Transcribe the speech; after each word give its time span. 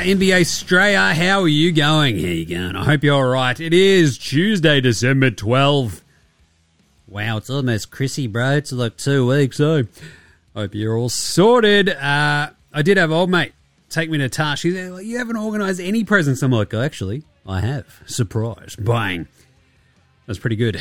NBA 0.00 0.40
Straya. 0.42 1.12
How 1.14 1.42
are 1.42 1.48
you 1.48 1.72
going? 1.72 2.18
You 2.18 2.46
going? 2.46 2.76
I 2.76 2.84
hope 2.84 3.04
you're 3.04 3.14
all 3.14 3.24
right. 3.24 3.58
It 3.58 3.74
is 3.74 4.16
Tuesday, 4.18 4.80
December 4.80 5.30
12th. 5.30 6.00
Wow, 7.06 7.36
it's 7.36 7.50
almost 7.50 7.90
Chrissy, 7.90 8.26
bro. 8.26 8.52
It's 8.52 8.72
like 8.72 8.96
two 8.96 9.26
weeks, 9.26 9.56
so 9.56 9.84
hope 10.54 10.74
you're 10.74 10.96
all 10.96 11.08
sorted. 11.08 11.88
Uh, 11.88 12.50
I 12.72 12.82
did 12.82 12.96
have 12.96 13.10
old 13.10 13.30
mate 13.30 13.52
take 13.90 14.08
me 14.08 14.18
to 14.18 14.28
task. 14.28 14.62
She's 14.62 14.74
like, 14.74 15.04
you 15.04 15.18
haven't 15.18 15.36
organised 15.36 15.80
any 15.80 16.04
presents. 16.04 16.42
I'm 16.42 16.52
like, 16.52 16.72
actually, 16.72 17.24
I 17.46 17.60
have. 17.60 18.02
Surprise. 18.06 18.76
Bang. 18.76 19.28
That's 20.26 20.38
pretty 20.38 20.56
good. 20.56 20.80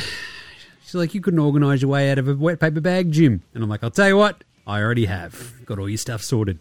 She's 0.86 0.95
like, 0.95 1.13
you 1.13 1.22
couldn't 1.22 1.39
organise 1.39 1.81
your 1.81 1.91
way 1.91 2.09
out 2.11 2.20
of 2.20 2.27
a 2.27 2.36
wet 2.36 2.59
paper 2.59 2.80
bag, 2.80 3.11
Jim. 3.11 3.41
And 3.53 3.63
I'm 3.63 3.70
like, 3.70 3.83
I'll 3.83 3.91
tell 3.91 4.08
you 4.08 4.17
what, 4.17 4.44
I 4.66 4.81
already 4.81 5.05
have. 5.05 5.53
Got 5.66 5.80
all 5.80 5.89
your 5.89 5.97
stuff 5.97 6.22
sorted. 6.22 6.59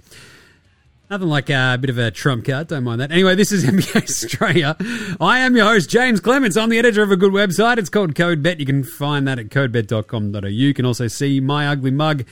Nothing 1.11 1.29
like 1.29 1.49
a 1.49 1.79
bit 1.81 1.89
of 1.89 1.97
a 1.97 2.11
trump 2.11 2.45
card, 2.45 2.67
don't 2.67 2.85
mind 2.85 3.01
that. 3.01 3.11
Anyway, 3.11 3.35
this 3.35 3.51
is 3.51 3.65
NBA 3.67 4.03
Straya. 4.03 5.17
I 5.19 5.39
am 5.39 5.57
your 5.57 5.65
host, 5.65 5.89
James 5.89 6.21
Clements. 6.21 6.55
I'm 6.55 6.69
the 6.69 6.79
editor 6.79 7.03
of 7.03 7.11
a 7.11 7.17
good 7.17 7.33
website. 7.33 7.79
It's 7.79 7.89
called 7.89 8.15
CodeBet. 8.15 8.61
You 8.61 8.67
can 8.67 8.85
find 8.85 9.27
that 9.27 9.39
at 9.39 9.47
codebet.com.au. 9.47 10.47
You 10.47 10.75
can 10.75 10.85
also 10.85 11.07
see 11.07 11.41
my 11.41 11.67
ugly 11.69 11.93
mug, 11.93 12.27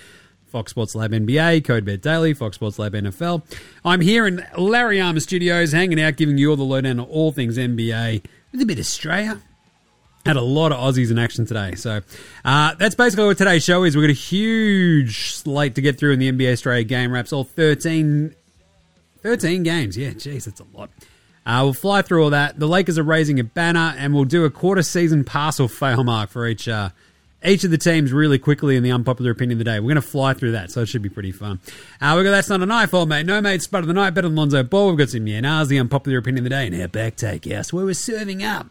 Fox 0.45 0.73
Sports 0.73 0.95
Lab 0.95 1.13
NBA, 1.13 1.63
CodeBet 1.63 2.03
Daily, 2.03 2.35
Fox 2.35 2.57
Sports 2.57 2.79
Lab 2.79 2.93
NFL. 2.93 3.45
I'm 3.83 4.03
here 4.03 4.27
in 4.27 4.45
Larry 4.59 5.01
Armour 5.01 5.21
Studios, 5.21 5.73
hanging 5.73 5.99
out, 5.99 6.17
giving 6.17 6.37
you 6.37 6.51
all 6.51 6.57
the 6.57 6.63
lowdown 6.63 7.01
on 7.01 7.07
all 7.07 7.33
things 7.33 7.57
NBA 7.57 8.27
with 8.53 8.61
a 8.61 8.67
bit 8.67 8.79
of 8.79 8.81
Australia. 8.81 9.41
Had 10.27 10.37
a 10.37 10.43
lot 10.43 10.73
of 10.73 10.79
Aussies 10.79 11.11
in 11.11 11.19
action 11.19 11.47
today. 11.47 11.77
So 11.77 12.03
uh, 12.45 12.75
that's 12.75 12.95
basically 12.95 13.25
what 13.25 13.39
today's 13.39 13.65
show 13.65 13.85
is. 13.85 13.97
We've 13.97 14.03
got 14.03 14.11
a 14.11 14.13
huge 14.13 15.33
slate 15.33 15.77
to 15.77 15.81
get 15.81 15.99
through 15.99 16.13
in 16.13 16.19
the 16.19 16.31
NBA 16.31 16.55
Straya 16.55 16.87
game 16.87 17.11
wraps, 17.11 17.33
all 17.33 17.45
13, 17.45 18.35
13 19.27 19.65
games. 19.65 19.97
Yeah, 19.99 20.11
jeez, 20.11 20.45
that's 20.45 20.61
a 20.61 20.67
lot. 20.73 20.89
Uh, 21.45 21.61
we'll 21.65 21.73
fly 21.73 22.01
through 22.01 22.23
all 22.23 22.31
that. 22.31 22.61
The 22.61 22.69
Lakers 22.69 22.97
are 22.97 23.03
raising 23.03 23.41
a 23.41 23.45
banner, 23.45 23.93
and 23.99 24.15
we'll 24.15 24.25
do 24.25 24.45
a 24.45 24.51
quarter 24.51 24.83
season 24.83 25.25
pass 25.25 25.59
or 25.59 25.69
fail 25.69 26.05
mark 26.05 26.31
for 26.31 26.47
each 26.47 26.69
uh, 26.69 26.91
each 27.45 27.65
of 27.65 27.73
the 27.73 27.79
teams 27.79 28.13
really 28.13 28.39
quickly 28.39 28.77
in 28.77 28.85
the 28.85 28.93
unpopular 28.93 29.33
opinion 29.33 29.59
of 29.59 29.59
the 29.59 29.65
day. 29.65 29.81
We're 29.81 29.87
going 29.87 29.97
to 29.97 30.01
fly 30.03 30.33
through 30.35 30.53
that, 30.53 30.71
so 30.71 30.83
it 30.83 30.87
should 30.87 31.03
be 31.03 31.09
pretty 31.09 31.33
fun. 31.33 31.59
Uh, 32.01 32.15
we've 32.17 32.25
got 32.25 32.31
That's 32.31 32.49
Not 32.49 32.63
a 32.63 32.67
Knife, 32.67 32.95
old 32.95 33.09
mate. 33.09 33.27
No, 33.27 33.41
mate, 33.41 33.63
Spud 33.63 33.81
of 33.83 33.89
the 33.89 33.95
Night, 33.95 34.11
better 34.11 34.29
than 34.29 34.37
Lonzo 34.37 34.63
Ball. 34.63 34.91
We've 34.91 34.99
got 34.99 35.11
some 35.11 35.27
Yeah 35.27 35.41
Nahs, 35.41 35.67
the 35.69 35.79
unpopular 35.79 36.19
opinion 36.19 36.39
of 36.39 36.45
the 36.45 36.51
day, 36.51 36.69
and 36.69 36.81
our 36.81 36.87
back 36.87 37.17
take, 37.17 37.47
yes, 37.47 37.73
where 37.73 37.85
we're 37.85 37.95
serving 37.95 38.45
up 38.45 38.69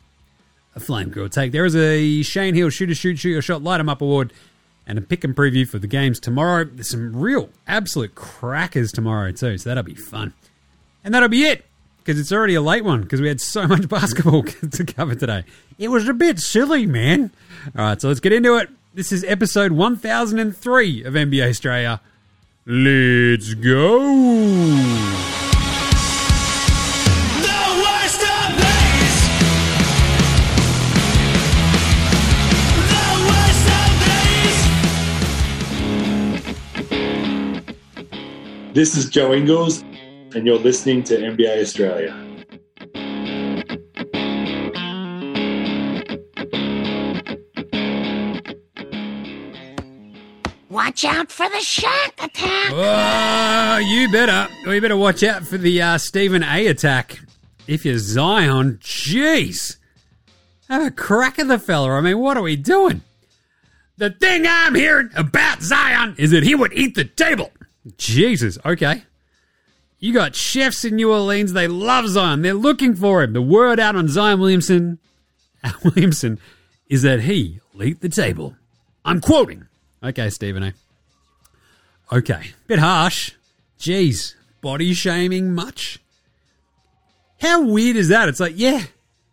a 0.73 0.79
flame 0.79 1.09
girl 1.09 1.27
take. 1.27 1.51
There 1.51 1.65
is 1.65 1.75
a 1.75 2.21
Shane 2.21 2.55
Heal 2.55 2.69
Shooter 2.69 2.95
Shoot 2.95 3.19
Shoot 3.19 3.29
Your 3.31 3.41
Shot 3.41 3.61
Light 3.61 3.81
'em 3.81 3.89
Up 3.89 4.01
award 4.01 4.31
and 4.87 4.97
a 4.97 5.01
pick 5.01 5.23
and 5.23 5.35
preview 5.35 5.67
for 5.67 5.79
the 5.79 5.87
games 5.87 6.19
tomorrow. 6.19 6.65
There's 6.65 6.91
some 6.91 7.15
real 7.15 7.49
absolute 7.67 8.15
crackers 8.15 8.91
tomorrow 8.91 9.31
too, 9.31 9.57
so 9.57 9.69
that'll 9.69 9.83
be 9.83 9.95
fun. 9.95 10.33
And 11.05 11.13
that'll 11.13 11.29
be 11.29 11.45
it 11.45 11.63
because 11.99 12.19
it's 12.19 12.31
already 12.31 12.55
a 12.55 12.61
late 12.61 12.83
one 12.83 13.03
because 13.03 13.21
we 13.21 13.27
had 13.27 13.39
so 13.39 13.67
much 13.69 13.87
basketball 13.87 14.41
to 14.71 14.83
cover 14.83 15.13
today. 15.13 15.43
It 15.77 15.89
was 15.89 16.09
a 16.09 16.13
bit 16.13 16.39
silly, 16.39 16.87
man. 16.87 17.29
All 17.77 17.85
right, 17.85 18.01
so 18.01 18.07
let's 18.07 18.19
get 18.19 18.33
into 18.33 18.57
it. 18.57 18.69
This 18.95 19.11
is 19.11 19.23
episode 19.25 19.71
1003 19.71 21.03
of 21.03 21.13
NBA 21.13 21.49
Straya. 21.49 21.99
Let's 22.65 23.53
go. 23.53 23.99
The 27.41 27.59
worst 27.83 28.21
of 28.21 28.57
days. 28.57 29.15
The 32.89 33.05
worst 33.29 33.67
of 33.77 33.89
days. 38.57 38.73
This 38.73 38.97
is 38.97 39.07
Joe 39.09 39.33
Ingles, 39.33 39.83
and 40.35 40.45
you're 40.45 40.59
listening 40.59 41.01
to 41.01 41.17
NBA 41.17 41.61
Straya. 41.61 42.13
Watch 50.69 51.05
out 51.05 51.31
for 51.31 51.47
the 51.49 51.61
shark 51.61 52.13
attack. 52.21 52.71
Oh, 52.73 53.77
you 53.77 54.11
better. 54.11 54.49
You 54.65 54.81
better 54.81 54.97
watch 54.97 55.23
out 55.23 55.47
for 55.47 55.57
the 55.57 55.81
uh, 55.81 55.97
Stephen 55.97 56.43
A 56.43 56.67
attack. 56.67 57.19
If 57.65 57.85
you're 57.85 57.97
Zion, 57.97 58.79
jeez. 58.81 59.77
Have 60.69 60.85
a 60.85 60.91
crack 60.91 61.39
at 61.39 61.47
the 61.47 61.57
fella. 61.57 61.91
I 61.91 62.01
mean, 62.01 62.19
what 62.19 62.35
are 62.35 62.43
we 62.43 62.57
doing? 62.57 63.01
The 63.97 64.09
thing 64.09 64.45
I'm 64.45 64.75
hearing 64.75 65.09
about 65.15 65.61
Zion 65.61 66.15
is 66.17 66.31
that 66.31 66.43
he 66.43 66.55
would 66.55 66.73
eat 66.73 66.95
the 66.95 67.05
table. 67.05 67.51
Jesus, 67.97 68.57
okay. 68.65 69.03
You 69.99 70.13
got 70.13 70.35
chefs 70.35 70.85
in 70.85 70.95
New 70.95 71.11
Orleans. 71.11 71.53
They 71.53 71.67
love 71.67 72.07
Zion. 72.09 72.41
They're 72.41 72.53
looking 72.53 72.95
for 72.95 73.23
him. 73.23 73.33
The 73.33 73.41
word 73.41 73.79
out 73.79 73.95
on 73.95 74.07
Zion 74.07 74.39
Williamson, 74.39 74.99
Williamson, 75.83 76.39
is 76.89 77.01
that 77.01 77.21
he 77.21 77.59
will 77.73 77.93
the 77.99 78.09
table. 78.09 78.55
I'm 79.03 79.21
quoting. 79.21 79.67
Okay, 80.03 80.29
Stephen 80.29 80.63
A. 80.63 80.73
Okay, 82.11 82.51
bit 82.67 82.79
harsh. 82.79 83.33
Jeez, 83.79 84.35
body 84.61 84.93
shaming 84.93 85.53
much? 85.53 85.99
How 87.41 87.63
weird 87.63 87.95
is 87.95 88.09
that? 88.09 88.29
It's 88.29 88.39
like, 88.39 88.53
yeah, 88.55 88.83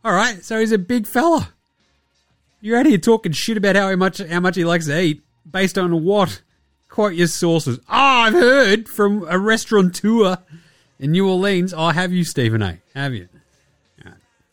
all 0.05 0.13
right. 0.13 0.43
So 0.45 0.59
he's 0.59 0.73
a 0.73 0.79
big 0.79 1.07
fella. 1.07 1.53
You're 2.61 2.79
out 2.79 2.87
here 2.87 2.99
talking 2.99 3.33
shit 3.33 3.57
about 3.57 3.77
how 3.77 3.95
much 3.97 4.19
how 4.19 4.41
much 4.41 4.57
he 4.57 4.65
likes 4.65 4.87
to 4.87 5.01
eat, 5.01 5.23
based 5.51 5.77
on 5.77 6.05
what? 6.05 6.43
Quote 6.89 7.15
your 7.15 7.27
sources. 7.27 7.79
Oh, 7.79 7.83
I've 7.89 8.35
heard 8.35 8.89
from 8.89 9.27
a 9.29 9.39
restaurateur 9.39 10.37
in 11.03 11.11
New 11.11 11.29
Orleans. 11.29 11.75
Oh, 11.75 11.89
have 11.89 12.13
you, 12.13 12.25
Stephen 12.25 12.63
A? 12.63 12.79
Have 12.95 13.13
you? 13.13 13.29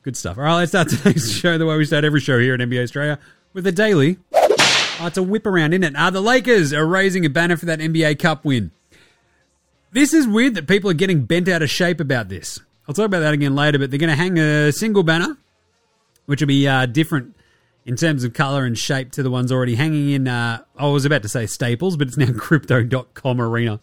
Good 0.02 0.18
stuff. 0.18 0.38
All 0.38 0.44
right, 0.44 0.56
let's 0.56 0.72
start 0.72 0.90
today's 0.90 1.32
show 1.40 1.58
the 1.58 1.66
way 1.66 1.78
we 1.78 1.86
start 1.86 2.06
every 2.06 2.22
show 2.22 2.40
here 2.40 2.54
at 2.54 2.60
NBA 2.62 2.90
Straya 2.90 3.20
with 3.54 3.68
a 3.68 3.72
daily. 3.72 4.18
Oh, 4.34 5.06
it's 5.06 5.18
a 5.18 5.24
whip 5.24 5.46
around, 5.46 5.74
isn't 5.74 5.84
it? 5.84 5.96
Uh, 5.96 6.10
the 6.10 6.22
Lakers 6.22 6.74
are 6.74 6.86
raising 6.86 7.26
a 7.26 7.30
banner 7.30 7.58
for 7.58 7.66
that 7.66 7.80
NBA 7.80 8.18
Cup 8.18 8.46
win. 8.46 8.72
This 9.92 10.14
is 10.14 10.26
weird 10.26 10.56
that 10.56 10.68
people 10.68 10.90
are 10.90 10.94
getting 10.96 11.26
bent 11.26 11.50
out 11.50 11.62
of 11.62 11.70
shape 11.70 12.00
about 12.00 12.30
this. 12.30 12.60
I'll 12.88 12.94
talk 12.94 13.06
about 13.06 13.20
that 13.20 13.34
again 13.34 13.56
later, 13.56 13.78
but 13.78 13.92
they're 13.92 14.00
going 14.00 14.10
to 14.10 14.16
hang 14.16 14.40
a 14.40 14.72
single 14.72 15.04
banner, 15.04 15.38
which 16.26 16.42
will 16.42 16.48
be 16.48 16.68
uh, 16.68 16.86
different 16.86 17.36
in 17.86 17.98
terms 17.98 18.24
of 18.24 18.34
color 18.34 18.66
and 18.66 18.78
shape 18.78 19.12
to 19.12 19.24
the 19.24 19.30
ones 19.30 19.52
already 19.52 19.76
hanging 19.76 20.12
in, 20.12 20.28
uh, 20.28 20.64
I 20.78 20.88
was 20.88 21.06
about 21.06 21.24
to 21.24 21.30
say 21.30 21.46
Staples, 21.46 21.98
but 21.98 22.08
it's 22.08 22.18
now 22.18 22.31
Crypto.com 22.38 23.42
Arena. 23.42 23.81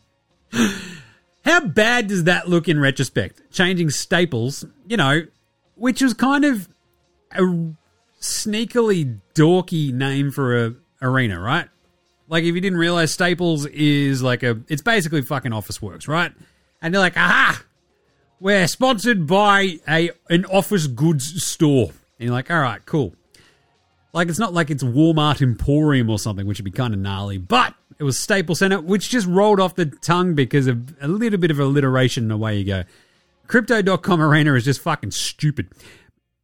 How 1.46 1.60
bad 1.60 2.08
does 2.08 2.24
that 2.24 2.48
look 2.48 2.68
in 2.68 2.78
retrospect? 2.78 3.52
Changing 3.52 3.88
Staples, 3.88 4.64
you 4.88 4.96
know, 4.96 5.22
which 5.76 6.02
was 6.02 6.12
kind 6.12 6.44
of 6.44 6.68
a 7.30 7.40
sneakily 8.20 9.20
dorky 9.32 9.92
name 9.92 10.32
for 10.32 10.66
a 10.66 10.74
arena, 11.00 11.40
right? 11.40 11.68
Like 12.28 12.42
if 12.42 12.52
you 12.52 12.60
didn't 12.60 12.78
realize 12.78 13.12
Staples 13.12 13.64
is 13.66 14.24
like 14.24 14.42
a 14.42 14.60
it's 14.66 14.82
basically 14.82 15.22
fucking 15.22 15.52
Officeworks, 15.52 16.08
right? 16.08 16.32
And 16.82 16.92
they're 16.92 17.00
like, 17.00 17.16
aha, 17.16 17.62
we're 18.40 18.66
sponsored 18.66 19.28
by 19.28 19.78
a 19.88 20.10
an 20.28 20.46
office 20.46 20.88
goods 20.88 21.44
store. 21.44 21.90
And 22.18 22.26
you're 22.26 22.32
like, 22.32 22.50
all 22.50 22.60
right, 22.60 22.84
cool. 22.86 23.14
Like 24.12 24.28
it's 24.28 24.40
not 24.40 24.52
like 24.52 24.70
it's 24.70 24.82
Walmart 24.82 25.40
Emporium 25.40 26.10
or 26.10 26.18
something, 26.18 26.44
which 26.44 26.58
would 26.58 26.64
be 26.64 26.72
kind 26.72 26.92
of 26.92 26.98
gnarly, 26.98 27.38
but 27.38 27.74
it 27.98 28.04
was 28.04 28.18
Staples 28.18 28.58
Center, 28.58 28.80
which 28.80 29.08
just 29.10 29.26
rolled 29.26 29.60
off 29.60 29.74
the 29.74 29.86
tongue 29.86 30.34
because 30.34 30.66
of 30.66 30.94
a 31.00 31.08
little 31.08 31.38
bit 31.38 31.50
of 31.50 31.58
alliteration 31.58 32.24
and 32.24 32.32
away 32.32 32.58
you 32.58 32.64
go. 32.64 32.84
Crypto.com 33.46 34.20
arena 34.20 34.54
is 34.54 34.64
just 34.64 34.80
fucking 34.80 35.12
stupid. 35.12 35.68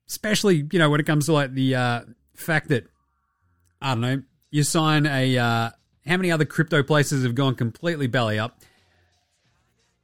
Especially, 0.09 0.67
you 0.73 0.79
know, 0.79 0.89
when 0.89 1.01
it 1.01 1.07
comes 1.07 1.27
to 1.27 1.33
like 1.33 1.53
the 1.53 1.75
uh, 1.75 2.01
fact 2.35 2.69
that 2.69 2.87
I 3.81 3.91
don't 3.91 4.01
know, 4.01 4.23
you 4.51 4.63
sign 4.63 5.07
a 5.07 5.39
uh, 5.39 5.71
how 6.07 6.17
many 6.17 6.31
other 6.31 6.45
crypto 6.45 6.83
places 6.83 7.25
have 7.25 7.35
gone 7.35 7.55
completely 7.55 8.07
belly 8.07 8.39
up? 8.39 8.61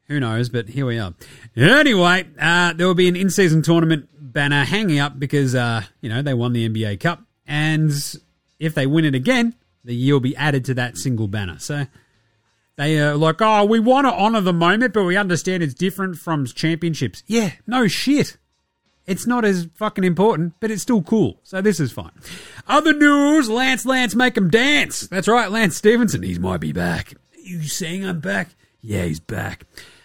Who 0.07 0.19
knows? 0.21 0.49
But 0.49 0.69
here 0.69 0.87
we 0.87 0.99
are. 0.99 1.15
Anyway, 1.57 2.27
uh, 2.41 2.73
there 2.73 2.87
will 2.87 2.95
be 2.95 3.09
an 3.09 3.17
in-season 3.17 3.63
tournament 3.63 4.09
banner 4.19 4.65
hanging 4.65 4.99
up 4.99 5.19
because 5.19 5.55
uh, 5.55 5.83
you 6.01 6.09
know 6.09 6.23
they 6.23 6.35
won 6.35 6.53
the 6.53 6.69
NBA 6.69 7.01
Cup, 7.01 7.23
and 7.47 7.93
if 8.59 8.75
they 8.75 8.87
win 8.87 9.05
it 9.05 9.15
again, 9.15 9.55
the 9.89 9.95
year 9.95 10.13
will 10.13 10.21
be 10.21 10.37
added 10.37 10.67
to 10.67 10.75
that 10.75 10.99
single 10.99 11.29
banner. 11.29 11.59
So 11.59 11.87
they 12.77 13.01
are 13.01 13.17
like, 13.17 13.41
oh, 13.41 13.65
we 13.65 13.81
want 13.81 14.07
to 14.07 14.13
honor 14.13 14.43
the 14.43 14.53
moment, 14.53 14.93
but 14.93 15.05
we 15.05 15.17
understand 15.17 15.63
it's 15.63 15.73
different 15.73 16.19
from 16.19 16.45
championships. 16.45 17.23
Yeah, 17.27 17.53
no 17.67 17.89
shit. 17.89 18.37
It's 19.07 19.27
not 19.27 19.47
as 19.47 19.67
fucking 19.77 20.05
important, 20.05 20.53
but 20.61 20.71
it's 20.71 20.83
still 20.83 21.01
cool. 21.01 21.41
So 21.43 21.63
this 21.63 21.81
is 21.81 21.91
fine. 21.91 22.11
Other 22.67 22.93
news: 22.93 23.49
Lance, 23.49 23.87
Lance, 23.87 24.15
make 24.15 24.37
him 24.37 24.51
dance. 24.51 25.07
That's 25.07 25.27
right, 25.27 25.51
Lance 25.51 25.79
Stephenson. 25.79 26.23
He 26.23 26.39
might 26.39 26.61
be 26.61 26.73
back. 26.73 27.15
You 27.43 27.63
saying 27.63 28.05
I'm 28.05 28.21
back? 28.21 28.51
Yeah, 28.83 29.05
he's 29.05 29.21
back. 29.21 29.65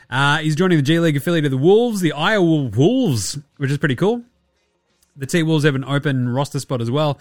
Uh, 0.09 0.37
he's 0.37 0.55
joining 0.55 0.77
the 0.77 0.83
G 0.83 0.97
League 0.97 1.17
affiliate 1.17 1.43
of 1.43 1.51
the 1.51 1.57
Wolves, 1.57 1.99
the 1.99 2.13
Iowa 2.13 2.69
Wolves, 2.69 3.37
which 3.57 3.69
is 3.69 3.77
pretty 3.77 3.97
cool. 3.97 4.23
The 5.17 5.25
T 5.25 5.43
Wolves 5.43 5.65
have 5.65 5.75
an 5.75 5.83
open 5.83 6.29
roster 6.29 6.61
spot 6.61 6.79
as 6.79 6.89
well. 6.89 7.19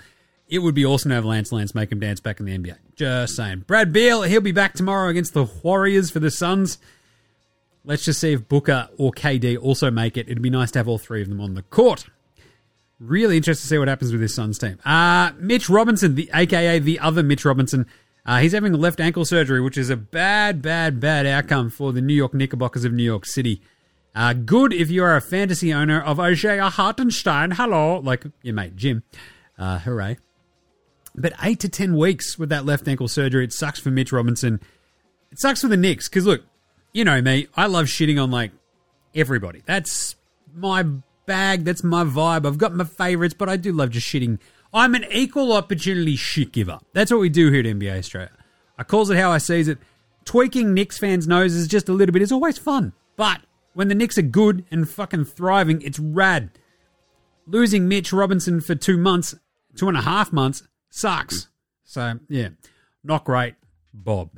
It 0.53 0.59
would 0.59 0.75
be 0.75 0.85
awesome 0.85 1.09
to 1.09 1.15
have 1.15 1.25
Lance 1.25 1.51
Lance 1.51 1.75
make 1.75 1.91
him 1.91 1.99
dance 1.99 2.21
back 2.21 2.39
in 2.39 2.45
the 2.45 2.59
NBA. 2.59 2.77
Just 2.95 3.37
saying. 3.37 3.65
Brad 3.67 3.91
Beal, 3.91 4.21
he'll 4.21 4.43
be 4.43 4.53
back 4.53 4.75
tomorrow 4.75 5.09
against 5.09 5.33
the 5.33 5.45
Warriors 5.63 6.11
for 6.11 6.21
the 6.21 6.31
Suns. 6.31 6.77
Let's 7.87 8.05
just 8.05 8.21
see 8.21 8.35
if 8.35 8.47
Booker 8.49 8.91
or 8.99 9.13
KD 9.13 9.57
also 9.59 9.91
make 9.91 10.19
it. 10.19 10.29
It'd 10.29 10.43
be 10.43 10.51
nice 10.51 10.71
to 10.73 10.79
have 10.79 10.89
all 10.89 10.99
three 10.99 11.23
of 11.23 11.31
them 11.31 11.41
on 11.41 11.55
the 11.55 11.63
court. 11.63 12.05
Really 13.01 13.39
interested 13.39 13.63
to 13.63 13.69
see 13.69 13.79
what 13.79 13.89
happens 13.89 14.13
with 14.13 14.21
this 14.21 14.35
Suns 14.35 14.59
team. 14.59 14.79
Uh, 14.85 15.31
Mitch 15.39 15.71
Robinson, 15.71 16.17
the 16.17 16.29
aka 16.35 16.79
the 16.79 16.99
other 16.99 17.23
Mitch 17.23 17.47
Robinson, 17.47 17.87
uh, 18.27 18.41
he's 18.41 18.53
having 18.53 18.75
left 18.75 19.01
ankle 19.01 19.25
surgery, 19.25 19.63
which 19.63 19.79
is 19.79 19.89
a 19.89 19.97
bad, 19.97 20.61
bad, 20.61 21.01
bad 21.01 21.25
outcome 21.25 21.71
for 21.71 21.95
the 21.95 22.03
New 22.03 22.15
York 22.15 22.35
Knickerbockers 22.35 22.85
of 22.85 22.93
New 22.93 23.03
York 23.03 23.25
City. 23.25 23.63
Uh, 24.15 24.35
good 24.35 24.75
if 24.75 24.91
you 24.91 25.03
are 25.03 25.17
a 25.17 25.23
fantasy 25.23 25.73
owner 25.73 25.99
of 25.99 26.21
Isaiah 26.21 26.69
Hartenstein. 26.69 27.53
Hello, 27.53 28.01
like 28.01 28.27
your 28.43 28.55
mate 28.55 28.77
Jim. 28.77 29.03
Uh, 29.59 29.79
hooray. 29.79 30.19
But 31.15 31.35
eight 31.43 31.61
to 31.61 31.69
ten 31.69 31.97
weeks 31.97 32.39
with 32.39 32.49
that 32.49 32.65
left 32.65 32.89
ankle 32.89 33.09
surgery, 33.09 33.45
it 33.45 33.53
sucks 33.53 33.79
for 33.79 33.91
Mitch 33.91 34.13
Robinson. 34.13 34.61
It 35.31 35.39
sucks 35.39 35.61
for 35.61 35.69
the 35.69 35.77
Knicks 35.77 36.09
because 36.09 36.27
look, 36.27 36.43
you 36.93 37.05
know 37.05 37.21
me, 37.21 37.49
I 37.57 37.67
love 37.67 37.87
shitting 37.87 38.23
on 38.23 38.31
like 38.31 38.53
everybody. 39.15 39.63
That's 39.67 40.17
my 40.55 40.85
bag. 41.27 41.65
That's 41.65 41.85
my 41.85 42.05
vibe. 42.05 42.47
I've 42.47 42.59
got 42.59 42.75
my 42.75 42.85
favorites, 42.85 43.35
but 43.35 43.49
I 43.49 43.57
do 43.57 43.73
love 43.73 43.91
just 43.91 44.07
shitting. 44.07 44.39
I'm 44.75 44.95
an 44.95 45.05
equal 45.11 45.53
opportunity 45.53 46.17
shit 46.17 46.53
giver. 46.53 46.79
That's 46.95 47.11
what 47.11 47.21
we 47.21 47.29
do 47.29 47.51
here 47.51 47.61
at 47.61 47.67
NBA 47.67 47.99
Straya. 48.01 48.31
I 48.79 48.85
calls 48.85 49.11
it 49.11 49.19
how 49.19 49.31
I 49.31 49.39
sees 49.39 49.69
it. 49.69 49.79
Tweaking 50.25 50.73
Knicks 50.73 50.99
fans' 50.99 51.29
noses 51.29 51.69
just 51.69 51.89
a 51.89 51.93
little 51.93 52.13
bit 52.13 52.23
is 52.23 52.33
always 52.33 52.57
fun. 52.57 52.93
But 53.17 53.43
when 53.75 53.89
the 53.89 53.95
Knicks 53.95 54.19
are 54.19 54.23
good 54.23 54.65
and 54.71 54.89
fucking 54.89 55.27
thriving, 55.27 55.83
it's 55.83 55.99
rad. 55.99 56.51
Losing 57.47 57.89
Mitch 57.89 58.13
Robinson 58.13 58.61
for 58.61 58.75
two 58.75 58.97
months, 58.97 59.35
two 59.77 59.89
and 59.89 59.97
a 59.97 60.03
half 60.03 60.33
months, 60.33 60.63
sucks. 60.93 61.49
So, 61.85 62.19
yeah, 62.29 62.51
not 63.03 63.25
great, 63.25 63.55
Bob. 63.93 64.31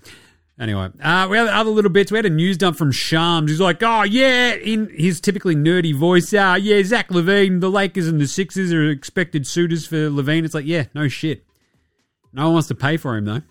Anyway, 0.59 0.89
uh, 1.03 1.27
we 1.29 1.37
had 1.37 1.49
other 1.49 1.71
little 1.71 1.91
bits. 1.91 2.12
We 2.12 2.19
had 2.19 2.27
a 2.27 2.31
news 2.31 2.56
dump 2.56 2.77
from 2.77 2.93
Shams. 2.93 3.51
He's 3.51 3.61
like, 3.61 3.83
oh, 3.83 4.03
yeah, 4.03 4.55
in 4.55 4.89
his 4.89 5.21
typically 5.21 5.56
nerdy 5.56 5.95
voice, 5.95 6.33
uh, 6.33 6.56
yeah, 6.61 6.81
Zach 6.85 7.09
LaVine, 7.09 7.61
the 7.61 7.71
Lakers 7.71 8.06
and 8.06 8.21
the 8.21 8.29
Sixers 8.29 8.73
are 8.73 8.89
expected 8.89 9.47
suitors 9.49 9.85
for 9.87 10.09
LaVine. 10.09 10.45
It's 10.45 10.55
like, 10.55 10.67
yeah, 10.67 10.85
no 10.95 11.09
shit. 11.09 11.45
No 12.33 12.45
one 12.45 12.55
wants 12.55 12.69
to 12.69 12.75
pay 12.75 12.97
for 12.97 13.17
him, 13.17 13.25
though. 13.25 13.43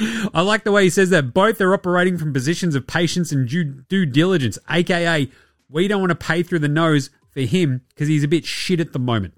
I 0.34 0.40
like 0.40 0.64
the 0.64 0.72
way 0.72 0.84
he 0.84 0.90
says 0.90 1.10
that 1.10 1.34
both 1.34 1.60
are 1.60 1.74
operating 1.74 2.16
from 2.16 2.32
positions 2.32 2.74
of 2.74 2.86
patience 2.86 3.30
and 3.30 3.48
due, 3.48 3.64
due 3.64 4.06
diligence, 4.06 4.58
aka, 4.70 5.30
we 5.68 5.88
don't 5.88 6.00
want 6.00 6.10
to 6.10 6.26
pay 6.26 6.42
through 6.42 6.60
the 6.60 6.68
nose 6.68 7.10
for 7.30 7.40
him 7.40 7.82
because 7.88 8.08
he's 8.08 8.24
a 8.24 8.28
bit 8.28 8.46
shit 8.46 8.80
at 8.80 8.92
the 8.92 8.98
moment. 8.98 9.34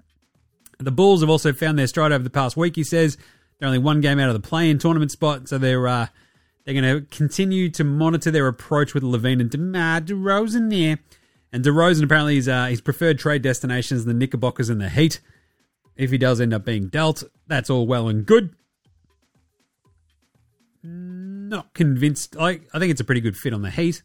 The 0.79 0.91
Bulls 0.91 1.21
have 1.21 1.29
also 1.29 1.53
found 1.53 1.79
their 1.79 1.87
stride 1.87 2.11
over 2.11 2.23
the 2.23 2.29
past 2.29 2.57
week, 2.57 2.75
he 2.75 2.83
says. 2.83 3.17
They're 3.59 3.67
only 3.67 3.79
one 3.79 4.01
game 4.01 4.19
out 4.19 4.29
of 4.29 4.33
the 4.33 4.47
play-in 4.47 4.77
tournament 4.79 5.11
spot, 5.11 5.47
so 5.47 5.57
they're 5.57 5.87
uh, 5.87 6.07
they're 6.65 6.79
going 6.79 7.01
to 7.01 7.15
continue 7.15 7.69
to 7.69 7.83
monitor 7.83 8.31
their 8.31 8.47
approach 8.47 8.93
with 8.93 9.03
LaVine 9.03 9.39
and 9.39 9.49
DeMar 9.49 10.01
DeRozan 10.01 10.69
there. 10.69 10.99
And 11.53 11.63
DeRozan 11.63 12.03
apparently 12.03 12.37
is 12.37 12.49
uh, 12.49 12.65
his 12.65 12.81
preferred 12.81 13.19
trade 13.19 13.43
destinations 13.43 14.03
the 14.03 14.13
Knickerbockers 14.13 14.69
and 14.69 14.81
the 14.81 14.89
Heat. 14.89 15.21
If 15.95 16.11
he 16.11 16.17
does 16.17 16.41
end 16.41 16.53
up 16.53 16.65
being 16.65 16.87
dealt, 16.87 17.23
that's 17.47 17.69
all 17.69 17.87
well 17.87 18.09
and 18.09 18.25
good. 18.25 18.53
Not 20.83 21.73
convinced. 21.73 22.35
I, 22.37 22.59
I 22.73 22.79
think 22.79 22.91
it's 22.91 22.99
a 22.99 23.05
pretty 23.05 23.21
good 23.21 23.37
fit 23.37 23.53
on 23.53 23.61
the 23.61 23.71
Heat. 23.71 24.01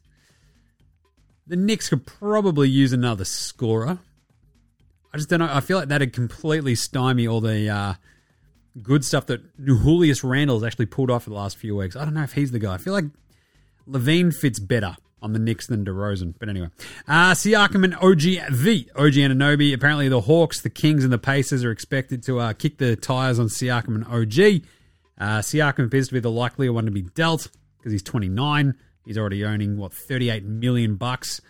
The 1.46 1.56
Knicks 1.56 1.88
could 1.88 2.06
probably 2.06 2.68
use 2.68 2.92
another 2.92 3.24
scorer. 3.24 3.98
I 5.12 5.16
just 5.16 5.28
don't 5.28 5.40
know. 5.40 5.48
I 5.50 5.60
feel 5.60 5.78
like 5.78 5.88
that'd 5.88 6.12
completely 6.12 6.74
stymie 6.74 7.26
all 7.26 7.40
the 7.40 7.68
uh, 7.68 7.94
good 8.82 9.04
stuff 9.04 9.26
that 9.26 9.40
Julius 9.64 10.22
Randle 10.22 10.56
has 10.56 10.64
actually 10.64 10.86
pulled 10.86 11.10
off 11.10 11.24
for 11.24 11.30
the 11.30 11.36
last 11.36 11.56
few 11.56 11.76
weeks. 11.76 11.96
I 11.96 12.04
don't 12.04 12.14
know 12.14 12.22
if 12.22 12.32
he's 12.32 12.52
the 12.52 12.58
guy. 12.58 12.74
I 12.74 12.78
feel 12.78 12.92
like 12.92 13.06
LaVine 13.88 14.34
fits 14.34 14.58
better 14.60 14.96
on 15.22 15.32
the 15.32 15.38
Knicks 15.38 15.66
than 15.66 15.84
DeRozan. 15.84 16.34
But 16.38 16.48
anyway, 16.48 16.68
uh, 17.08 17.32
Siakam 17.32 17.84
and 17.84 17.94
OG, 17.96 18.20
the 18.52 18.88
OG 18.96 19.14
Anunoby. 19.14 19.74
Apparently, 19.74 20.08
the 20.08 20.22
Hawks, 20.22 20.60
the 20.60 20.70
Kings, 20.70 21.04
and 21.04 21.12
the 21.12 21.18
Pacers 21.18 21.64
are 21.64 21.70
expected 21.70 22.22
to 22.24 22.38
uh, 22.38 22.52
kick 22.52 22.78
the 22.78 22.96
tires 22.96 23.38
on 23.38 23.46
Siakam 23.46 23.96
and 23.96 24.04
OG. 24.04 24.64
Uh, 25.18 25.40
Siakam 25.40 25.86
appears 25.86 26.08
to 26.08 26.14
be 26.14 26.20
the 26.20 26.30
likelier 26.30 26.72
one 26.72 26.86
to 26.86 26.90
be 26.90 27.02
dealt 27.02 27.48
because 27.78 27.92
he's 27.92 28.02
29. 28.02 28.74
He's 29.04 29.18
already 29.18 29.44
earning 29.44 29.76
what 29.76 29.92
38 29.92 30.44
million 30.44 30.96
bucks. 30.96 31.40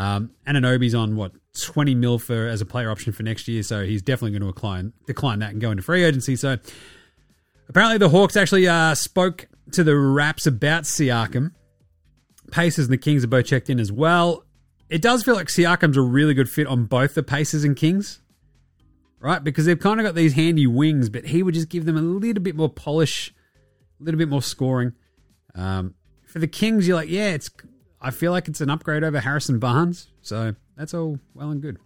Um, 0.00 0.30
Anunoby's 0.48 0.94
on 0.94 1.14
what 1.14 1.32
20 1.60 1.94
mil 1.94 2.18
for 2.18 2.48
as 2.48 2.62
a 2.62 2.64
player 2.64 2.90
option 2.90 3.12
for 3.12 3.22
next 3.22 3.46
year, 3.48 3.62
so 3.62 3.84
he's 3.84 4.00
definitely 4.00 4.30
going 4.30 4.48
to 4.48 4.54
decline 4.54 4.94
decline 5.06 5.40
that 5.40 5.50
and 5.50 5.60
go 5.60 5.70
into 5.70 5.82
free 5.82 6.04
agency. 6.04 6.36
So 6.36 6.56
apparently, 7.68 7.98
the 7.98 8.08
Hawks 8.08 8.34
actually 8.34 8.66
uh, 8.66 8.94
spoke 8.94 9.46
to 9.72 9.84
the 9.84 9.94
Raps 9.94 10.46
about 10.46 10.84
Siakam. 10.84 11.52
Pacers 12.50 12.86
and 12.86 12.94
the 12.94 12.98
Kings 12.98 13.22
are 13.24 13.28
both 13.28 13.44
checked 13.44 13.68
in 13.68 13.78
as 13.78 13.92
well. 13.92 14.44
It 14.88 15.02
does 15.02 15.22
feel 15.22 15.34
like 15.34 15.48
Siakam's 15.48 15.98
a 15.98 16.02
really 16.02 16.32
good 16.32 16.48
fit 16.48 16.66
on 16.66 16.86
both 16.86 17.14
the 17.14 17.22
Pacers 17.22 17.62
and 17.62 17.76
Kings, 17.76 18.22
right? 19.20 19.44
Because 19.44 19.66
they've 19.66 19.78
kind 19.78 20.00
of 20.00 20.06
got 20.06 20.14
these 20.14 20.32
handy 20.32 20.66
wings, 20.66 21.10
but 21.10 21.26
he 21.26 21.42
would 21.42 21.52
just 21.52 21.68
give 21.68 21.84
them 21.84 21.98
a 21.98 22.00
little 22.00 22.42
bit 22.42 22.56
more 22.56 22.70
polish, 22.70 23.34
a 24.00 24.04
little 24.04 24.18
bit 24.18 24.30
more 24.30 24.40
scoring. 24.40 24.94
Um, 25.54 25.94
for 26.26 26.38
the 26.38 26.48
Kings, 26.48 26.88
you're 26.88 26.96
like, 26.96 27.10
yeah, 27.10 27.34
it's. 27.34 27.50
I 28.00 28.10
feel 28.10 28.32
like 28.32 28.48
it's 28.48 28.60
an 28.60 28.70
upgrade 28.70 29.04
over 29.04 29.20
Harrison 29.20 29.58
Barnes, 29.58 30.08
so 30.22 30.54
that's 30.76 30.94
all 30.94 31.18
well 31.34 31.50
and 31.50 31.60
good. 31.60 31.78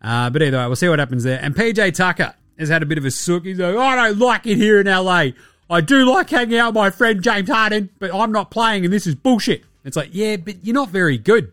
Uh, 0.00 0.30
but 0.30 0.42
either 0.42 0.58
way, 0.58 0.66
we'll 0.66 0.76
see 0.76 0.88
what 0.88 0.98
happens 0.98 1.24
there. 1.24 1.40
And 1.42 1.54
PJ 1.54 1.94
Tucker 1.94 2.34
has 2.58 2.68
had 2.68 2.82
a 2.82 2.86
bit 2.86 2.98
of 2.98 3.04
a 3.04 3.10
sook. 3.10 3.44
He's 3.44 3.58
like, 3.58 3.74
I 3.74 3.96
don't 3.96 4.18
like 4.18 4.46
it 4.46 4.56
here 4.56 4.80
in 4.80 4.86
LA. 4.86 5.30
I 5.70 5.80
do 5.80 6.10
like 6.10 6.30
hanging 6.30 6.58
out 6.58 6.68
with 6.68 6.76
my 6.76 6.90
friend 6.90 7.22
James 7.22 7.50
Harden, 7.50 7.90
but 7.98 8.14
I'm 8.14 8.32
not 8.32 8.50
playing, 8.50 8.84
and 8.84 8.92
this 8.92 9.06
is 9.06 9.14
bullshit. 9.14 9.64
It's 9.84 9.96
like, 9.96 10.10
yeah, 10.12 10.36
but 10.36 10.64
you're 10.64 10.74
not 10.74 10.88
very 10.88 11.18
good, 11.18 11.52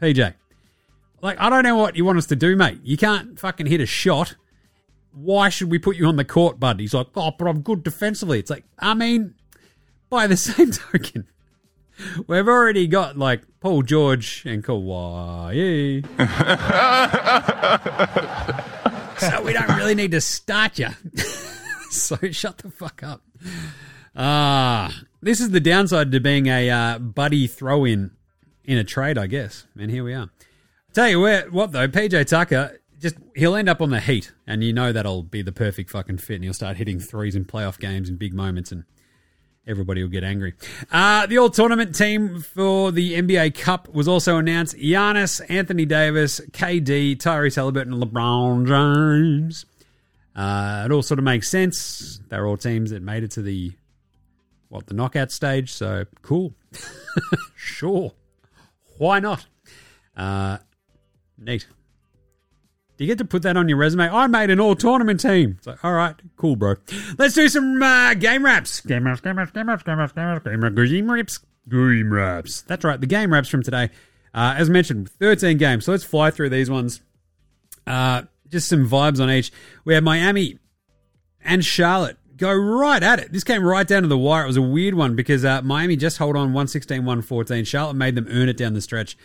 PJ. 0.00 0.34
Like, 1.20 1.40
I 1.40 1.50
don't 1.50 1.62
know 1.62 1.76
what 1.76 1.96
you 1.96 2.04
want 2.04 2.18
us 2.18 2.26
to 2.26 2.36
do, 2.36 2.56
mate. 2.56 2.80
You 2.82 2.96
can't 2.96 3.38
fucking 3.38 3.66
hit 3.66 3.80
a 3.80 3.86
shot. 3.86 4.36
Why 5.12 5.48
should 5.48 5.70
we 5.70 5.78
put 5.78 5.96
you 5.96 6.06
on 6.06 6.16
the 6.16 6.24
court, 6.24 6.58
bud? 6.60 6.80
He's 6.80 6.94
like, 6.94 7.08
oh, 7.16 7.32
but 7.38 7.46
I'm 7.46 7.60
good 7.60 7.82
defensively. 7.82 8.38
It's 8.38 8.50
like, 8.50 8.64
I 8.78 8.94
mean, 8.94 9.34
by 10.10 10.26
the 10.26 10.36
same 10.38 10.70
token, 10.72 11.26
we've 12.26 12.48
already 12.48 12.86
got 12.86 13.16
like 13.16 13.42
Paul 13.60 13.82
George 13.82 14.42
and 14.46 14.64
Kawhi. 14.64 16.04
so 19.18 19.42
we 19.42 19.52
don't 19.52 19.76
really 19.76 19.94
need 19.94 20.12
to 20.12 20.20
start 20.20 20.78
you. 20.78 20.88
so 21.90 22.16
shut 22.30 22.58
the 22.58 22.70
fuck 22.70 23.02
up. 23.02 23.22
Ah, 24.16 25.02
this 25.22 25.40
is 25.40 25.50
the 25.50 25.60
downside 25.60 26.12
to 26.12 26.20
being 26.20 26.46
a 26.46 26.70
uh, 26.70 26.98
buddy 26.98 27.46
throw 27.46 27.84
in 27.84 28.10
in 28.64 28.78
a 28.78 28.84
trade, 28.84 29.18
I 29.18 29.26
guess. 29.26 29.66
And 29.78 29.90
here 29.90 30.04
we 30.04 30.14
are. 30.14 30.30
Tell 30.92 31.08
you 31.08 31.20
where, 31.20 31.50
what 31.50 31.72
though, 31.72 31.88
PJ 31.88 32.26
Tucker, 32.26 32.80
just 33.00 33.16
he'll 33.34 33.56
end 33.56 33.68
up 33.68 33.82
on 33.82 33.90
the 33.90 34.00
Heat, 34.00 34.32
and 34.46 34.62
you 34.62 34.72
know 34.72 34.92
that'll 34.92 35.24
be 35.24 35.42
the 35.42 35.52
perfect 35.52 35.90
fucking 35.90 36.18
fit, 36.18 36.36
and 36.36 36.44
he'll 36.44 36.54
start 36.54 36.76
hitting 36.76 37.00
threes 37.00 37.34
in 37.34 37.44
playoff 37.44 37.78
games 37.78 38.08
and 38.08 38.18
big 38.18 38.32
moments, 38.32 38.70
and 38.70 38.84
everybody 39.66 40.02
will 40.02 40.10
get 40.10 40.24
angry. 40.24 40.54
Uh, 40.90 41.26
the 41.26 41.38
all 41.38 41.50
tournament 41.50 41.94
team 41.94 42.40
for 42.40 42.92
the 42.92 43.14
NBA 43.14 43.54
Cup 43.54 43.92
was 43.92 44.08
also 44.08 44.36
announced: 44.38 44.76
Giannis, 44.76 45.40
Anthony 45.48 45.84
Davis, 45.84 46.40
KD, 46.52 47.16
Tyrese 47.16 47.56
Halliburton, 47.56 47.94
and 47.94 48.02
LeBron 48.02 48.66
James. 48.66 49.66
Uh, 50.36 50.82
it 50.84 50.92
all 50.92 51.02
sort 51.02 51.18
of 51.18 51.24
makes 51.24 51.48
sense. 51.48 52.20
They're 52.28 52.46
all 52.46 52.56
teams 52.56 52.90
that 52.90 53.02
made 53.02 53.22
it 53.22 53.30
to 53.32 53.42
the 53.42 53.72
what 54.68 54.86
the 54.86 54.94
knockout 54.94 55.30
stage. 55.30 55.72
So 55.72 56.04
cool, 56.22 56.54
sure, 57.56 58.12
why 58.98 59.20
not? 59.20 59.46
Uh, 60.16 60.58
neat. 61.38 61.66
Do 62.96 63.04
you 63.04 63.08
get 63.08 63.18
to 63.18 63.24
put 63.24 63.42
that 63.42 63.56
on 63.56 63.68
your 63.68 63.78
resume? 63.78 64.08
I 64.08 64.26
made 64.28 64.50
an 64.50 64.60
all 64.60 64.76
tournament 64.76 65.20
team. 65.20 65.56
It's 65.58 65.66
like, 65.66 65.84
all 65.84 65.92
right, 65.92 66.14
cool, 66.36 66.54
bro. 66.54 66.76
Let's 67.18 67.34
do 67.34 67.48
some 67.48 67.82
uh, 67.82 68.14
game 68.14 68.44
wraps. 68.44 68.80
Game 68.80 69.04
wraps, 69.04 69.20
game 69.20 69.36
wraps, 69.36 69.50
game 69.50 69.68
wraps, 69.68 69.82
game 69.82 69.98
wraps, 69.98 70.12
game 70.12 70.26
wraps, 70.28 70.44
game 70.44 70.60
wraps, 70.60 70.74
game 70.74 71.10
wraps, 71.10 71.38
game 71.68 72.12
wraps. 72.12 72.62
That's 72.62 72.84
right, 72.84 73.00
the 73.00 73.06
game 73.06 73.32
wraps 73.32 73.48
from 73.48 73.62
today. 73.62 73.90
Uh, 74.32 74.54
as 74.56 74.70
mentioned, 74.70 75.10
13 75.10 75.58
games. 75.58 75.84
So 75.84 75.92
let's 75.92 76.04
fly 76.04 76.30
through 76.30 76.50
these 76.50 76.70
ones. 76.70 77.00
Uh, 77.86 78.22
just 78.48 78.68
some 78.68 78.88
vibes 78.88 79.20
on 79.20 79.30
each. 79.30 79.52
We 79.84 79.94
have 79.94 80.02
Miami 80.04 80.58
and 81.44 81.64
Charlotte 81.64 82.16
go 82.36 82.52
right 82.52 83.02
at 83.02 83.18
it. 83.18 83.32
This 83.32 83.44
came 83.44 83.64
right 83.64 83.86
down 83.86 84.02
to 84.02 84.08
the 84.08 84.18
wire. 84.18 84.44
It 84.44 84.48
was 84.48 84.56
a 84.56 84.62
weird 84.62 84.94
one 84.94 85.14
because 85.14 85.44
uh, 85.44 85.62
Miami 85.62 85.96
just 85.96 86.18
hold 86.18 86.36
on 86.36 86.52
116 86.52 86.98
114. 86.98 87.64
Charlotte 87.64 87.94
made 87.94 88.14
them 88.14 88.26
earn 88.30 88.48
it 88.48 88.56
down 88.56 88.74
the 88.74 88.80
stretch. 88.80 89.16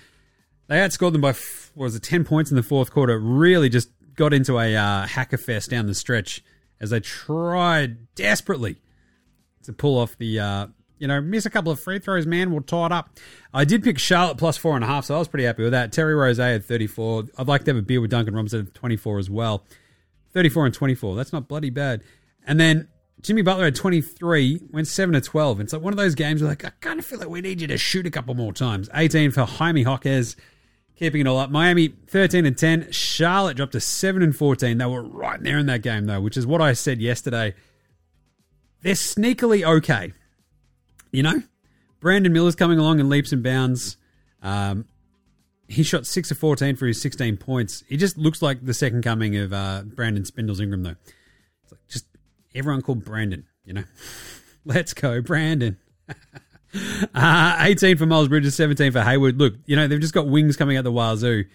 They 0.70 0.76
outscored 0.76 1.14
them 1.14 1.22
by, 1.22 1.34
what 1.74 1.86
was 1.86 1.96
it, 1.96 2.04
10 2.04 2.24
points 2.24 2.52
in 2.52 2.56
the 2.56 2.64
fourth 2.64 2.92
quarter. 2.92 3.18
Really 3.18 3.70
just 3.70 3.90
got 4.16 4.34
into 4.34 4.60
a 4.60 4.76
uh, 4.76 5.08
hacker 5.08 5.38
fest 5.38 5.72
down 5.72 5.88
the 5.88 5.96
stretch 5.96 6.44
as 6.80 6.92
they 6.92 7.00
tried 7.00 8.14
desperately 8.14 8.78
to 9.64 9.74
pull 9.74 9.98
off 9.98 10.16
the, 10.20 10.40
uh, 10.40 10.68
you 11.00 11.08
know, 11.08 11.22
miss 11.22 11.48
a 11.48 11.50
couple 11.50 11.72
of 11.72 11.80
free 11.80 11.98
throws, 11.98 12.28
man. 12.28 12.52
We'll 12.52 12.62
tie 12.62 12.86
it 12.86 12.92
up. 12.92 13.18
I 13.52 13.66
did 13.66 13.84
pick 13.84 13.98
Charlotte 13.98 14.38
plus 14.38 14.58
four 14.58 14.76
and 14.76 14.84
a 14.84 14.88
half, 14.88 15.06
so 15.06 15.16
I 15.16 15.18
was 15.18 15.28
pretty 15.28 15.46
happy 15.46 15.64
with 15.64 15.72
that. 15.72 15.92
Terry 15.92 16.14
Rozier 16.14 16.44
had 16.44 16.66
34. 16.66 17.24
I'd 17.40 17.48
like 17.48 17.64
to 17.64 17.72
have 17.72 17.78
a 17.78 17.82
beer 17.82 18.00
with 18.00 18.12
Duncan 18.12 18.36
Robinson 18.36 18.68
at 18.68 18.74
24 18.76 19.18
as 19.18 19.30
well. 19.30 19.66
34 20.34 20.68
and 20.68 20.76
24. 20.76 21.16
That's 21.16 21.34
not 21.34 21.48
bloody 21.48 21.72
bad. 21.72 22.04
And 22.46 22.60
then 22.60 22.90
Jimmy 23.22 23.42
Butler 23.42 23.66
had 23.66 23.76
23, 23.76 24.62
went 24.70 24.88
7 24.88 25.14
to 25.14 25.22
12. 25.22 25.62
It's 25.62 25.74
like 25.74 25.82
one 25.82 25.94
of 25.94 25.98
those 25.98 26.14
games 26.14 26.42
where 26.42 26.52
like, 26.52 26.64
I 26.64 26.70
kind 26.80 27.00
of 27.00 27.06
feel 27.06 27.18
like 27.18 27.30
we 27.30 27.42
need 27.42 27.60
you 27.60 27.68
to 27.68 27.78
shoot 27.78 28.06
a 28.06 28.12
couple 28.12 28.36
more 28.36 28.54
times. 28.54 28.88
18 28.94 29.32
for 29.32 29.46
Jaime 29.46 29.82
Jaquez, 29.82 30.36
keeping 31.00 31.22
it 31.22 31.28
all 31.28 31.40
up. 31.40 31.50
Miami 31.50 31.88
13 31.88 32.46
and 32.46 32.58
10. 32.58 32.92
Charlotte 32.92 33.56
dropped 33.56 33.72
to 33.72 33.80
7 33.80 34.22
and 34.22 34.36
14. 34.36 34.78
They 34.78 34.86
were 34.86 35.02
right 35.02 35.42
there 35.42 35.58
in 35.58 35.66
that 35.68 35.82
game 35.82 36.06
though, 36.06 36.20
which 36.20 36.36
is 36.36 36.46
what 36.46 36.62
I 36.62 36.74
said 36.74 37.02
yesterday. 37.02 37.56
They're 38.82 38.94
sneakily 38.94 39.66
okay. 39.66 40.12
You 41.12 41.24
know? 41.24 41.44
Brandon 42.02 42.32
Miller's 42.32 42.56
coming 42.56 42.80
along 42.80 43.00
in 43.00 43.10
leaps 43.10 43.32
and 43.32 43.42
bounds. 43.42 43.98
Um, 44.44 44.86
he 45.68 45.84
shot 45.84 46.06
6 46.06 46.32
of 46.32 46.38
14 46.38 46.76
for 46.76 46.86
his 46.86 47.02
16 47.02 47.38
points. 47.38 47.84
He 47.88 47.96
just 47.96 48.18
looks 48.18 48.42
like 48.42 48.66
the 48.66 48.74
second 48.74 49.04
coming 49.04 49.38
of 49.38 49.54
uh, 49.54 49.84
Brandon 49.86 50.26
Spindles 50.26 50.60
Ingram 50.60 50.84
though. 50.84 50.96
It's 51.64 51.72
like 51.72 51.88
just 51.88 52.06
everyone 52.54 52.82
called 52.82 53.06
Brandon, 53.06 53.46
you 53.64 53.74
know? 53.74 53.84
Let's 54.66 54.94
go, 54.94 55.22
Brandon. 55.22 55.78
uh, 57.16 57.58
18 57.60 57.98
for 57.98 58.06
Miles 58.06 58.28
Bridges, 58.28 58.56
17 58.56 58.92
for 58.92 59.02
Hayward. 59.02 59.40
Look, 59.40 59.56
you 59.66 59.76
know, 59.76 59.88
they've 59.88 60.00
just 60.00 60.14
got 60.14 60.28
wings 60.28 60.56
coming 60.56 60.78
out 60.78 60.84
the 60.84 60.92
wazoo, 60.92 61.46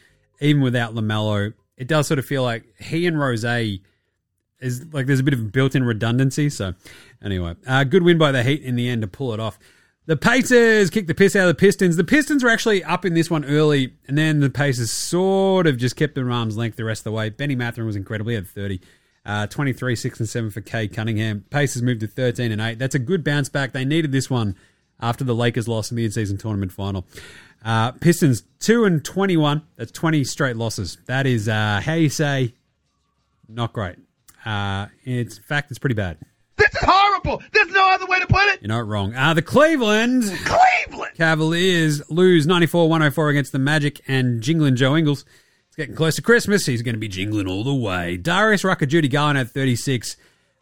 even 0.40 0.62
without 0.62 0.94
LaMelo. 0.94 1.54
It 1.76 1.88
does 1.88 2.06
sort 2.06 2.18
of 2.18 2.26
feel 2.26 2.42
like 2.42 2.64
he 2.78 3.06
and 3.06 3.18
Rose 3.18 3.44
is 3.44 4.84
like 4.92 5.06
there's 5.06 5.20
a 5.20 5.24
bit 5.24 5.34
of 5.34 5.52
built 5.52 5.74
in 5.74 5.84
redundancy. 5.84 6.50
So, 6.50 6.74
anyway, 7.22 7.54
uh, 7.66 7.84
good 7.84 8.02
win 8.02 8.18
by 8.18 8.32
the 8.32 8.42
Heat 8.42 8.62
in 8.62 8.76
the 8.76 8.88
end 8.88 9.02
to 9.02 9.08
pull 9.08 9.32
it 9.32 9.40
off. 9.40 9.58
The 10.06 10.16
Pacers 10.16 10.90
kicked 10.90 11.08
the 11.08 11.14
piss 11.14 11.34
out 11.34 11.48
of 11.48 11.56
the 11.56 11.60
Pistons. 11.60 11.96
The 11.96 12.04
Pistons 12.04 12.44
were 12.44 12.50
actually 12.50 12.84
up 12.84 13.06
in 13.06 13.14
this 13.14 13.30
one 13.30 13.44
early, 13.44 13.94
and 14.06 14.18
then 14.18 14.40
the 14.40 14.50
Pacers 14.50 14.90
sort 14.90 15.66
of 15.66 15.78
just 15.78 15.96
kept 15.96 16.14
their 16.14 16.30
arms 16.30 16.56
length 16.58 16.76
the 16.76 16.84
rest 16.84 17.00
of 17.00 17.04
the 17.04 17.12
way. 17.12 17.30
Benny 17.30 17.56
Mathurin 17.56 17.86
was 17.86 17.96
incredible. 17.96 18.28
He 18.30 18.34
had 18.34 18.46
30. 18.46 18.80
Uh, 19.26 19.46
23, 19.46 19.96
6 19.96 20.20
and 20.20 20.28
7 20.28 20.50
for 20.50 20.60
Cade 20.60 20.92
Cunningham. 20.92 21.46
Pacers 21.48 21.80
moved 21.80 22.00
to 22.00 22.06
13 22.06 22.52
and 22.52 22.60
8. 22.60 22.78
That's 22.78 22.94
a 22.94 22.98
good 22.98 23.24
bounce 23.24 23.48
back. 23.48 23.72
They 23.72 23.86
needed 23.86 24.12
this 24.12 24.28
one 24.28 24.54
after 25.00 25.24
the 25.24 25.34
Lakers 25.34 25.68
lost 25.68 25.90
in 25.90 25.96
the 25.96 26.04
in-season 26.04 26.38
tournament 26.38 26.72
final. 26.72 27.06
Uh, 27.64 27.92
Pistons 27.92 28.42
2 28.60 28.84
and 28.84 29.04
21. 29.04 29.62
That's 29.76 29.90
20 29.92 30.24
straight 30.24 30.56
losses. 30.56 30.98
That 31.06 31.26
is, 31.26 31.48
uh, 31.48 31.80
how 31.84 31.94
you 31.94 32.10
say, 32.10 32.54
not 33.48 33.72
great. 33.72 33.96
Uh, 34.44 34.86
it's, 35.04 35.38
in 35.38 35.42
fact, 35.42 35.70
it's 35.70 35.78
pretty 35.78 35.94
bad. 35.94 36.18
This 36.56 36.68
is 36.70 36.80
horrible. 36.82 37.42
There's 37.52 37.70
no 37.70 37.90
other 37.92 38.06
way 38.06 38.20
to 38.20 38.26
put 38.26 38.42
it. 38.48 38.60
You're 38.62 38.68
not 38.68 38.86
wrong. 38.86 39.14
Uh, 39.14 39.34
the 39.34 39.42
Cleveland 39.42 40.24
Cleveland. 40.44 41.14
Cavaliers 41.16 42.08
lose 42.10 42.46
94 42.46 42.88
104 42.88 43.28
against 43.30 43.52
the 43.52 43.58
Magic 43.58 44.00
and 44.06 44.40
jingling 44.40 44.76
Joe 44.76 44.96
Ingles. 44.96 45.24
It's 45.68 45.76
getting 45.76 45.96
close 45.96 46.14
to 46.16 46.22
Christmas. 46.22 46.66
He's 46.66 46.82
going 46.82 46.94
to 46.94 47.00
be 47.00 47.08
jingling 47.08 47.48
all 47.48 47.64
the 47.64 47.74
way. 47.74 48.16
Darius 48.16 48.62
Rucker, 48.62 48.86
Judy 48.86 49.08
Garland 49.08 49.38
at 49.38 49.50
36. 49.50 50.16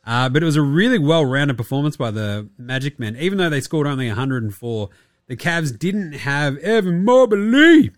Uh, 0.04 0.28
but 0.28 0.42
it 0.42 0.46
was 0.46 0.56
a 0.56 0.62
really 0.62 0.98
well 0.98 1.24
rounded 1.24 1.56
performance 1.56 1.96
by 1.96 2.10
the 2.10 2.48
Magic 2.58 2.98
men. 2.98 3.16
Even 3.16 3.38
though 3.38 3.50
they 3.50 3.60
scored 3.60 3.86
only 3.86 4.08
104, 4.08 4.88
the 5.28 5.36
Cavs 5.36 5.78
didn't 5.78 6.12
have 6.12 6.56
Evan 6.58 7.04
Mobley. 7.04 7.92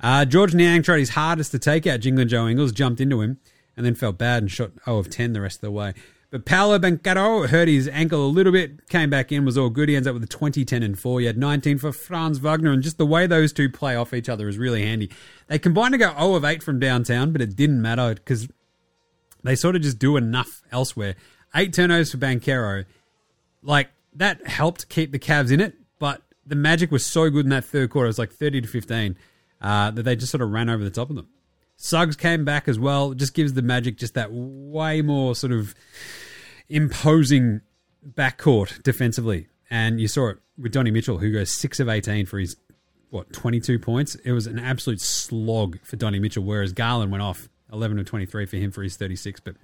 Uh, 0.00 0.24
George 0.24 0.54
Niang 0.54 0.82
tried 0.82 1.00
his 1.00 1.10
hardest 1.10 1.50
to 1.50 1.58
take 1.58 1.86
out 1.86 2.00
Jingling 2.00 2.28
Joe 2.28 2.48
Ingles, 2.48 2.72
jumped 2.72 3.00
into 3.00 3.20
him, 3.20 3.38
and 3.76 3.84
then 3.84 3.94
felt 3.94 4.16
bad 4.16 4.42
and 4.42 4.50
shot 4.50 4.70
0 4.84 4.98
of 4.98 5.10
10 5.10 5.32
the 5.32 5.40
rest 5.40 5.58
of 5.58 5.62
the 5.62 5.70
way. 5.70 5.92
But 6.30 6.44
Paolo 6.44 6.78
Banchero 6.78 7.48
hurt 7.48 7.66
his 7.66 7.88
ankle 7.88 8.24
a 8.24 8.28
little 8.28 8.52
bit, 8.52 8.88
came 8.88 9.10
back 9.10 9.32
in, 9.32 9.44
was 9.44 9.58
all 9.58 9.68
good. 9.68 9.88
He 9.88 9.96
ends 9.96 10.06
up 10.06 10.14
with 10.14 10.22
a 10.22 10.28
20, 10.28 10.64
10, 10.64 10.82
and 10.84 10.96
4. 10.96 11.20
He 11.20 11.26
had 11.26 11.36
19 11.36 11.78
for 11.78 11.92
Franz 11.92 12.38
Wagner, 12.38 12.70
and 12.70 12.84
just 12.84 12.98
the 12.98 13.06
way 13.06 13.26
those 13.26 13.52
two 13.52 13.68
play 13.68 13.96
off 13.96 14.14
each 14.14 14.28
other 14.28 14.48
is 14.48 14.56
really 14.56 14.82
handy. 14.82 15.10
They 15.48 15.58
combined 15.58 15.92
to 15.92 15.98
go 15.98 16.12
0 16.12 16.36
of 16.36 16.44
8 16.44 16.62
from 16.62 16.78
downtown, 16.78 17.32
but 17.32 17.42
it 17.42 17.56
didn't 17.56 17.82
matter 17.82 18.14
because 18.14 18.46
they 19.42 19.56
sort 19.56 19.74
of 19.74 19.82
just 19.82 19.98
do 19.98 20.16
enough 20.16 20.62
elsewhere. 20.70 21.16
Eight 21.54 21.72
turnovers 21.72 22.12
for 22.12 22.18
Banchero. 22.18 22.84
Like, 23.62 23.90
that 24.14 24.46
helped 24.46 24.88
keep 24.88 25.12
the 25.12 25.18
Cavs 25.18 25.52
in 25.52 25.60
it, 25.60 25.74
but 25.98 26.22
the 26.46 26.56
Magic 26.56 26.90
was 26.90 27.04
so 27.04 27.30
good 27.30 27.46
in 27.46 27.50
that 27.50 27.64
third 27.64 27.90
quarter. 27.90 28.06
It 28.06 28.10
was 28.10 28.18
like 28.18 28.32
30 28.32 28.62
to 28.62 28.68
15 28.68 29.16
uh, 29.60 29.90
that 29.90 30.02
they 30.02 30.16
just 30.16 30.32
sort 30.32 30.42
of 30.42 30.50
ran 30.50 30.68
over 30.68 30.82
the 30.82 30.90
top 30.90 31.10
of 31.10 31.16
them. 31.16 31.28
Suggs 31.76 32.16
came 32.16 32.44
back 32.44 32.68
as 32.68 32.78
well. 32.78 33.14
Just 33.14 33.34
gives 33.34 33.54
the 33.54 33.62
Magic 33.62 33.96
just 33.96 34.14
that 34.14 34.30
way 34.32 35.00
more 35.00 35.34
sort 35.34 35.52
of 35.52 35.74
imposing 36.68 37.62
backcourt 38.06 38.82
defensively. 38.82 39.48
And 39.70 40.00
you 40.00 40.08
saw 40.08 40.30
it 40.30 40.38
with 40.58 40.72
Donnie 40.72 40.90
Mitchell, 40.90 41.18
who 41.18 41.32
goes 41.32 41.52
6 41.52 41.80
of 41.80 41.88
18 41.88 42.26
for 42.26 42.38
his, 42.38 42.56
what, 43.10 43.32
22 43.32 43.78
points. 43.78 44.14
It 44.16 44.32
was 44.32 44.46
an 44.46 44.58
absolute 44.58 45.00
slog 45.00 45.78
for 45.82 45.96
Donnie 45.96 46.18
Mitchell, 46.18 46.44
whereas 46.44 46.72
Garland 46.72 47.12
went 47.12 47.22
off 47.22 47.48
11 47.72 47.98
of 47.98 48.06
23 48.06 48.46
for 48.46 48.56
him 48.56 48.70
for 48.70 48.82
his 48.82 48.96
36. 48.96 49.40
But 49.40 49.56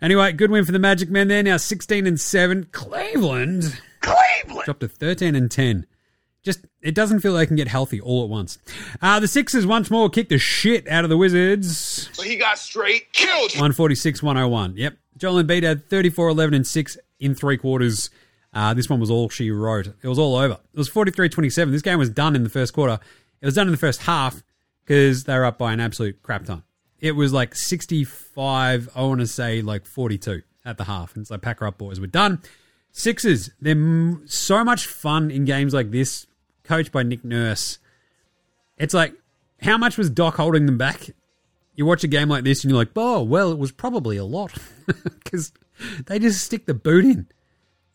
anyway, 0.00 0.32
good 0.32 0.50
win 0.50 0.64
for 0.64 0.72
the 0.72 0.78
Magic 0.78 1.10
men 1.10 1.28
there. 1.28 1.42
Now 1.42 1.56
16 1.56 2.06
and 2.06 2.20
7. 2.20 2.68
Cleveland 2.72 3.80
Cleveland. 4.00 4.64
dropped 4.64 4.80
to 4.80 4.88
13 4.88 5.34
and 5.34 5.50
10. 5.50 5.86
Just, 6.42 6.64
it 6.80 6.94
doesn't 6.96 7.20
feel 7.20 7.34
they 7.34 7.46
can 7.46 7.54
get 7.54 7.68
healthy 7.68 8.00
all 8.00 8.24
at 8.24 8.28
once. 8.28 8.58
Uh, 9.00 9.20
the 9.20 9.28
Sixers 9.28 9.64
once 9.64 9.90
more 9.92 10.10
kicked 10.10 10.30
the 10.30 10.38
shit 10.38 10.88
out 10.88 11.04
of 11.04 11.10
the 11.10 11.16
Wizards. 11.16 12.10
So 12.12 12.22
he 12.22 12.36
got 12.36 12.58
straight 12.58 13.12
killed. 13.12 13.52
146 13.52 14.22
101. 14.22 14.76
Yep. 14.76 14.96
Joel 15.16 15.42
Embiid 15.44 15.62
had 15.62 15.88
34 15.88 16.30
11 16.30 16.54
and 16.54 16.66
6 16.66 16.98
in 17.20 17.34
three 17.36 17.56
quarters. 17.56 18.10
Uh, 18.52 18.74
this 18.74 18.90
one 18.90 18.98
was 18.98 19.10
all 19.10 19.28
she 19.28 19.50
wrote. 19.50 19.86
It 20.02 20.08
was 20.08 20.18
all 20.18 20.34
over. 20.36 20.54
It 20.54 20.78
was 20.78 20.88
43 20.88 21.28
27. 21.28 21.72
This 21.72 21.82
game 21.82 21.98
was 21.98 22.10
done 22.10 22.34
in 22.34 22.42
the 22.42 22.50
first 22.50 22.72
quarter. 22.72 22.98
It 23.40 23.46
was 23.46 23.54
done 23.54 23.68
in 23.68 23.72
the 23.72 23.78
first 23.78 24.02
half 24.02 24.42
because 24.84 25.24
they 25.24 25.34
were 25.36 25.44
up 25.44 25.58
by 25.58 25.72
an 25.72 25.80
absolute 25.80 26.22
crap 26.22 26.44
ton. 26.44 26.64
It 27.02 27.12
was 27.16 27.32
like 27.32 27.56
65, 27.56 28.88
I 28.94 29.02
want 29.02 29.20
to 29.20 29.26
say 29.26 29.60
like 29.60 29.84
42 29.84 30.42
at 30.64 30.78
the 30.78 30.84
half. 30.84 31.14
And 31.14 31.22
it's 31.22 31.32
like, 31.32 31.42
pack 31.42 31.58
her 31.58 31.66
up, 31.66 31.76
boys. 31.76 31.98
We're 32.00 32.06
done. 32.06 32.40
Sixers, 32.92 33.50
they're 33.60 33.72
m- 33.72 34.22
so 34.26 34.62
much 34.62 34.86
fun 34.86 35.32
in 35.32 35.44
games 35.44 35.74
like 35.74 35.90
this, 35.90 36.28
coached 36.62 36.92
by 36.92 37.02
Nick 37.02 37.24
Nurse. 37.24 37.78
It's 38.78 38.94
like, 38.94 39.14
how 39.62 39.76
much 39.76 39.98
was 39.98 40.10
Doc 40.10 40.36
holding 40.36 40.66
them 40.66 40.78
back? 40.78 41.10
You 41.74 41.86
watch 41.86 42.04
a 42.04 42.08
game 42.08 42.28
like 42.28 42.44
this 42.44 42.62
and 42.62 42.70
you're 42.70 42.78
like, 42.78 42.90
oh, 42.94 43.22
well, 43.22 43.50
it 43.50 43.58
was 43.58 43.72
probably 43.72 44.16
a 44.16 44.24
lot 44.24 44.54
because 45.24 45.52
they 46.06 46.20
just 46.20 46.44
stick 46.44 46.66
the 46.66 46.74
boot 46.74 47.04
in. 47.04 47.26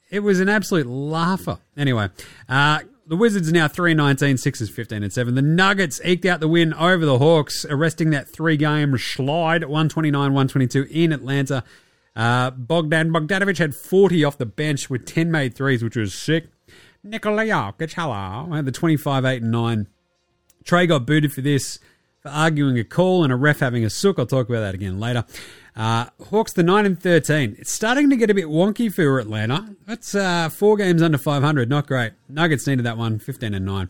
It 0.10 0.20
was 0.20 0.42
an 0.42 0.50
absolute 0.50 0.88
laugher. 0.88 1.60
Anyway, 1.78 2.10
uh, 2.50 2.80
the 3.08 3.16
Wizards 3.16 3.50
are 3.50 3.54
now 3.54 3.68
3 3.68 3.94
19, 3.94 4.38
Sixers 4.38 4.70
15 4.70 5.04
and 5.04 5.14
7. 5.14 5.34
The 5.36 5.42
Nuggets 5.42 6.02
eked 6.04 6.26
out 6.26 6.40
the 6.40 6.48
win 6.48 6.74
over 6.74 7.06
the 7.06 7.20
Hawks, 7.20 7.66
arresting 7.70 8.10
that 8.10 8.28
three 8.28 8.58
game 8.58 8.98
slide 8.98 9.64
129 9.64 10.14
122 10.14 10.88
in 10.92 11.14
Atlanta. 11.14 11.64
Uh, 12.16 12.52
Bogdan 12.52 13.12
Bogdanovic 13.12 13.60
had 13.60 13.76
40 13.76 14.24
off 14.24 14.38
the 14.38 14.46
bench 14.46 14.90
with 14.90 15.06
10 15.06 15.32
made 15.32 15.56
threes, 15.56 15.84
which 15.84 15.96
was 15.96 16.14
sick. 16.14 16.48
Nikola 17.04 17.46
hello, 17.94 18.50
had 18.52 18.66
the 18.66 18.72
25 18.72 19.24
8 19.24 19.42
and 19.42 19.52
9. 19.52 19.88
Trae 20.66 20.88
got 20.88 21.06
booted 21.06 21.32
for 21.32 21.42
this, 21.42 21.80
arguing 22.28 22.78
a 22.78 22.84
call 22.84 23.24
and 23.24 23.34
a 23.34 23.36
ref 23.36 23.60
having 23.60 23.84
a 23.84 23.90
sook. 23.90 24.20
I'll 24.20 24.26
talk 24.26 24.50
about 24.50 24.62
that 24.62 24.76
again 24.76 25.00
later. 25.00 25.26
Uh, 25.76 26.08
Hawks 26.30 26.54
the 26.54 26.64
9 26.64 26.86
and 26.86 27.02
13. 27.02 27.56
It's 27.60 27.72
starting 27.72 28.10
to 28.10 28.16
get 28.16 28.30
a 28.30 28.34
bit 28.34 28.46
wonky 28.46 28.92
for 28.92 29.20
Atlanta. 29.20 29.76
That's 29.86 30.16
uh, 30.16 30.50
four 30.50 30.76
games 30.76 31.02
under 31.02 31.18
500. 31.18 31.70
Not 31.70 31.86
great. 31.88 32.14
Nuggets 32.28 32.66
needed 32.66 32.84
that 32.86 32.98
one, 32.98 33.20
15 33.20 33.54
and 33.54 33.66
9. 33.66 33.90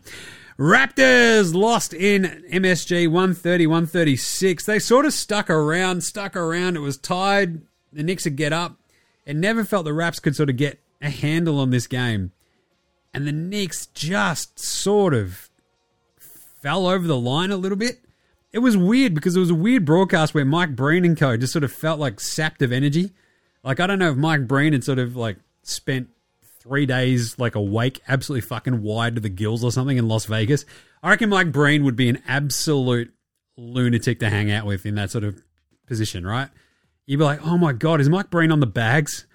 Raptors 0.58 1.54
lost 1.54 1.94
in 1.94 2.44
MSG 2.50 3.06
130 3.06 3.66
136. 3.66 4.66
They 4.66 4.78
sort 4.78 5.06
of 5.06 5.12
stuck 5.12 5.48
around, 5.48 6.02
stuck 6.02 6.36
around. 6.36 6.76
It 6.76 6.80
was 6.80 6.98
tied. 6.98 7.62
The 7.92 8.02
Knicks 8.02 8.24
would 8.24 8.36
get 8.36 8.52
up. 8.52 8.76
It 9.24 9.36
never 9.36 9.64
felt 9.64 9.84
the 9.84 9.92
Raps 9.94 10.20
could 10.20 10.34
sort 10.34 10.50
of 10.50 10.56
get 10.56 10.80
a 11.00 11.10
handle 11.10 11.60
on 11.60 11.70
this 11.70 11.86
game. 11.86 12.32
And 13.14 13.26
the 13.26 13.32
Knicks 13.32 13.86
just 13.86 14.58
sort 14.58 15.14
of 15.14 15.48
fell 16.60 16.86
over 16.86 17.06
the 17.06 17.16
line 17.16 17.50
a 17.50 17.56
little 17.56 17.78
bit. 17.78 18.00
It 18.52 18.60
was 18.60 18.76
weird 18.76 19.14
because 19.14 19.36
it 19.36 19.40
was 19.40 19.50
a 19.50 19.54
weird 19.54 19.84
broadcast 19.84 20.34
where 20.34 20.44
Mike 20.44 20.74
Breen 20.74 21.04
and 21.04 21.16
co 21.16 21.36
just 21.36 21.52
sort 21.52 21.64
of 21.64 21.72
felt 21.72 22.00
like 22.00 22.20
sapped 22.20 22.62
of 22.62 22.72
energy. 22.72 23.12
Like 23.62 23.80
I 23.80 23.86
don't 23.86 23.98
know 23.98 24.10
if 24.10 24.16
Mike 24.16 24.46
Breen 24.46 24.72
had 24.72 24.84
sort 24.84 24.98
of 24.98 25.16
like 25.16 25.36
spent 25.62 26.08
three 26.60 26.86
days 26.86 27.38
like 27.38 27.54
awake, 27.54 28.00
absolutely 28.08 28.46
fucking 28.46 28.82
wide 28.82 29.14
to 29.16 29.20
the 29.20 29.28
gills 29.28 29.62
or 29.62 29.72
something 29.72 29.96
in 29.96 30.08
Las 30.08 30.24
Vegas. 30.26 30.64
I 31.02 31.10
reckon 31.10 31.28
Mike 31.28 31.52
Breen 31.52 31.84
would 31.84 31.96
be 31.96 32.08
an 32.08 32.22
absolute 32.26 33.12
lunatic 33.56 34.20
to 34.20 34.30
hang 34.30 34.50
out 34.50 34.66
with 34.66 34.86
in 34.86 34.94
that 34.94 35.10
sort 35.10 35.24
of 35.24 35.42
position, 35.86 36.26
right? 36.26 36.48
You'd 37.06 37.18
be 37.18 37.24
like, 37.24 37.44
oh 37.46 37.58
my 37.58 37.72
god, 37.72 38.00
is 38.00 38.08
Mike 38.08 38.30
Breen 38.30 38.52
on 38.52 38.60
the 38.60 38.66
bags? 38.66 39.26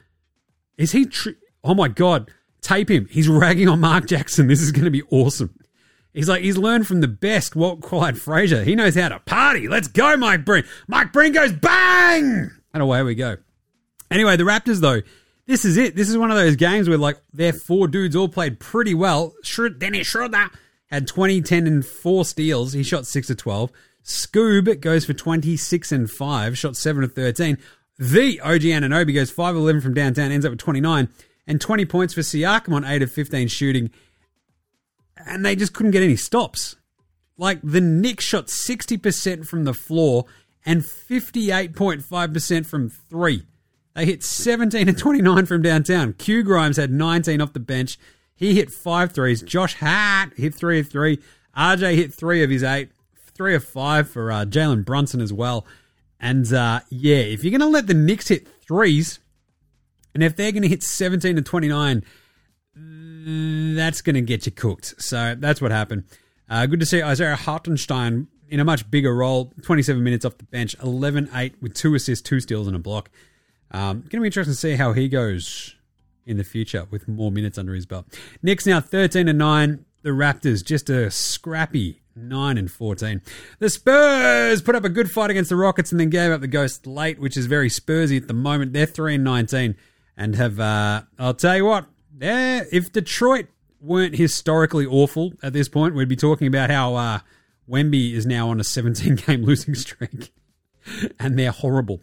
Is 0.77 0.91
he? 0.91 1.05
Tr- 1.05 1.31
oh 1.63 1.73
my 1.73 1.87
god, 1.87 2.31
tape 2.61 2.89
him. 2.89 3.07
He's 3.09 3.27
ragging 3.27 3.67
on 3.69 3.79
Mark 3.79 4.07
Jackson. 4.07 4.47
This 4.47 4.61
is 4.61 4.71
going 4.71 4.85
to 4.85 4.91
be 4.91 5.03
awesome. 5.09 5.57
He's 6.13 6.29
like, 6.29 6.43
he's 6.43 6.57
learned 6.57 6.87
from 6.87 7.01
the 7.01 7.07
best 7.07 7.55
Walt 7.55 7.81
Clyde 7.81 8.19
Frazier. 8.19 8.63
He 8.63 8.75
knows 8.75 8.95
how 8.95 9.09
to 9.09 9.19
party. 9.19 9.67
Let's 9.67 9.87
go, 9.87 10.15
Mike 10.15 10.45
Breen. 10.45 10.63
Mike 10.87 11.11
Breen 11.11 11.33
goes 11.33 11.51
bang! 11.51 12.51
And 12.73 12.83
away 12.83 13.01
we 13.01 13.15
go. 13.15 13.37
Anyway, 14.11 14.37
the 14.37 14.43
Raptors, 14.43 14.79
though, 14.79 15.01
this 15.47 15.65
is 15.65 15.75
it. 15.75 15.95
This 15.95 16.09
is 16.09 16.17
one 16.17 16.29
of 16.29 16.37
those 16.37 16.55
games 16.55 16.87
where, 16.87 16.99
like, 16.99 17.17
their 17.33 17.51
four 17.51 17.87
dudes 17.87 18.15
all 18.15 18.29
played 18.29 18.59
pretty 18.59 18.93
well. 18.93 19.33
Dennis 19.79 20.07
Schroeder 20.07 20.51
had 20.87 21.07
20, 21.07 21.41
10, 21.41 21.65
and 21.65 21.85
4 21.85 22.25
steals. 22.25 22.73
He 22.73 22.83
shot 22.83 23.07
6 23.07 23.29
of 23.31 23.37
12. 23.37 23.71
Scoob 24.03 24.79
goes 24.81 25.05
for 25.05 25.13
26 25.13 25.91
and 25.91 26.11
5, 26.11 26.57
shot 26.57 26.75
7 26.75 27.03
of 27.03 27.13
13. 27.13 27.57
The 27.97 28.39
OG 28.41 28.61
Anunoby 28.61 29.13
goes 29.13 29.31
5 29.31 29.55
11 29.55 29.81
from 29.81 29.93
downtown, 29.93 30.31
ends 30.31 30.45
up 30.45 30.51
with 30.51 30.59
29, 30.59 31.09
and 31.47 31.61
20 31.61 31.85
points 31.85 32.13
for 32.13 32.21
Siakam 32.21 32.73
on 32.73 32.85
8 32.85 33.01
of 33.01 33.11
15 33.11 33.47
shooting. 33.47 33.91
And 35.25 35.45
they 35.45 35.55
just 35.55 35.73
couldn't 35.73 35.91
get 35.91 36.03
any 36.03 36.15
stops. 36.15 36.75
Like 37.37 37.59
the 37.63 37.81
Knicks 37.81 38.25
shot 38.25 38.47
60% 38.47 39.45
from 39.47 39.63
the 39.63 39.73
floor 39.73 40.25
and 40.65 40.81
58.5% 40.81 42.65
from 42.65 42.89
three. 42.89 43.43
They 43.95 44.05
hit 44.05 44.23
17 44.23 44.87
and 44.87 44.97
29 44.97 45.45
from 45.45 45.61
downtown. 45.61 46.13
Q 46.13 46.43
Grimes 46.43 46.77
had 46.77 46.91
19 46.91 47.41
off 47.41 47.53
the 47.53 47.59
bench. 47.59 47.97
He 48.35 48.55
hit 48.55 48.71
five 48.71 49.11
threes. 49.11 49.41
Josh 49.41 49.75
Hart 49.75 50.33
hit 50.35 50.55
three 50.55 50.79
of 50.79 50.89
three. 50.89 51.19
RJ 51.55 51.95
hit 51.95 52.13
three 52.13 52.43
of 52.43 52.49
his 52.49 52.63
eight. 52.63 52.89
Three 53.35 53.55
of 53.55 53.63
five 53.63 54.09
for 54.09 54.31
uh, 54.31 54.45
Jalen 54.45 54.85
Brunson 54.85 55.21
as 55.21 55.33
well. 55.33 55.65
And 56.19 56.51
uh, 56.53 56.81
yeah, 56.89 57.17
if 57.17 57.43
you're 57.43 57.51
going 57.51 57.61
to 57.61 57.67
let 57.67 57.87
the 57.87 57.93
Knicks 57.93 58.29
hit 58.29 58.47
threes, 58.65 59.19
and 60.13 60.23
if 60.23 60.35
they're 60.35 60.51
going 60.51 60.63
to 60.63 60.69
hit 60.69 60.83
17 60.83 61.35
to 61.35 61.41
29, 61.41 62.01
mm, 62.01 62.05
that's 63.25 64.01
going 64.01 64.15
to 64.15 64.21
get 64.21 64.45
you 64.45 64.51
cooked. 64.51 65.01
So 65.01 65.35
that's 65.37 65.61
what 65.61 65.71
happened. 65.71 66.03
Uh, 66.49 66.65
good 66.65 66.79
to 66.79 66.85
see 66.85 67.01
Isaiah 67.01 67.35
Hartenstein 67.35 68.27
in 68.49 68.59
a 68.59 68.65
much 68.65 68.89
bigger 68.91 69.15
role. 69.15 69.51
27 69.63 70.03
minutes 70.03 70.25
off 70.25 70.37
the 70.37 70.43
bench, 70.43 70.75
11 70.83 71.29
8 71.33 71.55
with 71.61 71.73
two 71.73 71.95
assists, 71.95 72.27
two 72.27 72.39
steals, 72.39 72.67
and 72.67 72.75
a 72.75 72.79
block. 72.79 73.09
Um, 73.71 74.01
going 74.01 74.09
to 74.09 74.19
be 74.21 74.27
interesting 74.27 74.53
to 74.53 74.59
see 74.59 74.75
how 74.75 74.93
he 74.93 75.09
goes 75.09 75.75
in 76.25 76.37
the 76.37 76.43
future 76.43 76.85
with 76.91 77.07
more 77.07 77.31
minutes 77.31 77.57
under 77.57 77.73
his 77.73 77.85
belt. 77.85 78.05
Knicks 78.41 78.65
now 78.65 78.79
13 78.79 79.27
and 79.27 79.39
9. 79.39 79.85
The 80.03 80.09
Raptors 80.09 80.63
just 80.63 80.89
a 80.89 81.09
scrappy 81.09 82.01
9 82.15 82.57
and 82.57 82.69
14. 82.69 83.21
The 83.59 83.69
Spurs 83.69 84.61
put 84.61 84.75
up 84.75 84.83
a 84.83 84.89
good 84.89 85.09
fight 85.09 85.31
against 85.31 85.49
the 85.49 85.55
Rockets 85.55 85.91
and 85.91 85.99
then 85.99 86.09
gave 86.09 86.31
up 86.31 86.41
the 86.41 86.47
ghost 86.47 86.85
late, 86.85 87.19
which 87.19 87.37
is 87.37 87.45
very 87.45 87.69
Spursy 87.69 88.17
at 88.17 88.27
the 88.27 88.33
moment. 88.33 88.73
They're 88.73 88.85
3 88.85 89.15
and 89.15 89.23
19 89.23 89.75
and 90.17 90.35
have, 90.35 90.59
uh, 90.59 91.03
I'll 91.17 91.33
tell 91.33 91.55
you 91.55 91.65
what, 91.65 91.87
yeah, 92.19 92.63
if 92.71 92.91
Detroit 92.91 93.47
weren't 93.81 94.15
historically 94.15 94.85
awful 94.85 95.33
at 95.41 95.53
this 95.53 95.67
point, 95.67 95.95
we'd 95.95 96.07
be 96.07 96.15
talking 96.15 96.47
about 96.47 96.69
how 96.69 96.95
uh, 96.95 97.19
Wemby 97.69 98.13
is 98.13 98.25
now 98.25 98.49
on 98.49 98.59
a 98.59 98.63
17 98.63 99.15
game 99.15 99.43
losing 99.45 99.75
streak 99.75 100.33
and 101.19 101.37
they're 101.37 101.51
horrible 101.51 102.01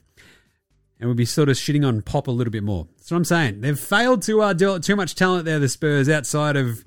and 1.00 1.09
we'd 1.09 1.17
be 1.17 1.25
sort 1.25 1.49
of 1.49 1.57
shitting 1.57 1.87
on 1.87 2.02
Pop 2.02 2.29
a 2.29 2.31
little 2.31 2.50
bit 2.50 2.62
more. 2.62 2.87
That's 2.99 3.11
what 3.11 3.17
I'm 3.17 3.25
saying. 3.25 3.62
They've 3.62 3.79
failed 3.79 4.23
to 4.23 4.43
uh, 4.43 4.52
develop 4.52 4.83
too 4.83 4.97
much 4.97 5.14
talent 5.14 5.47
there, 5.47 5.59
the 5.59 5.69
Spurs, 5.69 6.09
outside 6.09 6.57
of. 6.57 6.85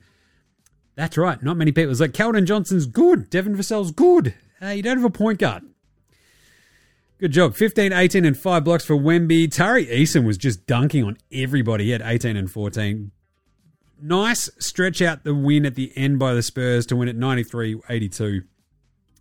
That's 0.96 1.18
right, 1.18 1.42
not 1.42 1.58
many 1.58 1.72
people. 1.72 1.89
It's 1.89 2.00
like 2.00 2.12
Keldon 2.12 2.46
Johnson's 2.46 2.86
good, 2.86 3.32
Devin 3.32 3.56
Vassell's 3.56 3.92
good. 3.92 4.36
Uh, 4.62 4.68
you 4.68 4.84
don't 4.84 4.98
have 4.98 5.06
a 5.06 5.10
point 5.10 5.39
guard. 5.39 5.63
Good 7.24 7.32
job. 7.32 7.56
15, 7.56 7.94
18, 7.94 8.25
and 8.25 8.38
5 8.38 8.65
blocks 8.65 8.84
for 8.84 8.98
Wemby. 8.98 9.50
Tari 9.50 9.86
Eason 9.86 10.25
was 10.25 10.38
just 10.38 10.68
dunking 10.68 11.06
on 11.06 11.18
everybody. 11.32 11.86
He 11.86 11.92
had 11.92 12.01
18 12.01 12.36
and 12.36 12.51
14. 12.51 13.12
Nice 14.01 14.50
stretch 14.60 15.01
out 15.01 15.24
the 15.24 15.34
win 15.34 15.65
at 15.65 15.75
the 15.75 15.94
end 15.96 16.20
by 16.20 16.34
the 16.34 16.44
Spurs 16.44 16.86
to 16.88 16.98
win 16.98 17.08
at 17.08 17.15
93 17.15 17.80
82. 17.88 18.42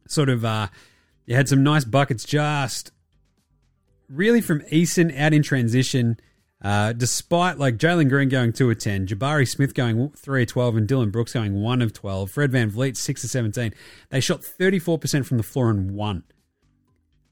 Sort 0.09 0.29
of, 0.29 0.45
uh, 0.45 0.67
you 1.27 1.37
had 1.37 1.49
some 1.49 1.63
nice 1.63 1.85
buckets 1.85 2.25
just 2.25 2.91
really 4.09 4.41
from 4.41 4.63
Eason 4.63 5.17
out 5.17 5.33
in 5.33 5.45
transition, 5.45 6.17
uh, 6.61 6.95
despite 6.95 7.61
like 7.61 7.77
Jalen 7.77 8.09
Green 8.09 8.29
going 8.29 8.53
2 8.53 8.69
of 8.69 8.81
10, 8.81 9.07
Jabari 9.07 9.49
Smith 9.49 9.75
going 9.75 10.11
3 10.11 10.43
of 10.43 10.49
12, 10.49 10.77
and 10.77 10.89
Dillon 10.89 11.11
Brooks 11.11 11.35
going 11.35 11.63
1 11.63 11.81
of 11.81 11.93
12, 11.93 12.33
Fred 12.33 12.51
VanVleet 12.51 12.97
6 12.97 13.23
of 13.23 13.31
17. 13.31 13.73
They 14.11 14.19
shot 14.19 14.41
34% 14.41 15.25
from 15.25 15.37
the 15.37 15.45
floor 15.45 15.71
and 15.71 15.93
won. 15.93 16.25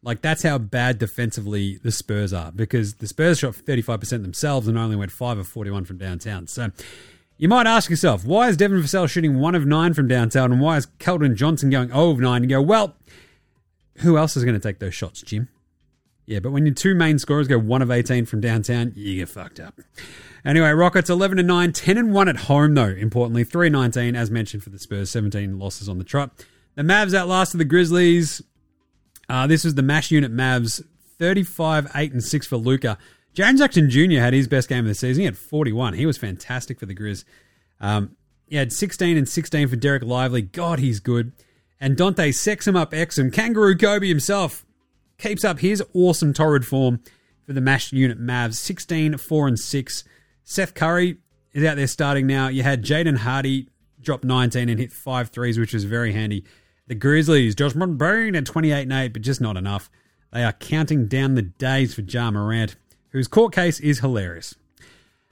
Like, 0.03 0.23
that's 0.23 0.43
how 0.43 0.57
bad 0.59 0.99
defensively 0.99 1.79
the 1.83 1.93
Spurs 1.93 2.33
are 2.33 2.53
because 2.53 2.95
the 2.95 3.07
Spurs 3.07 3.41
shot 3.41 3.55
35% 3.55 4.23
themselves 4.23 4.67
and 4.67 4.79
only 4.79 4.97
went 4.97 5.13
5 5.13 5.39
of 5.39 5.47
41 5.47 5.85
from 5.85 5.99
downtown. 5.99 6.47
So 6.47 6.71
you 7.37 7.49
might 7.49 7.67
ask 7.67 7.91
yourself, 7.91 8.25
why 8.25 8.49
is 8.49 8.57
Devin 8.57 8.81
Vassell 8.81 9.09
shooting 9.09 9.39
1 9.39 9.55
of 9.55 9.67
9 9.67 9.95
from 9.95 10.09
downtown 10.09 10.53
and 10.53 10.61
why 10.61 10.79
is 10.79 10.87
Keldon 10.99 11.35
Johnson 11.35 11.71
going 11.71 11.89
0 11.89 12.11
of 12.11 12.19
9? 12.19 12.43
You 12.43 12.49
go, 12.49 12.63
well, 12.63 12.97
who 13.97 14.17
else 14.17 14.37
is 14.37 14.45
going 14.45 14.59
to 14.59 14.61
take 14.61 14.79
those 14.79 14.95
shots, 14.95 15.23
Jim? 15.23 15.49
Yeah, 16.27 16.39
but 16.39 16.53
when 16.53 16.65
your 16.65 16.75
two 16.75 16.95
main 16.95 17.19
scorers 17.19 17.49
go 17.49 17.59
1 17.59 17.83
of 17.83 17.91
18 17.91 18.25
from 18.25 18.41
downtown, 18.41 18.93
you 18.95 19.17
get 19.17 19.29
fucked 19.29 19.59
up. 19.59 19.81
Anyway, 20.45 20.71
Rockets 20.71 21.11
11 21.11 21.39
and 21.39 21.49
9, 21.49 21.73
10 21.73 21.99
and 21.99 22.13
1 22.15 22.29
at 22.29 22.37
home 22.37 22.75
though, 22.75 22.85
importantly. 22.85 23.45
3 23.45 23.69
19 23.69 24.17
as 24.17 24.31
mentioned 24.31 24.63
for 24.63 24.71
the 24.71 24.79
Spurs, 24.79 25.11
17 25.11 25.59
losses 25.59 25.89
on 25.89 25.99
the 25.99 26.05
trot. 26.05 26.31
The 26.77 26.83
Mavs 26.83 27.15
outlasted 27.15 27.61
the 27.61 27.65
Grizzlies. 27.65 28.43
Uh, 29.31 29.47
this 29.47 29.65
was 29.65 29.77
the 29.77 29.83
mash 29.83 30.11
unit 30.11 30.33
Mavs, 30.33 30.83
35 31.19 31.93
8 31.95 32.13
and 32.13 32.25
6 32.25 32.47
for 32.49 32.57
Luka. 32.57 32.99
James 33.33 33.61
Jackson 33.61 33.89
Jr. 33.89 34.19
had 34.19 34.33
his 34.33 34.49
best 34.49 34.69
game 34.69 34.81
of 34.81 34.87
the 34.87 34.95
season. 34.95 35.21
He 35.21 35.25
had 35.25 35.39
41. 35.39 35.95
He 35.95 36.05
was 36.05 36.19
fantastic 36.19 36.81
for 36.81 36.87
the 36.87 36.97
Grizz. 36.97 37.25
Um, 37.81 38.17
he 38.49 38.57
had 38.57 38.73
16 38.73 39.17
and 39.17 39.29
16 39.29 39.69
for 39.69 39.77
Dereck 39.77 40.03
Lively. 40.03 40.43
God, 40.43 40.81
he's 40.81 40.99
good. 40.99 41.31
And 41.81 41.97
Dante 41.97 42.33
sex 42.33 42.67
him 42.67 42.75
up 42.75 42.91
Exum, 42.91 43.33
Kangaroo 43.33 43.77
Kobe 43.77 44.09
himself, 44.09 44.67
keeps 45.17 45.45
up 45.45 45.61
his 45.61 45.81
awesome 45.95 46.33
torrid 46.33 46.67
form 46.67 47.01
for 47.47 47.53
the 47.53 47.61
MASH 47.61 47.93
unit 47.93 48.21
Mavs. 48.21 48.55
16, 48.55 49.17
4 49.17 49.47
and 49.47 49.59
6. 49.61 50.05
Seth 50.43 50.75
Curry 50.75 51.19
is 51.53 51.65
out 51.65 51.77
there 51.77 51.87
starting 51.87 52.27
now. 52.27 52.49
You 52.49 52.65
had 52.65 52.85
Jaden 52.85 53.19
Hardy 53.19 53.69
drop 54.01 54.25
19 54.25 54.69
and 54.69 54.81
hit 54.81 54.91
five 54.91 55.29
threes, 55.29 55.57
which 55.57 55.73
was 55.73 55.85
very 55.85 56.13
handy. 56.13 56.45
The 56.91 56.97
Grizzlies, 56.97 57.55
Josh 57.55 57.75
Bain 57.75 58.35
at 58.35 58.47
28 58.47 58.83
and 58.83 58.93
8, 58.93 59.13
but 59.13 59.23
just 59.23 59.41
not 59.41 59.57
enough. 59.57 59.89
They 60.33 60.43
are 60.43 60.53
counting 60.53 61.07
down 61.07 61.37
the 61.37 61.43
days 61.43 61.95
for 61.95 62.01
Ja 62.01 62.33
Morant, 62.33 62.75
whose 63.11 63.29
court 63.29 63.55
case 63.55 63.79
is 63.79 64.01
hilarious. 64.01 64.57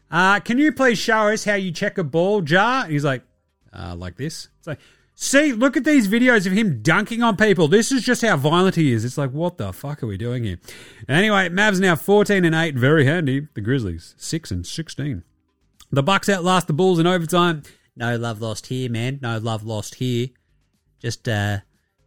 Uh, 0.08 0.38
can 0.38 0.58
you 0.58 0.70
please 0.70 0.98
show 0.98 1.26
us 1.30 1.46
how 1.46 1.54
you 1.54 1.72
check 1.72 1.98
a 1.98 2.04
ball, 2.04 2.48
Ja? 2.48 2.84
He's 2.84 3.02
like, 3.02 3.24
uh, 3.72 3.96
like 3.96 4.14
this. 4.14 4.46
It's 4.58 4.68
like, 4.68 4.78
See, 5.16 5.52
look 5.52 5.76
at 5.76 5.82
these 5.82 6.06
videos 6.06 6.46
of 6.46 6.52
him 6.52 6.80
dunking 6.80 7.24
on 7.24 7.36
people. 7.36 7.66
This 7.66 7.90
is 7.90 8.04
just 8.04 8.22
how 8.22 8.36
violent 8.36 8.76
he 8.76 8.92
is. 8.92 9.04
It's 9.04 9.18
like, 9.18 9.32
what 9.32 9.58
the 9.58 9.72
fuck 9.72 10.00
are 10.04 10.06
we 10.06 10.16
doing 10.16 10.44
here? 10.44 10.60
Anyway, 11.08 11.48
Mavs 11.48 11.80
now 11.80 11.96
14 11.96 12.44
and 12.44 12.54
8, 12.54 12.76
very 12.76 13.04
handy. 13.04 13.48
The 13.54 13.60
Grizzlies 13.60 14.14
6 14.16 14.52
and 14.52 14.64
16. 14.64 15.24
The 15.90 16.04
Bucks 16.04 16.28
outlast 16.28 16.68
the 16.68 16.72
Bulls 16.72 17.00
in 17.00 17.08
overtime. 17.08 17.64
No 17.96 18.14
love 18.14 18.40
lost 18.40 18.68
here, 18.68 18.88
man. 18.88 19.18
No 19.20 19.38
love 19.38 19.64
lost 19.64 19.96
here. 19.96 20.28
Just 21.00 21.28
uh, 21.28 21.58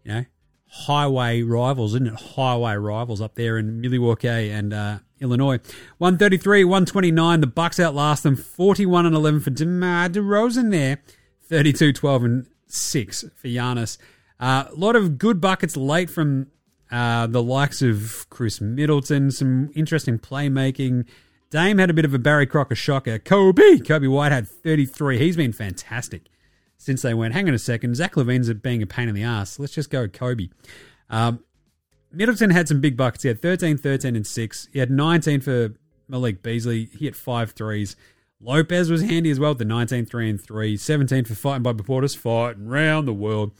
you 0.04 0.12
know, 0.12 0.26
highway 0.68 1.42
rivals, 1.42 1.94
isn't 1.94 2.08
it? 2.08 2.14
Highway 2.36 2.76
rivals 2.76 3.22
up 3.22 3.36
there 3.36 3.58
in 3.58 3.82
Milwaukee 3.82 4.50
and 4.50 4.74
uh, 4.74 5.00
Illinois. 5.20 5.60
133, 5.98 6.64
129. 6.64 7.42
The 7.42 7.48
Bucks 7.48 7.80
outlast 7.80 8.24
them 8.24 8.36
41 8.36 9.06
and 9.06 9.16
11 9.16 9.42
for 9.42 9.50
DeMar 9.50 10.10
DeRozan 10.10 10.72
there. 10.72 11.00
32 11.44 11.92
12 11.94 12.24
and 12.24 12.48
six 12.68 13.26
for 13.36 13.48
Giannis. 13.48 13.98
Uh, 14.40 14.66
a 14.70 14.76
lot 14.76 14.96
of 14.96 15.18
good 15.18 15.40
buckets 15.42 15.78
late 15.78 16.10
from 16.10 16.48
uh, 16.92 17.28
the 17.28 17.44
likes 17.44 17.82
of 17.82 18.26
Khris 18.30 18.60
Middleton, 18.60 19.32
some 19.32 19.70
interesting 19.76 20.18
playmaking. 20.18 21.06
Dame 21.50 21.78
had 21.78 21.90
a 21.90 21.94
bit 21.94 22.06
of 22.06 22.14
a 22.14 22.20
Barry 22.20 22.48
Crocker 22.48 22.76
shocker. 22.76 23.20
Coby, 23.20 23.80
Coby 23.80 24.10
White 24.10 24.32
had 24.32 24.48
33. 24.48 25.20
He's 25.20 25.36
been 25.36 25.52
fantastic 25.52 26.24
since 26.82 27.04
they 27.04 27.14
went. 27.14 27.34
Hang 27.34 27.48
on 27.48 27.54
a 27.54 27.60
second. 27.60 27.96
Zach 27.96 28.16
LaVine's 28.16 28.52
being 28.56 28.82
a 28.82 28.88
pain 28.88 29.08
in 29.08 29.14
the 29.14 29.24
ass. 29.24 29.60
Let's 29.60 29.74
just 29.74 29.92
go 29.92 30.08
Coby. 30.08 30.50
Um, 31.10 31.44
Middleton 32.12 32.50
had 32.50 32.68
some 32.68 32.82
big 32.82 32.98
buckets. 32.98 33.24
He 33.24 33.28
had 33.28 33.42
13, 33.42 33.78
13, 33.78 34.16
and 34.16 34.26
6. 34.26 34.68
He 34.74 34.80
had 34.80 34.90
19 34.90 35.42
for 35.42 35.74
Malik 36.08 36.42
Beasley. 36.42 36.86
He 36.86 37.06
hit 37.06 37.16
five 37.16 37.52
threes. 37.52 37.96
Lopez 38.42 38.90
was 38.90 39.04
handy 39.04 39.30
as 39.30 39.40
well, 39.40 39.54
the 39.54 39.64
19 39.64 40.08
3 40.08 40.30
and 40.32 40.42
3, 40.42 40.76
17 40.76 41.26
for 41.26 41.36
fighting 41.36 41.62
by 41.62 41.74
Portis, 41.74 42.18
fighting 42.18 42.68
round 42.68 43.08
the 43.08 43.14
world. 43.14 43.52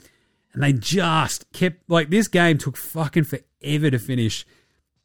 And 0.52 0.62
they 0.62 0.72
just 0.72 1.50
kept, 1.52 1.88
like, 1.88 2.10
this 2.10 2.26
game 2.26 2.58
took 2.58 2.76
fucking 2.76 3.24
forever 3.24 3.90
to 3.90 3.98
finish. 3.98 4.44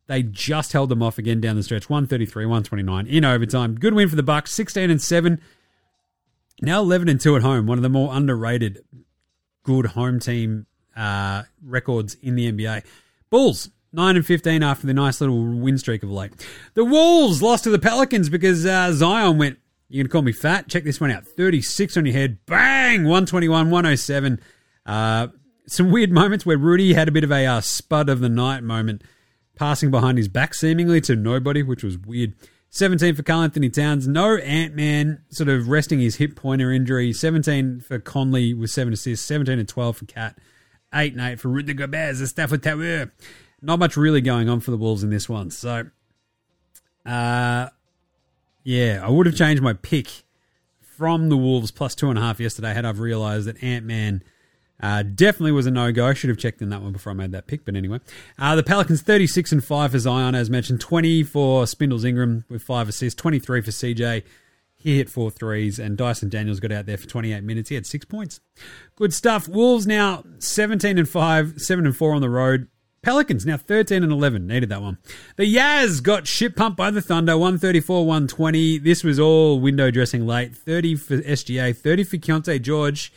They 0.07 0.23
just 0.23 0.73
held 0.73 0.89
them 0.89 1.03
off 1.03 1.19
again 1.19 1.39
down 1.39 1.55
the 1.55 1.63
stretch, 1.63 1.89
133, 1.89 2.45
129 2.45 3.05
in 3.05 3.23
overtime. 3.23 3.75
Good 3.75 3.93
win 3.93 4.09
for 4.09 4.15
the 4.15 4.23
Bucks, 4.23 4.53
16 4.53 4.89
and 4.89 5.01
7. 5.01 5.39
Now 6.61 6.81
11 6.81 7.09
and 7.09 7.21
2 7.21 7.35
at 7.35 7.41
home, 7.41 7.67
one 7.67 7.77
of 7.77 7.83
the 7.83 7.89
more 7.89 8.13
underrated 8.13 8.83
good 9.63 9.87
home 9.87 10.19
team 10.19 10.65
uh, 10.95 11.43
records 11.63 12.15
in 12.21 12.35
the 12.35 12.51
NBA. 12.51 12.83
Bulls, 13.29 13.69
9 13.93 14.15
and 14.15 14.25
15 14.25 14.63
after 14.63 14.87
the 14.87 14.93
nice 14.93 15.21
little 15.21 15.43
win 15.43 15.77
streak 15.77 16.03
of 16.03 16.09
late. 16.09 16.31
The 16.73 16.85
Wolves 16.85 17.41
lost 17.41 17.65
to 17.65 17.69
the 17.69 17.79
Pelicans 17.79 18.29
because 18.29 18.65
uh, 18.65 18.91
Zion 18.93 19.37
went 19.37 19.59
you're 19.89 20.03
to 20.03 20.09
call 20.09 20.21
me 20.21 20.33
fat? 20.33 20.67
Check 20.67 20.83
this 20.83 20.99
one 20.99 21.11
out. 21.11 21.25
36 21.25 21.95
on 21.95 22.05
your 22.05 22.13
head. 22.13 22.39
Bang! 22.45 23.03
121, 23.03 23.69
107. 23.69 24.39
Uh, 24.85 25.27
some 25.65 25.91
weird 25.91 26.11
moments 26.11 26.45
where 26.45 26.57
Rudy 26.57 26.93
had 26.93 27.07
a 27.07 27.11
bit 27.11 27.23
of 27.23 27.31
a 27.31 27.45
uh, 27.45 27.61
spud 27.61 28.09
of 28.09 28.19
the 28.19 28.29
night 28.29 28.63
moment, 28.63 29.01
passing 29.55 29.89
behind 29.89 30.17
his 30.17 30.27
back 30.27 30.53
seemingly 30.53 30.99
to 31.01 31.15
nobody, 31.15 31.63
which 31.63 31.83
was 31.83 31.97
weird. 31.97 32.33
17 32.69 33.15
for 33.15 33.23
Karl-Anthony 33.23 33.69
Towns. 33.69 34.07
No 34.07 34.35
Ant 34.35 34.75
Man 34.75 35.23
sort 35.29 35.49
of 35.49 35.69
resting 35.69 35.99
his 35.99 36.17
hip 36.17 36.35
pointer 36.35 36.71
injury. 36.71 37.13
17 37.13 37.81
for 37.81 37.99
Conley 37.99 38.53
with 38.53 38.69
7 38.69 38.93
assists. 38.93 39.25
17 39.25 39.57
and 39.59 39.67
12 39.67 39.97
for 39.97 40.05
Cat. 40.05 40.37
8 40.93 41.13
and 41.13 41.21
8 41.21 41.39
for 41.39 41.49
Rudy 41.49 41.73
Gobert, 41.73 42.17
the 42.17 42.27
Stifle 42.27 42.57
Tower. 42.57 43.11
Not 43.61 43.79
much 43.79 43.97
really 43.97 44.21
going 44.21 44.49
on 44.49 44.59
for 44.59 44.71
the 44.71 44.77
Wolves 44.77 45.03
in 45.03 45.09
this 45.09 45.27
one. 45.27 45.49
So 45.51 45.89
Uh, 47.05 47.69
yeah, 48.63 49.01
I 49.03 49.09
would 49.09 49.25
have 49.25 49.35
changed 49.35 49.63
my 49.63 49.73
pick 49.73 50.23
from 50.81 51.29
the 51.29 51.37
Wolves 51.37 51.71
plus 51.71 51.95
two 51.95 52.09
and 52.09 52.19
a 52.19 52.21
half 52.21 52.39
yesterday 52.39 52.73
had 52.73 52.85
I've 52.85 52.99
realised 52.99 53.47
that 53.47 53.63
Ant 53.63 53.85
Man 53.85 54.23
uh, 54.79 55.03
definitely 55.03 55.51
was 55.51 55.65
a 55.65 55.71
no 55.71 55.91
go. 55.91 56.07
I 56.07 56.13
should 56.13 56.29
have 56.29 56.37
checked 56.37 56.61
in 56.61 56.69
that 56.69 56.81
one 56.81 56.91
before 56.91 57.11
I 57.11 57.15
made 57.15 57.31
that 57.31 57.47
pick, 57.47 57.65
but 57.65 57.75
anyway. 57.75 57.99
Uh, 58.37 58.55
the 58.55 58.63
Pelicans 58.63 59.01
36 59.01 59.51
and 59.51 59.63
5 59.63 59.91
for 59.91 59.99
Zion, 59.99 60.35
as 60.35 60.49
mentioned, 60.49 60.81
20 60.81 61.23
for 61.23 61.65
Spindles 61.65 62.05
Ingram 62.05 62.45
with 62.49 62.61
five 62.61 62.87
assists, 62.87 63.19
23 63.19 63.61
for 63.61 63.71
CJ. 63.71 64.23
He 64.79 64.97
hit 64.97 65.09
four 65.09 65.31
threes, 65.31 65.79
and 65.79 65.97
Dyson 65.97 66.29
Daniels 66.29 66.59
got 66.59 66.71
out 66.71 66.85
there 66.85 66.97
for 66.97 67.07
28 67.07 67.43
minutes. 67.43 67.69
He 67.69 67.75
had 67.75 67.87
six 67.87 68.05
points. 68.05 68.39
Good 68.95 69.11
stuff. 69.13 69.47
Wolves 69.47 69.87
now 69.87 70.23
17 70.37 70.99
and 70.99 71.09
5, 71.09 71.59
7 71.59 71.85
and 71.85 71.95
4 71.97 72.13
on 72.13 72.21
the 72.21 72.29
road. 72.29 72.67
Pelicans 73.01 73.45
now 73.45 73.57
13 73.57 74.03
and 74.03 74.11
11. 74.11 74.45
Needed 74.45 74.69
that 74.69 74.81
one. 74.81 74.99
The 75.35 75.51
Yaz 75.51 76.03
got 76.03 76.27
shit 76.27 76.55
pumped 76.55 76.77
by 76.77 76.91
the 76.91 77.01
Thunder, 77.01 77.37
134 77.37 78.05
120. 78.05 78.77
This 78.79 79.03
was 79.03 79.19
all 79.19 79.59
window 79.59 79.89
dressing 79.89 80.27
late. 80.27 80.55
30 80.55 80.95
for 80.95 81.17
SGA, 81.17 81.75
30 81.75 82.03
for 82.03 82.17
Keyonte 82.17 82.61
George. 82.61 83.11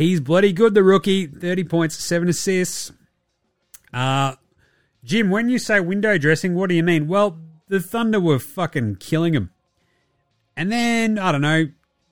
He's 0.00 0.18
bloody 0.18 0.54
good, 0.54 0.72
the 0.72 0.82
rookie. 0.82 1.26
30 1.26 1.64
points, 1.64 1.94
7 2.02 2.26
assists. 2.26 2.90
Uh, 3.92 4.36
Jim, 5.04 5.28
when 5.28 5.50
you 5.50 5.58
say 5.58 5.78
window 5.78 6.16
dressing, 6.16 6.54
what 6.54 6.70
do 6.70 6.74
you 6.74 6.82
mean? 6.82 7.06
Well, 7.06 7.38
the 7.68 7.80
Thunder 7.80 8.18
were 8.18 8.38
fucking 8.38 8.96
killing 8.96 9.34
him. 9.34 9.50
And 10.56 10.72
then, 10.72 11.18
I 11.18 11.32
don't 11.32 11.42
know, 11.42 11.66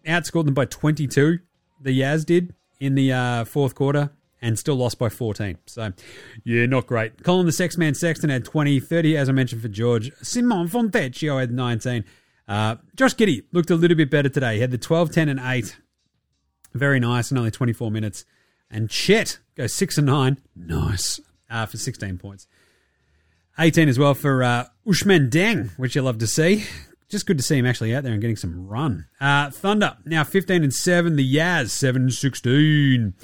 outscored 0.07 0.44
them 0.44 0.53
by 0.53 0.66
22, 0.66 1.38
the 1.81 2.01
Yaz 2.01 2.27
did 2.27 2.55
in 2.79 2.94
the 2.94 3.11
uh, 3.11 3.44
fourth 3.46 3.74
quarter, 3.74 4.11
and 4.42 4.59
still 4.59 4.77
lost 4.77 4.98
by 4.98 5.09
14. 5.09 5.57
So, 5.64 5.92
yeah, 6.44 6.66
not 6.66 6.87
great. 6.87 7.24
Colin 7.24 7.46
the 7.46 7.53
Sex 7.53 7.79
Man 7.79 7.94
Sexton 7.94 8.29
had 8.29 8.44
20, 8.44 8.81
30, 8.81 9.16
as 9.16 9.31
I 9.31 9.33
mentioned, 9.33 9.62
for 9.62 9.68
George. 9.68 10.12
Simone 10.20 10.68
Fontecchio 10.68 11.40
had 11.40 11.53
19. 11.53 12.05
Uh, 12.46 12.77
Josh 12.96 13.14
Giddey 13.14 13.44
looked 13.53 13.70
a 13.70 13.77
little 13.77 13.96
bit 13.96 14.11
better 14.11 14.29
today. 14.29 14.57
He 14.57 14.61
had 14.61 14.72
the 14.72 14.79
12, 14.79 15.11
10, 15.11 15.31
and 15.31 15.40
8. 15.42 15.79
Very 16.74 17.00
nice, 17.00 17.31
and 17.31 17.38
only 17.38 17.50
24 17.50 17.90
minutes. 17.90 18.24
And 18.70 18.90
Chet 18.90 19.38
goes 19.57 19.74
6 19.74 19.98
and 19.98 20.07
9. 20.07 20.38
Nice. 20.54 21.20
Uh, 21.50 21.66
for 21.66 21.78
16 21.78 22.18
points. 22.18 22.46
18 23.59 23.88
as 23.88 23.98
well 23.98 24.14
for 24.14 24.42
uh, 24.44 24.66
Ousmane 24.87 25.31
Dieng, 25.31 25.70
which 25.78 25.96
you 25.96 26.02
love 26.02 26.18
to 26.18 26.26
see. 26.26 26.64
Just 27.09 27.26
good 27.26 27.38
to 27.38 27.42
see 27.42 27.57
him 27.57 27.66
actually 27.66 27.94
out 27.94 28.04
there 28.04 28.12
and 28.12 28.20
getting 28.20 28.37
some 28.37 28.68
run. 28.68 29.07
Uh, 29.18 29.50
Thunder 29.50 29.96
now 30.04 30.24
15 30.24 30.62
and 30.62 30.74
7. 30.74 31.16
The 31.16 31.37
Yaz 31.37 31.70
7 31.70 32.02
and 32.02 32.12
16. 32.12 33.14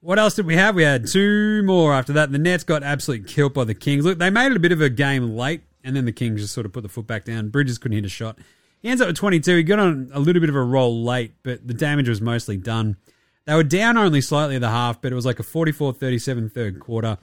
What 0.00 0.18
else 0.18 0.34
did 0.34 0.46
we 0.46 0.56
have? 0.56 0.74
We 0.74 0.82
had 0.82 1.06
two 1.06 1.62
more 1.64 1.92
after 1.92 2.12
that. 2.14 2.32
The 2.32 2.38
Nets 2.38 2.64
got 2.64 2.82
absolutely 2.82 3.26
killed 3.26 3.54
by 3.54 3.64
the 3.64 3.74
Kings. 3.74 4.04
Look, 4.04 4.18
they 4.18 4.30
made 4.30 4.52
it 4.52 4.56
a 4.56 4.60
bit 4.60 4.72
of 4.72 4.80
a 4.80 4.88
game 4.88 5.36
late, 5.36 5.62
and 5.84 5.96
then 5.96 6.04
the 6.04 6.12
Kings 6.12 6.40
just 6.40 6.54
sort 6.54 6.66
of 6.66 6.72
put 6.72 6.82
the 6.82 6.88
foot 6.88 7.06
back 7.06 7.24
down. 7.24 7.48
Bridges 7.48 7.78
couldn't 7.78 7.96
hit 7.96 8.04
a 8.04 8.08
shot. 8.08 8.38
He 8.80 8.88
ends 8.88 9.00
up 9.00 9.08
with 9.08 9.16
22. 9.16 9.56
He 9.56 9.62
got 9.62 9.78
on 9.78 10.10
a 10.12 10.20
little 10.20 10.40
bit 10.40 10.48
of 10.48 10.56
a 10.56 10.62
roll 10.62 11.04
late, 11.04 11.34
but 11.42 11.66
the 11.66 11.74
damage 11.74 12.08
was 12.08 12.20
mostly 12.20 12.56
done. 12.56 12.96
They 13.44 13.54
were 13.54 13.62
down 13.62 13.98
only 13.98 14.20
slightly 14.20 14.56
at 14.56 14.60
the 14.60 14.70
half, 14.70 15.00
but 15.00 15.12
it 15.12 15.14
was 15.14 15.26
like 15.26 15.38
a 15.38 15.42
44 15.42 15.92
37 15.92 16.50
third 16.50 16.80
quarter. 16.80 17.18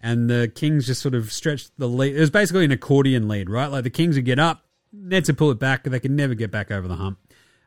And 0.00 0.30
the 0.30 0.50
Kings 0.54 0.86
just 0.86 1.02
sort 1.02 1.14
of 1.14 1.32
stretched 1.32 1.72
the 1.76 1.88
lead. 1.88 2.16
It 2.16 2.20
was 2.20 2.30
basically 2.30 2.64
an 2.64 2.72
accordion 2.72 3.28
lead, 3.28 3.50
right? 3.50 3.66
Like 3.66 3.84
the 3.84 3.90
Kings 3.90 4.16
would 4.16 4.24
get 4.24 4.38
up, 4.38 4.64
Nets 4.92 5.28
would 5.28 5.38
pull 5.38 5.50
it 5.50 5.58
back, 5.58 5.82
but 5.82 5.92
they 5.92 6.00
could 6.00 6.12
never 6.12 6.34
get 6.34 6.50
back 6.50 6.70
over 6.70 6.86
the 6.86 6.96
hump. 6.96 7.18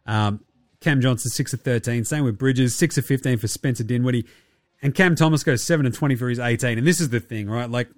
Um, 0.06 0.44
Cam 0.80 1.00
Johnson, 1.00 1.30
6 1.30 1.54
of 1.54 1.62
13. 1.62 2.04
Same 2.06 2.24
with 2.24 2.38
Bridges, 2.38 2.76
6 2.76 2.98
of 2.98 3.06
15 3.06 3.38
for 3.38 3.48
Spencer 3.48 3.84
Dinwiddie. 3.84 4.26
And 4.82 4.96
Cam 4.96 5.16
Thomas 5.16 5.44
goes 5.44 5.64
7 5.64 5.86
of 5.86 5.96
20 5.96 6.16
for 6.16 6.28
his 6.28 6.40
18. 6.40 6.78
And 6.78 6.88
this 6.88 7.00
is 7.00 7.10
the 7.10 7.20
thing, 7.20 7.48
right? 7.50 7.70
Like, 7.70 7.90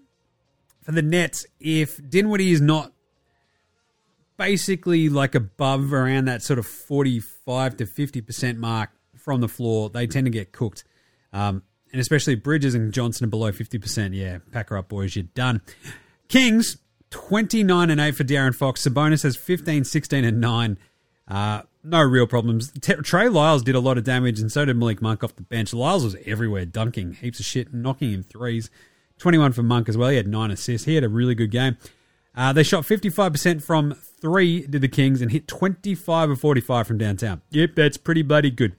for 0.81 0.91
the 0.91 1.01
Nets, 1.01 1.45
if 1.61 1.97
Dinwiddie 2.09 2.51
is 2.51 2.59
not 2.59 2.91
basically 4.37 5.09
like 5.09 5.35
above 5.35 5.93
around 5.93 6.25
that 6.25 6.41
sort 6.41 6.59
of 6.59 6.65
45 6.65 7.77
to 7.77 7.85
50% 7.85 8.57
mark 8.57 8.89
from 9.15 9.41
the 9.41 9.47
floor, 9.47 9.89
they 9.89 10.07
tend 10.07 10.25
to 10.25 10.31
get 10.31 10.51
cooked. 10.51 10.83
Um, 11.31 11.63
and 11.91 12.01
especially 12.01 12.35
Bridges 12.35 12.75
and 12.75 12.91
Johnson 12.91 13.25
are 13.25 13.29
below 13.29 13.51
50%. 13.51 14.15
Yeah, 14.15 14.39
pack 14.51 14.69
her 14.69 14.77
up, 14.77 14.89
boys. 14.89 15.15
You're 15.15 15.23
done. 15.35 15.61
Kings, 16.27 16.77
29 17.11 17.89
and 17.89 18.01
8 18.01 18.15
for 18.15 18.23
De'Aaron 18.23 18.55
Fox. 18.55 18.85
Sabonis 18.85 19.23
has 19.23 19.35
15, 19.35 19.83
16, 19.83 20.25
and 20.25 20.41
9. 20.41 20.77
Uh, 21.27 21.61
no 21.83 22.01
real 22.01 22.25
problems. 22.25 22.71
T- 22.81 22.95
Trey 22.95 23.29
Lyles 23.29 23.61
did 23.61 23.75
a 23.75 23.79
lot 23.79 23.97
of 23.97 24.03
damage, 24.03 24.39
and 24.39 24.51
so 24.51 24.65
did 24.65 24.75
Malik 24.75 25.01
Monk 25.01 25.23
off 25.23 25.35
the 25.35 25.43
bench. 25.43 25.73
Lyles 25.73 26.03
was 26.03 26.15
everywhere, 26.25 26.65
dunking 26.65 27.13
heaps 27.13 27.39
of 27.39 27.45
shit, 27.45 27.73
knocking 27.73 28.11
in 28.11 28.23
threes. 28.23 28.69
21 29.19 29.53
for 29.53 29.63
Monk 29.63 29.87
as 29.87 29.95
well. 29.95 30.09
He 30.09 30.17
had 30.17 30.27
nine 30.27 30.49
assists. 30.49 30.85
He 30.85 30.95
had 30.95 31.03
a 31.03 31.09
really 31.09 31.35
good 31.35 31.51
game. 31.51 31.77
Uh, 32.35 32.51
they 32.51 32.63
shot 32.63 32.83
55% 32.83 33.61
from 33.61 33.93
three, 33.93 34.65
did 34.65 34.81
the 34.81 34.87
Kings, 34.87 35.21
and 35.21 35.31
hit 35.31 35.47
25 35.47 36.31
of 36.31 36.39
45 36.39 36.87
from 36.87 36.97
downtown. 36.97 37.41
Yep, 37.51 37.75
that's 37.75 37.97
pretty 37.97 38.23
bloody 38.23 38.49
good. 38.49 38.75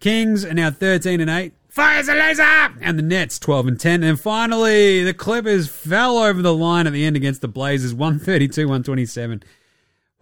Kings 0.00 0.44
are 0.44 0.54
now 0.54 0.70
13 0.70 1.20
and 1.20 1.30
8. 1.30 1.52
Fires 1.68 2.08
a 2.08 2.14
laser! 2.14 2.42
And 2.80 2.98
the 2.98 3.02
Nets 3.02 3.38
12 3.38 3.66
and 3.66 3.80
10. 3.80 4.02
And 4.04 4.18
finally, 4.18 5.02
the 5.02 5.12
Clippers 5.12 5.68
fell 5.68 6.18
over 6.18 6.40
the 6.40 6.54
line 6.54 6.86
at 6.86 6.92
the 6.92 7.04
end 7.04 7.16
against 7.16 7.40
the 7.40 7.48
Blazers 7.48 7.92
132 7.92 8.62
127. 8.68 9.42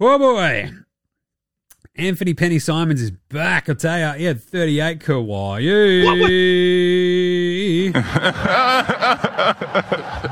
Oh 0.01 0.19
boy. 0.19 0.71
Anfernee 1.99 2.37
Penny 2.37 2.59
Simons 2.59 3.03
is 3.03 3.11
back. 3.11 3.69
I'll 3.69 3.75
tell 3.75 3.99
you, 3.99 4.19
he 4.19 4.25
had 4.25 4.43
38 4.43 5.01
Kawhi. 5.01 5.61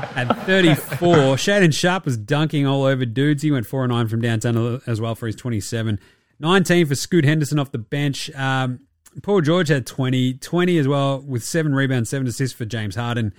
At 0.29 0.45
34, 0.45 1.35
Shaedon 1.35 1.73
Sharpe 1.73 2.05
was 2.05 2.15
dunking 2.15 2.67
all 2.67 2.83
over 2.83 3.05
dudes. 3.05 3.41
He 3.41 3.49
went 3.49 3.65
4 3.65 3.85
and 3.85 3.91
9 3.91 4.07
from 4.07 4.21
downtown 4.21 4.79
as 4.85 5.01
well 5.01 5.15
for 5.15 5.25
his 5.25 5.35
27. 5.35 5.99
19 6.39 6.85
for 6.85 6.93
Scoot 6.93 7.25
Henderson 7.25 7.57
off 7.57 7.71
the 7.71 7.79
bench. 7.79 8.29
Um, 8.35 8.81
Paul 9.23 9.41
George 9.41 9.69
had 9.69 9.87
20. 9.87 10.35
20 10.35 10.77
as 10.77 10.87
well 10.87 11.21
with 11.21 11.43
7 11.43 11.73
rebounds, 11.73 12.11
7 12.11 12.27
assists 12.27 12.55
for 12.55 12.65
James 12.65 12.95
Harden. 12.95 13.33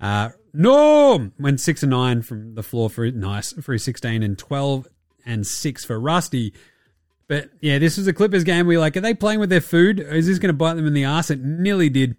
Uh, 0.00 0.30
Norm 0.52 1.32
went 1.38 1.60
6 1.60 1.84
and 1.84 1.90
9 1.90 2.22
from 2.22 2.56
the 2.56 2.62
floor 2.64 2.90
for 2.90 3.08
nice 3.08 3.52
for 3.52 3.72
his 3.72 3.84
16 3.84 4.24
and 4.24 4.36
12 4.36 4.88
and 5.24 5.46
6 5.46 5.84
for 5.84 6.00
Rusty. 6.00 6.54
But 7.28 7.50
yeah, 7.60 7.78
this 7.78 7.98
was 7.98 8.08
a 8.08 8.12
Clippers 8.12 8.42
game. 8.42 8.66
We 8.66 8.76
were 8.76 8.80
like, 8.80 8.96
are 8.96 9.00
they 9.00 9.14
playing 9.14 9.38
with 9.38 9.50
their 9.50 9.60
food? 9.60 10.00
Is 10.00 10.26
this 10.26 10.40
going 10.40 10.48
to 10.48 10.54
bite 10.54 10.74
them 10.74 10.88
in 10.88 10.92
the 10.92 11.04
ass? 11.04 11.30
It 11.30 11.40
nearly 11.40 11.88
did. 11.88 12.16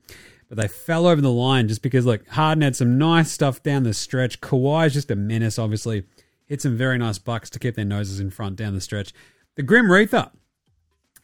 But 0.49 0.57
they 0.57 0.67
fell 0.67 1.07
over 1.07 1.19
the 1.19 1.31
line 1.31 1.67
just 1.67 1.81
because, 1.81 2.05
look, 2.05 2.27
Harden 2.29 2.61
had 2.61 2.75
some 2.75 2.97
nice 2.97 3.31
stuff 3.31 3.61
down 3.61 3.83
the 3.83 3.93
stretch. 3.93 4.39
Kawhi's 4.39 4.93
just 4.93 5.11
a 5.11 5.15
menace, 5.15 5.59
obviously. 5.59 6.03
Hit 6.45 6.61
some 6.61 6.77
very 6.77 6.97
nice 6.97 7.19
bucks 7.19 7.49
to 7.49 7.59
keep 7.59 7.75
their 7.75 7.83
noses 7.85 8.19
in 8.19 8.29
front 8.29 8.55
down 8.55 8.73
the 8.73 8.81
stretch. 8.81 9.13
The 9.55 9.63
Grim 9.63 9.91
Reaper 9.91 10.31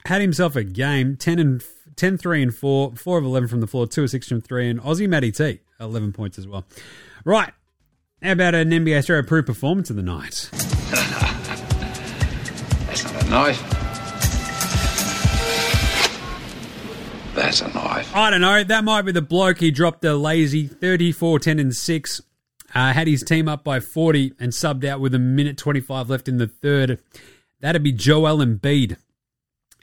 had 0.05 0.19
himself 0.19 0.55
a 0.57 0.63
game 0.63 1.15
10 1.15 1.39
and 1.39 1.63
10 1.95 2.17
3 2.17 2.43
and 2.43 2.53
4 2.55 2.95
4 2.95 3.17
of 3.17 3.23
11 3.23 3.47
from 3.47 3.61
the 3.61 3.67
floor 3.67 3.87
2 3.87 4.03
of 4.03 4.09
6 4.09 4.27
from 4.27 4.41
3 4.41 4.69
and 4.69 4.81
Aussie 4.81 5.07
Matty 5.07 5.31
T 5.31 5.61
11 5.79 6.11
points 6.11 6.37
as 6.37 6.45
well 6.45 6.65
right 7.23 7.53
how 8.21 8.33
about 8.33 8.53
an 8.53 8.71
NBA 8.71 9.05
throw 9.05 9.19
approved 9.19 9.47
performance 9.47 9.89
of 9.89 9.95
the 9.95 10.01
night 10.01 10.49
That's 12.93 13.03
not 13.05 13.23
a 13.23 13.29
knife. 13.29 13.72
That's 17.43 17.59
a 17.59 17.67
knife. 17.67 18.15
I 18.15 18.29
don't 18.29 18.39
know 18.39 18.63
that 18.63 18.85
might 18.85 19.01
be 19.01 19.11
the 19.11 19.21
bloke 19.21 19.59
he 19.59 19.69
dropped 19.69 20.05
a 20.05 20.15
lazy 20.15 20.65
34 20.65 21.39
10 21.39 21.59
and 21.59 21.75
6 21.75 22.21
uh, 22.73 22.93
had 22.93 23.05
his 23.05 23.21
team 23.21 23.49
up 23.49 23.65
by 23.65 23.81
40 23.81 24.33
and 24.39 24.53
subbed 24.53 24.85
out 24.85 25.01
with 25.01 25.13
a 25.13 25.19
minute 25.19 25.57
25 25.57 26.09
left 26.09 26.29
in 26.29 26.37
the 26.37 26.47
third 26.47 27.01
that'd 27.59 27.83
be 27.83 27.91
Joel 27.91 28.37
Embiid 28.37 28.95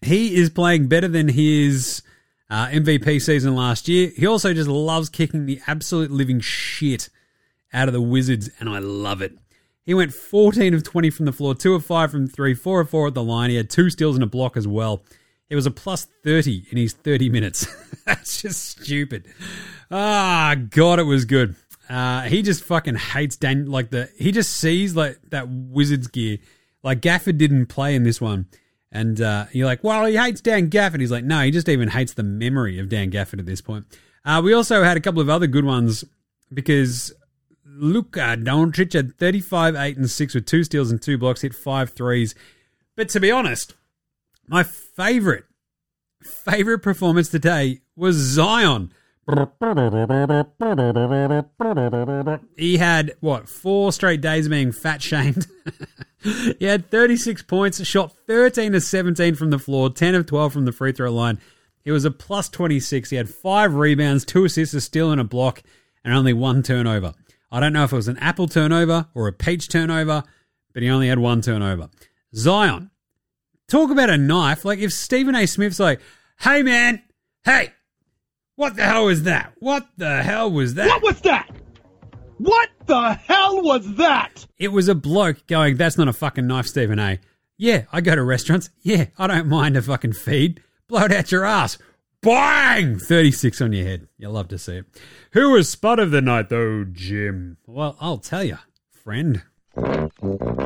he 0.00 0.36
is 0.36 0.48
playing 0.48 0.88
better 0.88 1.06
than 1.06 1.28
his 1.28 2.00
uh, 2.48 2.68
MVP 2.68 3.20
season 3.20 3.54
last 3.54 3.88
year. 3.88 4.10
He 4.16 4.26
also 4.26 4.54
just 4.54 4.68
loves 4.68 5.10
kicking 5.10 5.44
the 5.44 5.60
absolute 5.66 6.10
living 6.10 6.40
shit 6.40 7.10
out 7.74 7.88
of 7.88 7.92
the 7.92 8.00
Wizards, 8.00 8.48
and 8.58 8.68
I 8.68 8.78
love 8.78 9.20
it. 9.20 9.36
He 9.84 9.92
went 9.92 10.14
14 10.14 10.72
of 10.72 10.82
20 10.82 11.10
from 11.10 11.26
the 11.26 11.32
floor, 11.32 11.54
2 11.54 11.74
of 11.74 11.84
5 11.84 12.10
from 12.10 12.26
3, 12.26 12.54
4 12.54 12.80
of 12.80 12.90
4 12.90 13.08
at 13.08 13.14
the 13.14 13.22
line. 13.22 13.50
He 13.50 13.56
had 13.56 13.68
two 13.68 13.90
steals 13.90 14.16
and 14.16 14.22
a 14.24 14.26
block 14.26 14.56
as 14.56 14.66
well. 14.66 15.02
It 15.50 15.56
was 15.56 15.66
a 15.66 15.70
plus 15.70 16.06
30 16.24 16.66
in 16.70 16.78
his 16.78 16.92
30 16.94 17.28
minutes. 17.28 17.66
That's 18.06 18.40
just 18.40 18.64
stupid. 18.64 19.26
Ah, 19.90 20.54
God, 20.70 21.00
it 21.00 21.04
was 21.04 21.24
good. 21.24 21.56
Uh, 21.88 22.22
he 22.22 22.42
just 22.42 22.62
fucking 22.62 22.94
hates 22.94 23.36
Dan. 23.36 23.66
Like 23.66 23.90
the 23.90 24.08
he 24.16 24.30
just 24.30 24.52
sees 24.52 24.94
like 24.94 25.18
that 25.30 25.48
Wizards 25.48 26.06
gear. 26.06 26.38
Like 26.84 27.00
Gafford 27.00 27.36
didn't 27.36 27.66
play 27.66 27.96
in 27.96 28.04
this 28.04 28.20
one, 28.20 28.46
and 28.92 29.20
uh, 29.20 29.46
you're 29.50 29.66
like, 29.66 29.82
well, 29.82 30.06
he 30.06 30.16
hates 30.16 30.40
Dan 30.40 30.70
Gafford. 30.70 31.00
He's 31.00 31.10
like, 31.10 31.24
no, 31.24 31.40
he 31.40 31.50
just 31.50 31.68
even 31.68 31.88
hates 31.88 32.14
the 32.14 32.22
memory 32.22 32.78
of 32.78 32.88
Dan 32.88 33.10
Gafford 33.10 33.40
at 33.40 33.46
this 33.46 33.60
point. 33.60 33.86
Uh, 34.24 34.40
we 34.42 34.52
also 34.52 34.84
had 34.84 34.96
a 34.96 35.00
couple 35.00 35.20
of 35.20 35.28
other 35.28 35.48
good 35.48 35.64
ones 35.64 36.04
because 36.54 37.12
Luka 37.64 38.36
Doncic 38.38 38.92
had 38.92 39.18
35, 39.18 39.74
8, 39.74 39.96
and 39.96 40.10
6 40.10 40.34
with 40.34 40.46
two 40.46 40.62
steals 40.62 40.90
and 40.92 41.02
two 41.02 41.18
blocks, 41.18 41.40
hit 41.40 41.54
five 41.54 41.90
threes. 41.90 42.34
But 42.96 43.08
to 43.10 43.20
be 43.20 43.30
honest, 43.30 43.74
my 44.50 44.64
favorite, 44.64 45.44
favorite 46.20 46.80
performance 46.80 47.28
today 47.28 47.80
was 47.94 48.16
Zion. 48.16 48.92
He 52.56 52.78
had, 52.78 53.12
what, 53.20 53.48
four 53.48 53.92
straight 53.92 54.20
days 54.20 54.48
being 54.48 54.72
fat 54.72 55.00
shamed? 55.00 55.46
He 56.22 56.66
had 56.66 56.90
36 56.90 57.44
points, 57.44 57.82
shot 57.86 58.14
13 58.26 58.72
to 58.72 58.80
17 58.82 59.36
from 59.36 59.48
the 59.48 59.58
floor, 59.58 59.88
10 59.88 60.14
of 60.14 60.26
12 60.26 60.52
from 60.52 60.66
the 60.66 60.72
free 60.72 60.92
throw 60.92 61.10
line. 61.10 61.38
He 61.82 61.90
was 61.90 62.04
a 62.04 62.10
plus 62.10 62.50
26. 62.50 63.08
He 63.08 63.16
had 63.16 63.30
five 63.30 63.72
rebounds, 63.72 64.26
two 64.26 64.44
assists, 64.44 64.74
a 64.74 64.82
steal, 64.82 65.12
and 65.12 65.18
a 65.18 65.24
block, 65.24 65.62
and 66.04 66.12
only 66.12 66.34
one 66.34 66.62
turnover. 66.62 67.14
I 67.50 67.58
don't 67.58 67.72
know 67.72 67.84
if 67.84 67.92
it 67.94 67.96
was 67.96 68.08
an 68.08 68.18
apple 68.18 68.48
turnover 68.48 69.06
or 69.14 69.28
a 69.28 69.32
peach 69.32 69.70
turnover, 69.70 70.22
but 70.74 70.82
he 70.82 70.90
only 70.90 71.08
had 71.08 71.18
one 71.18 71.40
turnover. 71.40 71.88
Zion, 72.34 72.89
talk 73.70 73.90
about 73.90 74.10
a 74.10 74.18
knife. 74.18 74.64
Like 74.64 74.78
if 74.78 74.92
Stephen 74.92 75.34
A. 75.34 75.46
Smith's 75.46 75.80
like, 75.80 76.00
hey 76.40 76.62
man, 76.62 77.02
hey, 77.44 77.72
what 78.56 78.76
the 78.76 78.84
hell 78.84 79.06
was 79.06 79.22
that? 79.22 79.54
What 79.58 79.88
the 79.96 80.22
hell 80.22 80.50
was 80.50 80.74
that? 80.74 80.88
What 80.88 81.02
was 81.02 81.20
that? 81.22 81.48
What 82.38 82.68
the 82.86 83.12
hell 83.12 83.62
was 83.62 83.96
that? 83.96 84.46
It 84.58 84.68
was 84.68 84.88
a 84.88 84.94
bloke 84.94 85.46
going, 85.46 85.76
That's 85.76 85.98
not 85.98 86.08
a 86.08 86.12
fucking 86.12 86.46
knife, 86.46 86.66
Stephen 86.66 86.98
A. 86.98 87.18
Yeah, 87.58 87.84
I 87.92 88.00
go 88.00 88.14
to 88.14 88.22
restaurants. 88.22 88.70
Yeah, 88.80 89.06
I 89.18 89.26
don't 89.26 89.48
mind 89.48 89.76
a 89.76 89.82
fucking 89.82 90.14
feed. 90.14 90.62
Blow 90.88 91.04
it 91.04 91.12
out 91.12 91.30
your 91.30 91.44
ass. 91.44 91.76
Bang! 92.22 92.98
36 92.98 93.60
on 93.60 93.72
your 93.74 93.86
head. 93.86 94.08
You'll 94.16 94.32
love 94.32 94.48
to 94.48 94.58
see 94.58 94.76
it. 94.76 94.86
Who 95.32 95.50
was 95.50 95.68
spot 95.68 95.98
of 95.98 96.10
the 96.10 96.22
night, 96.22 96.48
though, 96.48 96.84
Jim? 96.84 97.58
Well, 97.66 97.96
I'll 98.00 98.18
tell 98.18 98.44
you, 98.44 98.58
friend. 98.90 99.42
Spud, 99.76 100.10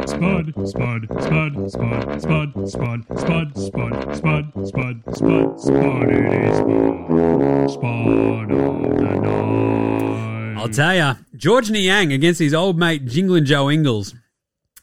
spud, 0.06 0.54
spud, 0.66 1.06
spud, 1.20 1.70
spud, 1.70 2.20
spud, 2.20 2.70
spud, 2.70 2.70
spud, 2.70 3.58
spud, 3.58 4.16
spud, 4.16 4.66
spud, 4.66 5.02
spud, 5.14 5.60
spud. 5.60 6.08
It 6.08 6.32
is 6.32 6.56
spud, 6.56 7.70
spud 7.70 8.50
of 8.50 8.96
the 8.96 9.20
night. 9.20 10.54
I'll 10.56 10.70
tell 10.70 10.94
you, 10.94 11.18
George 11.36 11.70
Niang 11.70 12.14
against 12.14 12.40
his 12.40 12.54
old 12.54 12.78
mate 12.78 13.04
Jinglin 13.04 13.44
Joe 13.44 13.70
Ingles, 13.70 14.14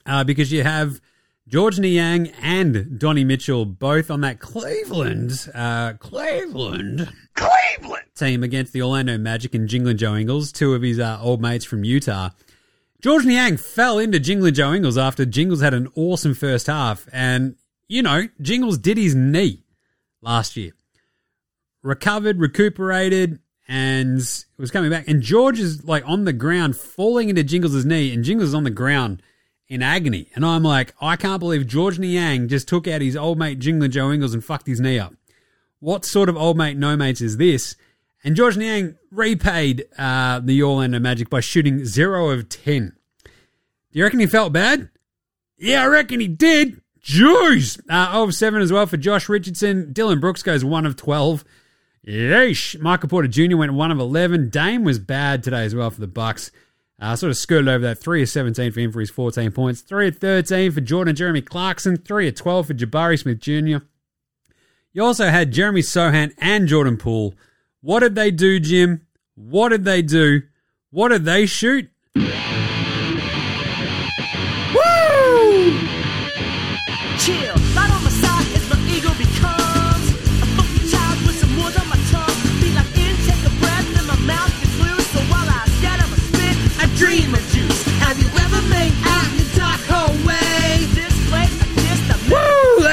uh, 0.05 0.23
because 0.23 0.51
you 0.51 0.62
have 0.62 1.01
George 1.47 1.79
Niang 1.79 2.27
and 2.43 2.99
Donnie 2.99 3.23
Mitchell 3.23 3.65
both 3.65 4.12
on 4.12 4.21
that 4.21 4.39
Cleveland, 4.39 5.49
uh, 5.55 5.93
Cleveland 5.93 7.12
Cleveland! 7.34 8.05
team 8.15 8.43
against 8.43 8.71
the 8.71 8.84
Orlando 8.84 9.17
Magic 9.17 9.55
and 9.55 9.67
Jinglin 9.67 9.95
Joe 9.95 10.15
Ingles, 10.15 10.51
two 10.51 10.75
of 10.75 10.84
his 10.84 10.99
uh, 10.99 11.17
old 11.19 11.41
mates 11.41 11.65
from 11.65 11.84
Utah. 11.84 12.29
George 13.01 13.25
Niang 13.25 13.57
fell 13.57 13.97
into 13.97 14.19
Jinglin 14.19 14.53
Joe 14.53 14.73
Ingles 14.73 14.97
after 14.97 15.25
Jingles 15.25 15.61
had 15.61 15.73
an 15.73 15.87
awesome 15.95 16.35
first 16.35 16.67
half, 16.67 17.07
and 17.11 17.55
you 17.87 18.03
know 18.03 18.27
Jingles 18.39 18.77
did 18.77 18.97
his 18.97 19.15
knee 19.15 19.63
last 20.21 20.55
year, 20.55 20.71
recovered, 21.81 22.39
recuperated, 22.39 23.39
and 23.67 24.17
was 24.57 24.69
coming 24.69 24.91
back. 24.91 25.07
And 25.07 25.23
George 25.23 25.59
is 25.59 25.83
like 25.83 26.07
on 26.07 26.25
the 26.25 26.33
ground, 26.33 26.77
falling 26.77 27.29
into 27.29 27.43
Jingles' 27.43 27.85
knee, 27.85 28.13
and 28.13 28.23
Jingles 28.23 28.49
is 28.49 28.55
on 28.55 28.65
the 28.65 28.69
ground 28.69 29.23
in 29.67 29.81
agony. 29.81 30.29
And 30.35 30.45
I'm 30.45 30.61
like, 30.61 30.93
I 31.01 31.15
can't 31.15 31.39
believe 31.39 31.65
George 31.65 31.97
Niang 31.97 32.49
just 32.49 32.67
took 32.67 32.87
out 32.87 33.01
his 33.01 33.17
old 33.17 33.39
mate 33.39 33.57
Jinglin 33.57 33.89
Joe 33.89 34.11
Ingles 34.11 34.35
and 34.35 34.45
fucked 34.45 34.67
his 34.67 34.79
knee 34.79 34.99
up. 34.99 35.15
What 35.79 36.05
sort 36.05 36.29
of 36.29 36.37
old 36.37 36.55
mate 36.55 36.77
no 36.77 36.95
mates 36.95 37.21
is 37.21 37.37
this? 37.37 37.75
And 38.23 38.36
George 38.36 38.57
Niang 38.57 38.95
repaid 39.10 39.86
uh, 39.97 40.39
the 40.39 40.62
Orlando 40.62 40.99
Magic 40.99 41.29
by 41.29 41.39
shooting 41.39 41.86
0 41.86 42.29
of 42.29 42.49
10. 42.49 42.95
Do 43.25 43.31
you 43.99 44.03
reckon 44.03 44.19
he 44.19 44.27
felt 44.27 44.53
bad? 44.53 44.89
Yeah, 45.57 45.84
I 45.84 45.88
reckon 45.88 46.19
he 46.19 46.27
did. 46.27 46.81
Jeez. 47.03 47.81
Uh, 47.89 48.12
0 48.12 48.23
of 48.23 48.36
7 48.36 48.62
as 48.62 48.71
well 48.71 48.86
for 48.86 48.97
Josh 48.97 49.27
Richardson. 49.27 49.91
Dillon 49.91 50.19
Brooks 50.19 50.43
goes 50.43 50.63
1 50.63 50.86
of 50.86 50.95
12. 50.95 51.43
Yeesh. 52.07 52.79
Michael 52.79 53.10
Porter 53.10 53.27
Jr. 53.27 53.57
went 53.57 53.73
1 53.73 53.91
of 53.91 53.99
11. 53.99 54.49
Dame 54.49 54.84
was 54.84 54.99
bad 54.99 55.43
today 55.43 55.65
as 55.65 55.75
well 55.75 55.89
for 55.89 56.01
the 56.01 56.07
Bucks. 56.07 56.51
Uh, 56.99 57.15
sort 57.15 57.31
of 57.31 57.38
skirted 57.38 57.67
over 57.67 57.84
that. 57.84 57.97
3 57.97 58.21
of 58.21 58.29
17 58.29 58.71
for 58.71 58.79
him 58.79 58.91
for 58.91 58.99
his 58.99 59.10
14 59.10 59.51
points. 59.51 59.81
3 59.81 60.10
of 60.10 60.17
13 60.17 60.71
for 60.71 60.81
Jordan 60.81 61.15
Jeremy 61.15 61.41
Clarkson. 61.41 61.97
3 61.97 62.27
of 62.27 62.36
12 62.36 62.67
for 62.67 62.73
Jabari 62.75 63.19
Smith 63.19 63.39
Jr. 63.39 63.84
You 64.93 65.03
also 65.03 65.29
had 65.29 65.51
Jeremy 65.51 65.81
Sochan 65.81 66.34
and 66.38 66.67
Jordan 66.67 66.97
Poole. 66.97 67.34
What 67.81 67.99
did 67.99 68.15
they 68.15 68.31
do, 68.31 68.59
Jim? 68.59 69.05
What 69.35 69.69
did 69.69 69.85
they 69.85 70.01
do? 70.01 70.43
What 70.89 71.09
did 71.09 71.25
they 71.25 71.45
shoot? 71.45 71.90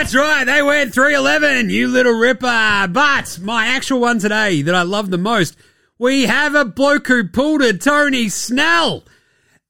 That's 0.08 0.16
right. 0.16 0.44
They 0.44 0.62
went 0.62 0.94
311, 0.94 1.68
you 1.68 1.86
little 1.86 2.14
ripper. 2.14 2.88
But 2.90 3.38
my 3.42 3.66
actual 3.66 4.00
one 4.00 4.18
today 4.18 4.62
that 4.62 4.74
I 4.74 4.80
love 4.80 5.10
the 5.10 5.18
most, 5.18 5.54
we 5.98 6.22
have 6.22 6.54
a 6.54 6.64
bloke 6.64 7.08
who 7.08 7.28
pulled 7.28 7.60
a 7.60 7.76
Tony 7.76 8.30
Snell. 8.30 9.04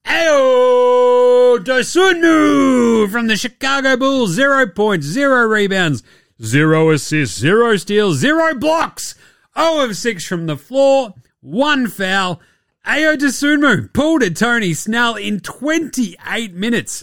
Ayo 0.06 1.58
Dosunmu 1.58 3.10
from 3.10 3.26
the 3.26 3.36
Chicago 3.36 3.96
Bulls. 3.96 4.30
Zero 4.30 4.68
points, 4.68 5.06
zero 5.06 5.44
rebounds, 5.44 6.04
zero 6.40 6.90
assists, 6.90 7.36
zero 7.36 7.76
steals, 7.76 8.18
zero 8.18 8.54
blocks. 8.54 9.16
0 9.58 9.86
of 9.86 9.96
6 9.96 10.24
from 10.24 10.46
the 10.46 10.56
floor, 10.56 11.14
one 11.40 11.88
foul. 11.88 12.40
Ayo 12.86 13.16
Dosunmu 13.16 13.92
pulled 13.92 14.22
a 14.22 14.30
Tony 14.30 14.72
Snell 14.72 15.16
in 15.16 15.40
28 15.40 16.54
minutes. 16.54 17.02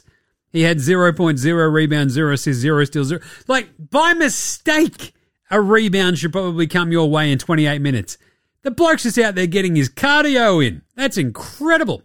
He 0.56 0.62
had 0.62 0.78
0.0 0.78 1.74
rebounds, 1.74 2.14
0 2.14 2.32
assists, 2.32 2.62
0 2.62 2.86
steals. 2.86 3.08
Zero. 3.10 3.20
Like, 3.46 3.68
by 3.78 4.14
mistake, 4.14 5.14
a 5.52 5.60
rebound 5.60 6.18
should 6.18 6.32
probably 6.32 6.66
come 6.66 6.94
your 6.94 7.10
way 7.10 7.30
in 7.30 7.38
28 7.38 7.80
minutes. 7.80 8.18
The 8.62 8.72
bloke's 8.72 9.04
just 9.04 9.18
out 9.18 9.36
there 9.36 9.48
getting 9.48 9.76
his 9.76 9.90
cardio 9.90 10.66
in. 10.66 10.82
That's 10.96 11.18
incredible. 11.18 12.04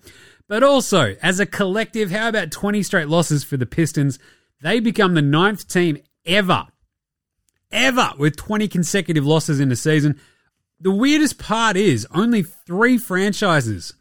But 0.49 0.65
also, 0.65 1.15
as 1.23 1.39
a 1.39 1.47
collective, 1.47 2.11
how 2.11 2.29
about 2.29 2.51
20 2.51 2.83
straight 2.83 3.07
losses 3.07 3.45
for 3.45 3.57
the 3.57 3.67
Pistons? 3.67 4.19
They 4.61 4.81
become 4.81 5.15
the 5.15 5.23
ninth 5.23 5.69
team 5.69 5.99
ever, 6.27 6.67
ever 7.71 8.15
with 8.19 8.35
20 8.35 8.67
consecutive 8.67 9.25
losses 9.25 9.61
in 9.61 9.71
a 9.71 9.77
season. 9.77 10.21
The 10.81 10.91
weirdest 10.91 11.39
part 11.39 11.77
is 11.77 12.05
only 12.13 12.43
three 12.43 12.99
franchises 12.99 13.95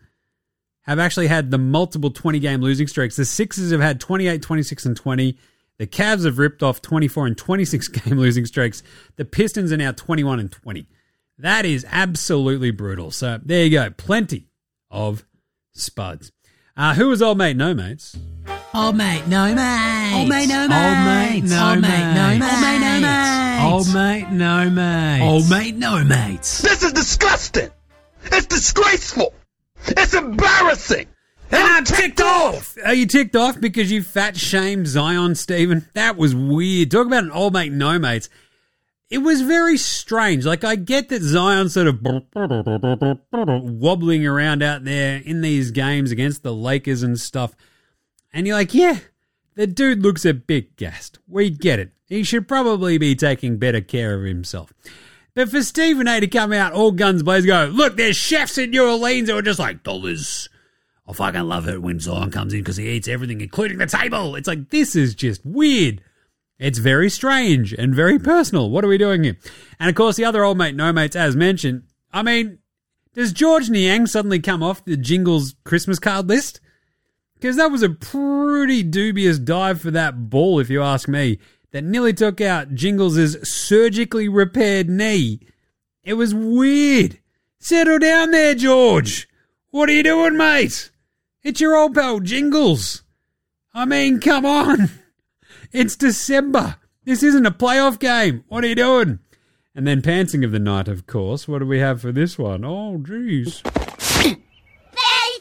have 0.90 1.00
actually 1.00 1.28
had 1.28 1.52
the 1.52 1.58
multiple 1.58 2.10
20 2.10 2.40
game 2.40 2.62
losing 2.62 2.88
streaks. 2.88 3.16
The 3.16 3.26
Sixers 3.26 3.72
have 3.72 3.80
had 3.80 4.00
28, 4.00 4.42
26, 4.42 4.86
and 4.86 4.98
20. 4.98 5.38
The 5.78 5.88
Cavs 5.88 6.26
have 6.26 6.40
ripped 6.40 6.64
off 6.64 6.82
24 6.82 7.28
and 7.28 7.38
26 7.38 7.88
game 7.90 8.18
losing 8.18 8.46
streaks. 8.46 8.82
The 9.16 9.24
Pistons 9.26 9.72
are 9.72 9.78
now 9.78 9.92
21 9.92 10.40
and 10.40 10.52
20. 10.52 10.88
That 11.38 11.66
is 11.66 11.86
absolutely 11.90 12.72
brutal. 12.72 13.12
So 13.12 13.40
there 13.44 13.64
you 13.64 13.72
go. 13.72 13.92
Plenty 13.92 14.48
of 14.90 15.26
spuds. 15.74 16.32
Uh, 16.76 16.96
who 16.96 17.10
was 17.10 17.22
old 17.22 17.38
mate? 17.38 17.56
No 17.56 17.74
mates. 17.74 18.18
Old 18.74 18.96
mate, 18.96 19.28
no 19.28 19.54
mate. 19.54 20.14
Old 20.16 20.28
mate, 20.30 20.48
no 20.48 20.62
Old 20.62 20.70
mate, 20.70 21.42
mates. 21.42 21.54
Old 21.54 21.82
mate, 21.82 22.14
no 22.14 22.38
mate. 22.40 22.52
Old 22.52 22.62
mate, 22.62 22.80
no 22.80 23.00
mates. 23.02 23.64
Old 23.64 23.94
mate, 23.94 24.30
no 24.32 24.70
mates. 24.70 25.24
Old 25.24 25.50
mate, 25.50 25.76
no 25.76 26.04
mates. 26.04 26.62
This 26.62 26.84
is 26.84 26.94
disgusting! 26.94 27.70
It's 28.26 28.46
disgraceful! 28.48 29.34
It's 29.88 30.14
embarrassing! 30.14 31.08
And 31.52 31.64
I'm 31.64 31.84
ticked 31.84 32.22
off. 32.22 32.78
Are 32.86 32.94
you 32.94 33.08
ticked 33.08 33.36
off 33.36 33.60
because 33.60 33.92
you 33.92 34.04
fat 34.04 34.38
shamed 34.38 34.88
Zion, 34.88 35.34
Stephen? 35.34 35.88
That 35.94 36.16
was 36.16 36.36
weird. 36.36 36.92
Talk 36.92 37.08
about 37.08 37.24
an 37.24 37.32
old 37.32 37.54
mate, 37.54 37.72
no 37.72 37.98
mates. 37.98 38.30
It 39.10 39.20
was 39.20 39.42
very 39.42 39.76
strange. 39.78 40.46
Like, 40.46 40.64
I 40.64 40.76
get 40.76 41.10
that 41.10 41.24
Zion 41.24 41.70
sort 41.70 41.88
of 41.88 42.02
wobbling 43.82 44.28
around 44.28 44.62
out 44.62 44.84
there 44.84 45.18
in 45.26 45.42
these 45.42 45.72
games 45.72 46.12
against 46.12 46.44
the 46.44 46.54
Lakers 46.54 47.02
and 47.02 47.20
stuff. 47.20 47.56
And 48.32 48.46
you're 48.46 48.56
like, 48.56 48.76
yeah, 48.76 49.00
the 49.56 49.66
dude 49.66 50.04
looks 50.04 50.26
a 50.26 50.36
bit 50.36 50.76
gassed. 50.76 51.18
We 51.28 51.50
get 51.50 51.80
it. 51.80 51.92
He 52.08 52.22
should 52.22 52.48
probably 52.48 53.00
be 53.00 53.16
taking 53.16 53.58
better 53.58 53.82
care 53.82 54.14
of 54.14 54.24
himself. 54.24 54.72
But 55.40 55.52
for 55.52 55.64
Stephen 55.64 56.06
A 56.10 56.20
to 56.20 56.28
come 56.28 56.52
out 56.52 56.74
all 56.74 56.92
guns 56.92 57.24
blazing, 57.24 57.48
go, 57.48 57.72
look, 57.74 57.96
there's 57.96 58.18
chefs 58.18 58.58
in 58.58 58.72
New 58.72 58.86
Orleans 58.86 59.30
who 59.30 59.38
are 59.38 59.42
just 59.42 59.58
like, 59.58 59.84
dollars. 59.84 60.50
I 61.08 61.14
fucking 61.14 61.44
love 61.44 61.70
it 61.70 61.82
when 61.82 62.02
Zion 62.02 62.30
comes 62.30 62.54
in 62.54 62.60
because 62.60 62.76
he 62.76 62.90
eats 62.90 63.08
everything, 63.08 63.40
including 63.40 63.78
the 63.78 63.86
table. 63.86 64.36
It's 64.36 64.50
like, 64.50 64.70
this 64.70 64.98
is 64.98 65.16
just 65.16 65.46
weird. 65.46 66.04
It's 66.58 66.80
very 66.80 67.10
strange 67.10 67.72
and 67.72 67.96
very 67.96 68.20
personal. 68.20 68.70
What 68.70 68.84
are 68.84 68.90
we 68.90 68.98
doing 68.98 69.24
here? 69.24 69.38
And 69.80 69.88
of 69.88 69.96
course, 69.96 70.18
the 70.18 70.26
other 70.26 70.44
old 70.44 70.58
mate, 70.58 70.76
no 70.76 70.92
mates, 70.92 71.16
as 71.16 71.38
mentioned. 71.38 71.84
I 72.12 72.22
mean, 72.22 72.60
does 73.14 73.32
George 73.32 73.70
Niang 73.70 74.08
suddenly 74.08 74.42
come 74.42 74.62
off 74.62 74.84
the 74.84 74.98
Jingles 74.98 75.56
Christmas 75.64 76.00
card 76.00 76.28
list? 76.28 76.60
Because 77.36 77.56
that 77.56 77.72
was 77.72 77.82
a 77.82 77.92
pretty 77.92 78.84
dubious 78.84 79.40
dive 79.40 79.80
for 79.80 79.92
that 79.92 80.30
ball, 80.30 80.60
if 80.60 80.70
you 80.70 80.84
ask 80.84 81.08
me, 81.08 81.40
that 81.72 81.84
nearly 81.84 82.14
took 82.14 82.42
out 82.42 82.76
Jingles' 82.76 83.38
surgically 83.48 84.28
repaired 84.28 84.90
knee. 84.90 85.40
It 86.04 86.14
was 86.14 86.34
weird. 86.34 87.20
Settle 87.60 88.00
down 88.00 88.32
there, 88.32 88.56
George. 88.56 89.28
What 89.72 89.90
are 89.90 89.94
you 89.94 90.04
doing, 90.04 90.38
mate? 90.38 90.90
It's 91.44 91.62
your 91.62 91.76
old 91.76 91.94
pal 91.94 92.20
Jingles. 92.20 93.04
I 93.74 93.86
mean, 93.86 94.20
come 94.20 94.46
on. 94.46 94.90
It's 95.72 95.96
December. 95.96 96.78
This 97.04 97.22
isn't 97.22 97.46
a 97.46 97.52
playoff 97.52 98.00
game. 98.00 98.44
What 98.48 98.64
are 98.64 98.68
you 98.68 98.76
doing? 98.76 99.20
And 99.76 99.86
then 99.86 100.02
pantsing 100.02 100.44
of 100.44 100.52
the 100.52 100.60
night, 100.60 100.88
of 100.88 101.06
course. 101.06 101.48
What 101.48 101.60
do 101.60 101.66
we 101.66 101.80
have 101.80 102.02
for 102.02 102.12
this 102.12 102.38
one? 102.40 102.66
Oh, 102.66 102.98
jeez. 102.98 103.62
Fatty 103.62 104.36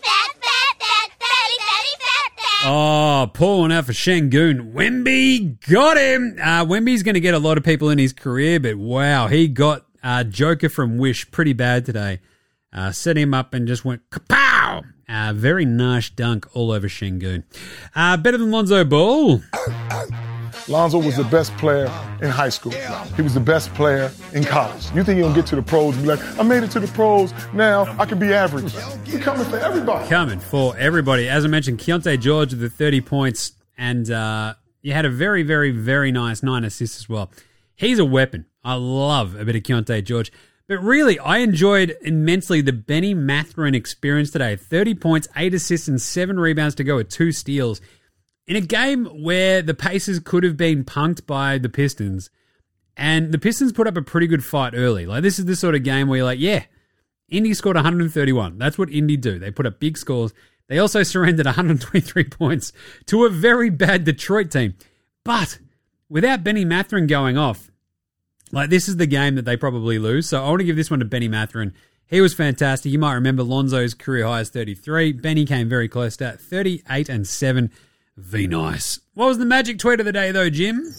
fat, 0.03 0.33
fat, 0.41 0.75
fat, 0.79 1.11
fatty, 1.19 1.59
fatty, 1.59 1.95
fat, 1.99 2.31
fat. 2.37 2.48
Oh, 2.65 3.31
Paul 3.35 3.61
went 3.63 3.73
out 3.73 3.87
for 3.87 3.93
Sengun. 3.93 4.73
Wemby 4.73 5.61
got 5.71 5.97
him. 5.97 6.37
Uh, 6.43 6.65
Wemby's 6.65 7.05
going 7.05 7.15
to 7.15 7.21
get 7.21 7.35
a 7.35 7.39
lot 7.39 7.57
of 7.57 7.63
people 7.63 7.89
in 7.89 7.99
his 7.99 8.13
career, 8.13 8.59
but 8.59 8.77
wow, 8.77 9.29
he 9.29 9.47
got 9.47 9.87
uh, 10.03 10.25
Joker 10.25 10.69
from 10.69 10.99
Wish 10.99 11.31
pretty 11.31 11.53
bad 11.53 11.87
today. 11.87 12.19
Uh, 12.73 12.91
set 12.91 13.17
him 13.17 13.33
up 13.33 13.55
and 13.55 13.69
just 13.69 13.85
went 13.85 14.03
kapow. 14.11 14.83
Uh, 15.09 15.33
very 15.35 15.65
nice 15.65 16.11
dunk 16.11 16.49
all 16.55 16.73
over 16.73 16.89
Sengun. 16.89 17.45
Uh, 17.95 18.17
better 18.17 18.37
than 18.39 18.51
Lonzo 18.51 18.85
Ball. 18.85 19.41
Lonzo 20.69 20.99
was 20.99 21.17
the 21.17 21.25
best 21.25 21.57
player 21.57 21.87
in 22.21 22.29
high 22.29 22.51
school. 22.51 22.73
He 23.17 23.23
was 23.23 23.33
the 23.35 23.41
best 23.41 23.73
player 23.75 24.13
in 24.35 24.45
college. 24.45 24.85
You 24.95 25.03
think 25.03 25.19
he'll 25.19 25.35
get 25.35 25.47
to 25.47 25.57
the 25.57 25.63
pros 25.63 25.95
and 25.95 26.05
be 26.05 26.11
like, 26.11 26.39
I 26.39 26.43
made 26.43 26.63
it 26.63 26.71
to 26.73 26.81
the 26.81 26.89
pros, 26.89 27.33
now 27.55 27.97
I 27.99 28.05
can 28.05 28.19
be 28.19 28.33
average. 28.33 28.75
He's 29.05 29.21
coming 29.21 29.47
for 29.47 29.57
everybody. 29.57 30.09
coming 30.09 30.39
for 30.39 30.77
everybody. 30.77 31.29
As 31.29 31.45
I 31.45 31.49
mentioned, 31.49 31.79
Keyonte 31.79 32.21
George 32.21 32.51
with 32.51 32.61
the 32.61 32.69
30 32.71 33.01
points, 33.01 33.53
and 33.79 34.11
uh, 34.11 34.55
you 34.83 34.93
had 34.93 35.07
a 35.07 35.11
very, 35.11 35.43
very, 35.43 35.71
very 35.71 36.13
nice 36.13 36.43
nine 36.43 36.65
assists 36.65 36.99
as 36.99 37.09
well. 37.09 37.31
He's 37.75 37.99
a 37.99 38.05
weapon. 38.05 38.47
I 38.63 38.75
love 38.75 39.37
a 39.37 39.45
bit 39.45 39.57
of 39.57 39.63
Keyonte 39.63 40.05
George. 40.05 40.31
But 40.67 40.83
really, 40.83 41.19
I 41.19 41.39
enjoyed 41.39 41.97
immensely 42.03 42.61
the 42.61 42.75
Benny 42.75 43.15
Mathurin 43.15 43.75
experience 43.75 44.31
today. 44.31 44.55
30 44.55 44.97
points, 44.97 45.27
8 45.35 45.55
assists, 45.55 45.89
and 45.89 45.99
7 45.99 46.39
rebounds 46.39 46.75
to 46.75 46.85
go 46.85 46.97
with 46.97 47.09
2 47.09 47.33
steals. 47.33 47.81
In 48.49 48.57
a 48.57 48.63
game 48.63 49.05
where 49.05 49.61
the 49.61 49.75
Pacers 49.75 50.19
could 50.21 50.43
have 50.43 50.57
been 50.57 50.83
punked 50.83 51.27
by 51.27 51.59
the 51.59 51.69
Pistons, 51.69 52.31
and 52.97 53.31
the 53.31 53.39
Pistons 53.39 53.73
put 53.73 53.87
up 53.87 53.97
a 53.97 54.03
pretty 54.03 54.27
good 54.27 54.43
fight 54.43 54.73
early. 54.75 55.05
Like, 55.07 55.23
this 55.23 55.39
is 55.39 55.45
the 55.45 55.55
sort 55.55 55.75
of 55.75 55.85
game 55.85 56.09
where 56.09 56.17
you're 56.17 56.27
like, 56.27 56.41
yeah, 56.41 56.65
Indy 57.29 57.53
scored 57.53 57.77
131. 57.77 58.57
That's 58.57 58.79
what 58.79 58.91
Indy 58.91 59.19
do. 59.19 59.39
They 59.39 59.51
put 59.51 59.67
up 59.67 59.79
big 59.79 59.99
scores. 59.99 60.33
They 60.67 60.79
also 60.79 61.03
surrendered 61.03 61.47
123 61.47 62.25
points 62.31 62.73
to 63.07 63.27
a 63.27 63.31
very 63.31 63.69
bad 63.69 64.05
Detroit 64.05 64.51
team. 64.51 64.75
But 65.25 65.59
without 66.09 66.43
Benny 66.43 66.65
Mathurin 66.65 67.07
going 67.07 67.37
off, 67.37 67.71
like 68.51 68.71
this 68.71 68.89
is 68.89 68.97
the 68.97 69.07
game 69.07 69.35
that 69.35 69.45
they 69.45 69.59
probably 69.59 69.99
lose. 69.99 70.27
So 70.29 70.43
I 70.43 70.49
want 70.49 70.61
to 70.61 70.65
give 70.65 70.77
this 70.77 70.91
one 70.91 71.01
to 71.01 71.05
Benny 71.05 71.29
Mathurin. 71.29 71.75
He 72.07 72.23
was 72.23 72.33
fantastic. 72.33 72.91
You 72.91 72.99
might 72.99 73.15
remember 73.15 73.43
Lonzo's 73.43 73.93
career 73.93 74.27
high 74.27 74.41
is 74.41 74.49
33. 74.49 75.13
Benny 75.13 75.45
came 75.45 75.69
very 75.69 75.89
close 75.89 76.17
to 76.17 76.25
that, 76.25 76.41
38 76.41 77.11
and 77.11 77.27
7. 77.27 77.71
V 78.19 78.49
nice. 78.49 78.99
What 79.15 79.27
was 79.27 79.39
the 79.39 79.47
magic 79.47 79.79
tweet 79.79 80.01
of 80.01 80.07
the 80.07 80.13
day 80.13 80.33
though, 80.33 80.51
Jim? 80.51 80.93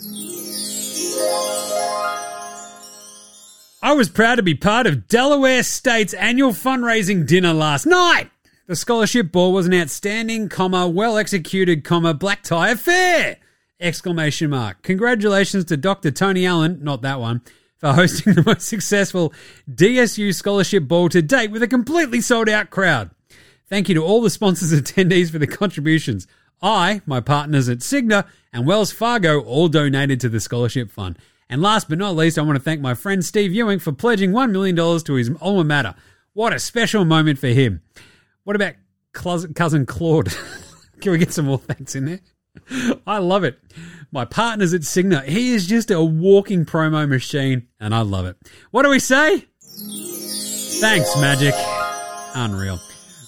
I 3.82 3.93
was 3.93 4.10
proud 4.10 4.36
to 4.36 4.43
be 4.43 4.55
part 4.55 4.88
of 4.88 5.08
Delaware 5.08 5.63
State's 5.63 6.13
annual 6.13 6.51
fundraising 6.51 7.27
dinner 7.27 7.53
last 7.53 7.86
night. 7.86 8.29
The 8.67 8.75
scholarship 8.75 9.32
ball 9.32 9.51
was 9.51 9.67
an 9.67 9.73
outstanding, 9.73 10.47
comma, 10.47 10.88
well 10.88 11.17
executed, 11.17 11.84
comma, 11.84 12.13
black 12.13 12.43
tie 12.43 12.69
affair! 12.69 13.38
Exclamation 13.82 14.49
mark. 14.49 14.82
Congratulations 14.84 15.65
to 15.65 15.77
Dr. 15.77 16.12
Tony 16.12 16.45
Allen, 16.45 16.79
not 16.82 17.01
that 17.01 17.19
one, 17.19 17.41
for 17.77 17.93
hosting 17.93 18.34
the 18.34 18.43
most 18.43 18.67
successful 18.67 19.34
DSU 19.69 20.34
scholarship 20.34 20.88
ball 20.88 21.10
to 21.10 21.21
date 21.21 21.51
with 21.51 21.63
a 21.63 21.67
completely 21.67 22.21
sold 22.21 22.47
out 22.47 22.69
crowd. 22.69 23.12
Thank 23.67 23.88
you 23.88 23.95
to 23.95 24.03
all 24.03 24.21
the 24.21 24.29
sponsors 24.29 24.71
and 24.71 24.84
attendees 24.84 25.32
for 25.32 25.38
the 25.38 25.47
contributions. 25.47 26.27
I, 26.62 27.02
my 27.06 27.19
partners 27.19 27.69
at 27.69 27.80
Cigna, 27.80 28.26
and 28.52 28.65
Wells 28.65 28.91
Fargo 28.91 29.41
all 29.41 29.67
donated 29.67 30.19
to 30.22 30.30
the 30.30 30.39
scholarship 30.39 30.91
fund. 30.91 31.17
And 31.50 31.62
last 31.62 31.89
but 31.89 31.98
not 31.98 32.15
least, 32.15 32.38
I 32.38 32.43
want 32.43 32.58
to 32.58 32.63
thank 32.63 32.82
my 32.82 32.93
friend 32.93 33.24
Steve 33.26 33.54
Ewing 33.54 33.80
for 33.80 33.91
pledging 33.91 34.32
$1 34.32 34.52
million 34.52 34.76
to 34.76 35.13
his 35.13 35.32
alma 35.41 35.63
mater. 35.63 35.95
What 36.34 36.54
a 36.54 36.60
special 36.60 37.06
moment 37.06 37.39
for 37.39 37.48
him. 37.48 37.82
What 38.43 38.56
about 38.56 38.76
cousin 39.13 39.86
Claude? 39.86 40.30
Can 41.02 41.12
we 41.12 41.17
get 41.17 41.34
some 41.34 41.45
more 41.45 41.58
thanks 41.58 41.95
in 41.95 42.06
there? 42.06 42.19
I 43.08 43.17
love 43.19 43.43
it. 43.43 43.60
My 44.12 44.26
partners 44.26 44.74
at 44.74 44.82
Cigna, 44.82 45.24
he 45.24 45.54
is 45.54 45.67
just 45.67 45.91
a 45.91 46.04
walking 46.04 46.65
promo 46.65 47.08
machine, 47.08 47.67
and 47.80 47.93
I 47.93 48.02
love 48.02 48.26
it. 48.26 48.38
What 48.72 48.84
do 48.84 48.89
we 48.89 49.00
say? 49.00 49.45
Thanks, 50.80 51.15
Magic. 51.19 51.54
Unreal. 52.36 52.80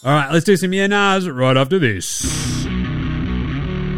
All 0.03 0.11
right, 0.11 0.31
let's 0.31 0.45
do 0.45 0.57
some 0.57 0.73
yeah 0.73 0.87
nahs 0.87 1.31
right 1.31 1.57
after 1.57 1.77
this. 1.77 2.50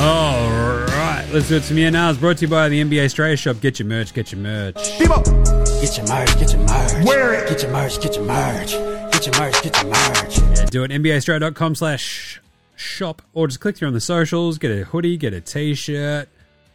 All 0.00 0.48
right, 0.86 1.28
let's 1.32 1.48
do 1.48 1.56
it 1.56 1.64
some 1.64 1.76
yeah 1.76 1.88
nahs 1.88 2.20
brought 2.20 2.36
to 2.36 2.42
you 2.42 2.48
by 2.48 2.68
the 2.68 2.80
NBA 2.80 3.06
Straya 3.06 3.36
shop. 3.36 3.60
Get 3.60 3.80
your 3.80 3.88
merch, 3.88 4.14
get 4.14 4.30
your 4.30 4.40
merch. 4.40 4.76
Get 4.76 5.08
your 5.08 6.06
merch, 6.06 6.38
get 6.38 6.52
your 6.52 6.60
merch. 6.60 7.04
Wear 7.04 7.34
it. 7.34 7.48
Get 7.48 7.62
your 7.62 7.72
merch, 7.72 8.00
get 8.00 8.14
your 8.14 8.24
merch. 8.24 8.70
Get 8.70 9.26
your 9.26 9.36
merch, 9.40 9.60
get 9.60 9.82
your 9.82 9.90
merch. 9.90 10.38
Yeah, 10.38 10.66
do 10.66 10.84
it 10.84 10.92
NBAstraya.com 10.92 11.74
slash 11.74 12.40
shop 12.76 13.22
or 13.34 13.48
just 13.48 13.58
click 13.58 13.76
through 13.76 13.88
on 13.88 13.94
the 13.94 14.00
socials, 14.00 14.58
get 14.58 14.70
a 14.70 14.84
hoodie, 14.84 15.16
get 15.16 15.34
a 15.34 15.40
t-shirt 15.40 16.28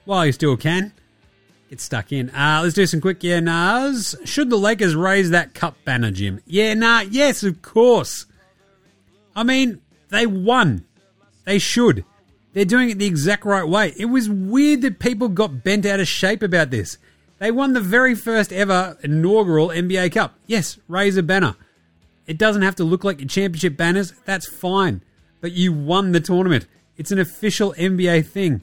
while 0.04 0.26
you 0.26 0.34
still 0.34 0.58
can. 0.58 0.92
Get 1.70 1.80
stuck 1.80 2.12
in. 2.12 2.30
Uh, 2.32 2.60
let's 2.62 2.76
do 2.76 2.86
some 2.86 3.00
quick 3.00 3.24
yeah 3.24 3.40
nahs. 3.40 4.16
Should 4.28 4.50
the 4.50 4.58
Lakers 4.58 4.98
raise 4.98 5.30
that 5.30 5.54
cup 5.54 5.78
banner, 5.86 6.12
Jim? 6.12 6.42
Yeah, 6.46 6.74
nah, 6.74 7.00
yes, 7.00 7.42
of 7.44 7.62
course. 7.62 8.26
I 9.34 9.44
mean, 9.44 9.82
they 10.10 10.26
won. 10.26 10.84
They 11.46 11.60
should. 11.60 12.04
They're 12.54 12.66
doing 12.66 12.90
it 12.90 13.00
the 13.00 13.06
exact 13.06 13.46
right 13.46 13.68
way. 13.68 13.94
It 13.98 14.06
was 14.06 14.30
weird 14.30 14.82
that 14.82 15.00
people 15.00 15.28
got 15.28 15.64
bent 15.64 15.86
out 15.86 16.00
of 16.00 16.08
shape 16.08 16.44
about 16.44 16.70
this. 16.70 16.98
They 17.40 17.52
won 17.52 17.74
the 17.74 17.82
very 17.82 18.16
first 18.16 18.54
ever 18.54 18.98
inaugural 19.04 19.70
NBA 19.70 20.14
Cup. 20.14 20.36
Yes, 20.46 20.78
raise 20.88 21.18
a 21.18 21.24
banner. 21.24 21.56
It 22.28 22.38
doesn't 22.38 22.62
have 22.62 22.76
to 22.76 22.84
look 22.84 23.04
like 23.04 23.20
your 23.20 23.28
championship 23.28 23.76
banners. 23.76 24.14
That's 24.26 24.48
fine. 24.48 25.02
But 25.42 25.52
you 25.52 25.74
won 25.74 26.12
the 26.12 26.22
tournament. 26.22 26.68
It's 26.96 27.12
an 27.12 27.20
official 27.20 27.74
NBA 27.74 28.28
thing 28.28 28.62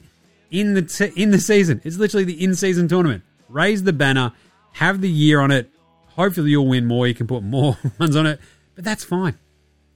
in 0.49 0.73
the 0.73 0.81
t- 0.81 1.11
in 1.15 1.31
the 1.31 1.39
season. 1.39 1.81
It's 1.83 1.97
literally 1.97 2.23
the 2.23 2.43
in-season 2.43 2.87
tournament. 2.87 3.23
Raise 3.49 3.83
the 3.83 3.93
banner, 3.93 4.31
have 4.73 5.01
the 5.01 5.09
year 5.09 5.41
on 5.41 5.51
it. 5.51 5.69
Hopefully 6.15 6.51
you'll 6.51 6.67
win 6.67 6.87
more. 6.87 7.07
You 7.07 7.13
can 7.13 7.27
put 7.27 7.43
more 7.43 7.77
ones 7.99 8.15
on 8.15 8.25
it, 8.25 8.39
but 8.75 8.83
that's 8.83 9.03
fine. 9.03 9.37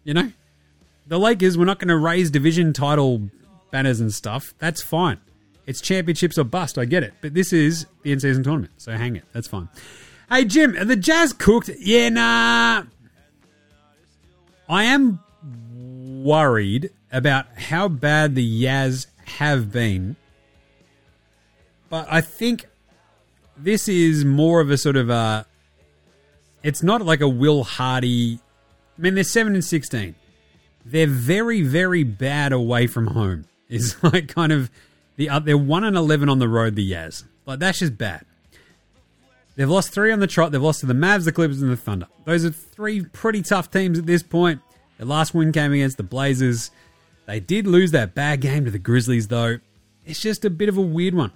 You 0.03 0.13
know, 0.13 0.31
the 1.07 1.17
Lakers. 1.17 1.57
We're 1.57 1.65
not 1.65 1.79
going 1.79 1.87
to 1.87 1.97
raise 1.97 2.29
division 2.29 2.73
title 2.73 3.29
banners 3.75 3.99
and 3.99 4.13
stuff. 4.13 4.53
That's 4.57 4.81
fine. 4.81 5.19
It's 5.65 5.81
championships 5.81 6.37
or 6.37 6.45
bust. 6.45 6.77
I 6.77 6.85
get 6.85 7.03
it, 7.03 7.13
but 7.19 7.33
this 7.33 7.51
is 7.51 7.87
the 8.03 8.13
in-season 8.13 8.41
tournament, 8.41 8.71
so 8.77 8.93
hang 8.93 9.17
it. 9.17 9.25
That's 9.33 9.49
fine. 9.49 9.67
Hey 10.29 10.45
Jim, 10.45 10.77
are 10.77 10.85
the 10.85 10.95
Jazz 10.95 11.33
cooked? 11.33 11.69
Yeah, 11.77 12.07
nah. 12.07 12.83
I 14.69 14.85
am 14.85 15.19
worried 16.23 16.91
about 17.11 17.47
how 17.57 17.89
bad 17.89 18.35
the 18.35 18.63
Yaz 18.63 19.07
have 19.25 19.73
been, 19.73 20.15
but 21.89 22.07
I 22.09 22.21
think 22.21 22.67
this 23.57 23.89
is 23.89 24.23
more 24.23 24.61
of 24.61 24.71
a 24.71 24.77
sort 24.77 24.95
of 24.95 25.09
a. 25.09 25.45
It's 26.63 26.81
not 26.81 27.01
like 27.01 27.19
a 27.19 27.27
Will 27.27 27.65
Hardy. 27.65 28.39
I 28.97 29.01
mean, 29.01 29.15
they're 29.15 29.25
seven 29.25 29.53
and 29.53 29.65
sixteen. 29.65 30.15
They're 30.85 31.07
very, 31.07 31.61
very 31.61 32.03
bad 32.03 32.53
away 32.53 32.87
from 32.87 33.07
home. 33.07 33.45
Is 33.75 33.95
like 34.03 34.27
kind 34.27 34.51
of 34.51 34.71
the. 35.15 35.29
Uh, 35.29 35.39
they're 35.39 35.57
one 35.57 35.83
and 35.83 35.95
eleven 35.95 36.29
on 36.29 36.39
the 36.39 36.47
road. 36.47 36.75
The 36.75 36.91
Yaz, 36.91 37.23
like 37.45 37.59
that's 37.59 37.79
just 37.79 37.97
bad. 37.97 38.25
They've 39.55 39.69
lost 39.69 39.91
three 39.91 40.11
on 40.11 40.19
the 40.19 40.27
trot. 40.27 40.51
They've 40.51 40.61
lost 40.61 40.81
to 40.81 40.85
the 40.85 40.93
Mavs, 40.93 41.23
the 41.23 41.31
Clippers, 41.31 41.61
and 41.61 41.71
the 41.71 41.77
Thunder. 41.77 42.07
Those 42.25 42.43
are 42.43 42.51
three 42.51 43.05
pretty 43.05 43.41
tough 43.41 43.71
teams 43.71 43.97
at 43.97 44.05
this 44.05 44.21
point. 44.21 44.61
Their 44.97 45.07
last 45.07 45.33
win 45.33 45.51
came 45.51 45.71
against 45.71 45.97
the 45.97 46.03
Blazers. 46.03 46.71
They 47.25 47.39
did 47.39 47.65
lose 47.65 47.91
that 47.91 48.13
bad 48.13 48.41
game 48.41 48.65
to 48.65 48.71
the 48.71 48.79
Grizzlies, 48.79 49.29
though. 49.29 49.59
It's 50.05 50.19
just 50.19 50.45
a 50.45 50.49
bit 50.49 50.69
of 50.69 50.77
a 50.77 50.81
weird 50.81 51.15
one. 51.15 51.31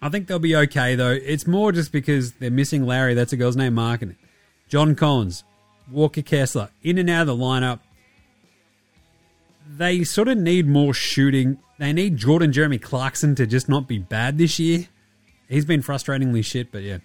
I 0.00 0.08
think 0.08 0.28
they'll 0.28 0.38
be 0.38 0.56
okay, 0.56 0.94
though. 0.94 1.10
It's 1.10 1.46
more 1.46 1.72
just 1.72 1.90
because 1.90 2.32
they're 2.34 2.50
missing 2.50 2.86
Larry. 2.86 3.14
That's 3.14 3.32
a 3.32 3.36
girl's 3.36 3.56
name, 3.56 3.74
marking 3.74 4.10
it. 4.10 4.16
John 4.68 4.94
Collins, 4.94 5.44
Walker 5.90 6.22
Kessler, 6.22 6.70
in 6.82 6.98
and 6.98 7.10
out 7.10 7.22
of 7.22 7.26
the 7.26 7.36
lineup. 7.36 7.80
They 9.78 10.04
sort 10.04 10.28
of 10.28 10.36
need 10.36 10.66
more 10.66 10.92
shooting. 10.92 11.58
They 11.78 11.92
need 11.92 12.16
Jordan 12.16 12.52
Jeremy 12.52 12.78
Clarkson 12.78 13.34
to 13.36 13.46
just 13.46 13.68
not 13.68 13.86
be 13.86 13.98
bad 13.98 14.36
this 14.36 14.58
year. 14.58 14.88
He's 15.48 15.64
been 15.64 15.82
frustratingly 15.82 16.44
shit, 16.44 16.70
but 16.70 16.82
yeah. 16.82 16.98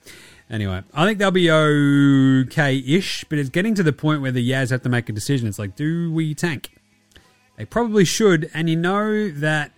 Anyway, 0.49 0.84
I 0.93 1.05
think 1.05 1.19
they'll 1.19 1.32
be 1.32 1.49
okay 1.49 2.78
ish, 2.86 3.24
but 3.30 3.39
it's 3.39 3.49
getting 3.49 3.76
to 3.76 3.84
the 3.84 3.93
point 3.93 4.21
where 4.21 4.32
the 4.32 4.47
Yaz 4.47 4.71
have 4.71 4.82
to 4.82 4.89
make 4.89 5.07
a 5.07 5.13
decision. 5.13 5.47
It's 5.47 5.57
like, 5.57 5.76
do 5.76 6.11
we 6.11 6.36
tank? 6.36 6.71
They 7.57 7.65
probably 7.65 8.03
should, 8.03 8.49
and 8.53 8.69
you 8.69 8.76
know 8.76 9.30
that 9.30 9.71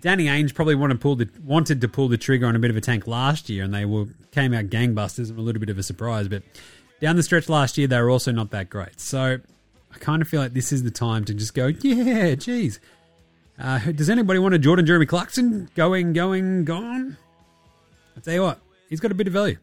Danny 0.00 0.26
Ainge 0.26 0.54
probably 0.54 0.74
wanted 0.74 0.94
to 0.94 1.00
pull 1.00 1.16
the 1.16 1.28
wanted 1.44 1.80
to 1.80 1.88
pull 1.88 2.08
the 2.08 2.18
trigger 2.18 2.46
on 2.46 2.56
a 2.56 2.58
bit 2.58 2.70
of 2.70 2.76
a 2.76 2.80
tank 2.80 3.06
last 3.06 3.48
year, 3.48 3.64
and 3.64 3.72
they 3.72 3.84
were 3.84 4.06
came 4.32 4.52
out 4.52 4.66
gangbusters 4.66 5.30
and 5.30 5.38
a 5.38 5.42
little 5.42 5.60
bit 5.60 5.70
of 5.70 5.78
a 5.78 5.82
surprise. 5.82 6.28
But 6.28 6.42
down 7.00 7.16
the 7.16 7.22
stretch 7.22 7.48
last 7.48 7.78
year, 7.78 7.86
they 7.86 8.00
were 8.00 8.10
also 8.10 8.32
not 8.32 8.50
that 8.50 8.68
great. 8.68 9.00
So 9.00 9.38
I 9.94 9.98
kind 9.98 10.22
of 10.22 10.28
feel 10.28 10.40
like 10.40 10.54
this 10.54 10.72
is 10.72 10.82
the 10.82 10.90
time 10.90 11.24
to 11.26 11.34
just 11.34 11.54
go, 11.54 11.66
yeah, 11.66 12.34
geez. 12.34 12.80
Uh, 13.58 13.78
does 13.92 14.10
anybody 14.10 14.38
want 14.38 14.54
a 14.54 14.58
Jordan 14.58 14.86
Jeremy 14.86 15.06
Clarkson 15.06 15.68
going, 15.74 16.12
going, 16.12 16.64
gone? 16.64 17.16
I'll 18.16 18.22
tell 18.22 18.34
you 18.34 18.42
what, 18.42 18.60
he's 18.88 19.00
got 19.00 19.10
a 19.10 19.14
bit 19.14 19.26
of 19.26 19.32
value. 19.32 19.58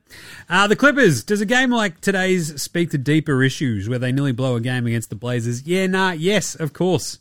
Uh, 0.47 0.67
the 0.67 0.75
Clippers, 0.75 1.23
does 1.23 1.41
a 1.41 1.45
game 1.45 1.71
like 1.71 1.99
today's 2.01 2.61
speak 2.61 2.91
to 2.91 2.97
deeper 2.97 3.43
issues 3.43 3.89
where 3.89 3.99
they 3.99 4.11
nearly 4.11 4.32
blow 4.32 4.55
a 4.55 4.61
game 4.61 4.86
against 4.86 5.09
the 5.09 5.15
Blazers? 5.15 5.65
Yeah, 5.65 5.88
nah, 5.88 6.11
yes, 6.11 6.55
of 6.55 6.73
course. 6.73 7.19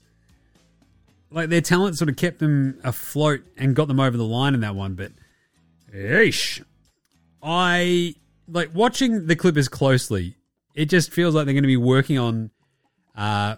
Like 1.31 1.49
their 1.49 1.61
talent 1.61 1.99
sort 1.99 2.09
of 2.09 2.17
kept 2.17 2.39
them 2.39 2.79
afloat 2.85 3.41
and 3.57 3.75
got 3.75 3.89
them 3.89 4.01
over 4.01 4.17
the 4.17 4.25
line 4.25 4.55
in 4.55 4.61
that 4.61 4.75
one, 4.75 4.95
but 4.95 5.13
yeesh. 5.95 6.63
I 7.43 8.15
like 8.47 8.75
watching 8.75 9.27
the 9.27 9.37
Clippers 9.37 9.69
closely. 9.69 10.37
It 10.75 10.87
just 10.87 11.11
feels 11.13 11.35
like 11.35 11.45
they're 11.45 11.55
going 11.55 11.65
to 11.65 11.69
be 11.69 11.77
working 11.77 12.19
on 12.19 12.51
uh, 13.19 13.57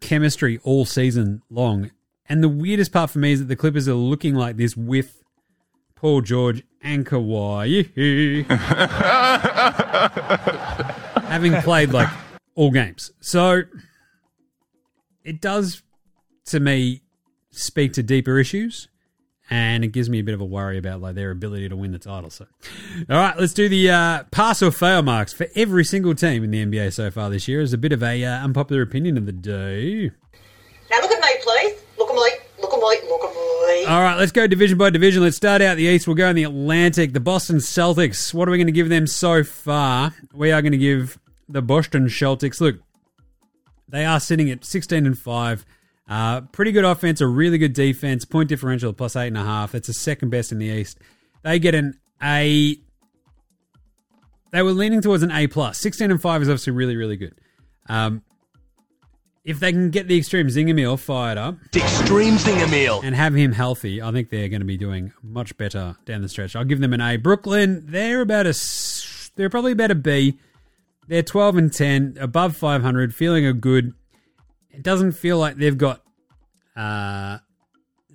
chemistry 0.00 0.60
all 0.64 0.84
season 0.84 1.40
long. 1.48 1.90
And 2.28 2.42
the 2.42 2.48
weirdest 2.48 2.92
part 2.92 3.10
for 3.10 3.20
me 3.20 3.32
is 3.32 3.38
that 3.38 3.46
the 3.46 3.56
Clippers 3.56 3.88
are 3.88 3.94
looking 3.94 4.34
like 4.34 4.58
this 4.58 4.76
with 4.76 5.22
Paul 5.94 6.20
George 6.20 6.62
and 6.82 7.06
Kawhi 7.06 8.44
having 11.24 11.54
played 11.62 11.90
like 11.90 12.08
all 12.54 12.70
games. 12.70 13.12
So 13.20 13.62
it 15.24 15.40
does 15.40 15.82
to 16.46 16.60
me 16.60 17.02
speak 17.50 17.94
to 17.94 18.02
deeper 18.02 18.38
issues 18.38 18.88
and 19.50 19.84
it 19.84 19.88
gives 19.88 20.10
me 20.10 20.18
a 20.20 20.24
bit 20.24 20.34
of 20.34 20.40
a 20.40 20.44
worry 20.44 20.78
about 20.78 21.00
like 21.00 21.14
their 21.14 21.30
ability 21.30 21.68
to 21.68 21.76
win 21.76 21.92
the 21.92 21.98
title. 21.98 22.30
So, 22.30 22.46
all 23.08 23.16
right, 23.16 23.38
let's 23.38 23.54
do 23.54 23.68
the 23.68 23.90
uh, 23.90 24.24
pass 24.30 24.62
or 24.62 24.70
fail 24.70 25.02
marks 25.02 25.32
for 25.32 25.46
every 25.54 25.84
single 25.84 26.14
team 26.14 26.44
in 26.44 26.50
the 26.50 26.64
NBA 26.64 26.92
so 26.92 27.10
far 27.10 27.30
this 27.30 27.48
year. 27.48 27.60
As 27.60 27.72
a 27.72 27.78
bit 27.78 27.92
of 27.92 28.02
a 28.02 28.24
uh, 28.24 28.44
unpopular 28.44 28.82
opinion 28.82 29.16
of 29.16 29.26
the 29.26 29.32
day. 29.32 30.10
Now 30.90 31.00
look 31.00 31.10
at 31.10 31.20
me, 31.20 31.28
please. 31.42 31.80
Look 31.98 32.10
at 32.10 32.14
me. 32.14 32.30
Look 32.60 32.72
at 32.72 32.78
me. 32.78 33.08
Look 33.08 33.24
at 33.24 33.34
me. 33.34 33.84
All 33.86 34.02
right, 34.02 34.16
let's 34.18 34.32
go 34.32 34.46
division 34.46 34.76
by 34.78 34.90
division. 34.90 35.22
Let's 35.22 35.36
start 35.36 35.62
out 35.62 35.76
the 35.76 35.84
East. 35.84 36.06
We'll 36.06 36.16
go 36.16 36.28
in 36.28 36.36
the 36.36 36.44
Atlantic. 36.44 37.12
The 37.12 37.20
Boston 37.20 37.56
Celtics. 37.56 38.34
What 38.34 38.48
are 38.48 38.50
we 38.50 38.58
going 38.58 38.66
to 38.66 38.72
give 38.72 38.88
them 38.88 39.06
so 39.06 39.44
far? 39.44 40.14
We 40.32 40.52
are 40.52 40.62
going 40.62 40.72
to 40.72 40.78
give 40.78 41.18
the 41.48 41.62
Boston 41.62 42.06
Celtics. 42.06 42.60
Look, 42.60 42.76
they 43.88 44.04
are 44.04 44.20
sitting 44.20 44.50
at 44.50 44.64
16 44.64 45.06
and 45.06 45.18
5. 45.18 45.64
Uh, 46.08 46.40
pretty 46.40 46.72
good 46.72 46.84
offense, 46.84 47.20
a 47.20 47.26
really 47.26 47.58
good 47.58 47.74
defense. 47.74 48.24
Point 48.24 48.48
differential 48.48 48.92
plus 48.92 49.14
eight 49.16 49.28
and 49.28 49.36
a 49.36 49.44
half. 49.44 49.72
That's 49.72 49.88
the 49.88 49.92
second 49.92 50.30
best 50.30 50.52
in 50.52 50.58
the 50.58 50.66
East. 50.66 50.98
They 51.42 51.58
get 51.58 51.74
an 51.74 51.98
A. 52.22 52.76
They 54.50 54.62
were 54.62 54.72
leaning 54.72 55.02
towards 55.02 55.22
an 55.22 55.30
A 55.30 55.46
plus. 55.46 55.78
16 55.78 56.10
and 56.10 56.20
5 56.20 56.42
is 56.42 56.48
obviously 56.48 56.72
really, 56.72 56.96
really 56.96 57.16
good. 57.16 57.34
Um, 57.88 58.22
if 59.44 59.60
they 59.60 59.72
can 59.72 59.90
get 59.90 60.08
the 60.08 60.16
extreme 60.16 60.46
Zinger 60.48 60.74
meal 60.74 60.96
fired 60.96 61.38
up, 61.38 61.56
Extreme 61.74 62.34
Zinger 62.36 62.70
meal. 62.70 63.00
and 63.02 63.14
have 63.14 63.34
him 63.34 63.52
healthy, 63.52 64.00
I 64.02 64.10
think 64.12 64.30
they're 64.30 64.48
going 64.48 64.60
to 64.60 64.66
be 64.66 64.76
doing 64.76 65.12
much 65.22 65.56
better 65.56 65.96
down 66.06 66.22
the 66.22 66.28
stretch. 66.28 66.56
I'll 66.56 66.64
give 66.64 66.80
them 66.80 66.92
an 66.92 67.00
A. 67.00 67.16
Brooklyn, 67.16 67.84
they're 67.86 68.20
about 68.22 68.46
a, 68.46 68.54
they're 69.36 69.50
probably 69.50 69.72
about 69.72 69.90
a 69.90 69.94
B. 69.94 70.38
They're 71.06 71.22
12 71.22 71.56
and 71.56 71.72
10, 71.72 72.18
above 72.20 72.56
500, 72.56 73.14
feeling 73.14 73.46
a 73.46 73.52
good. 73.54 73.94
It 74.78 74.84
doesn't 74.84 75.10
feel 75.10 75.38
like 75.38 75.56
they've 75.56 75.76
got 75.76 76.04
uh, 76.76 77.38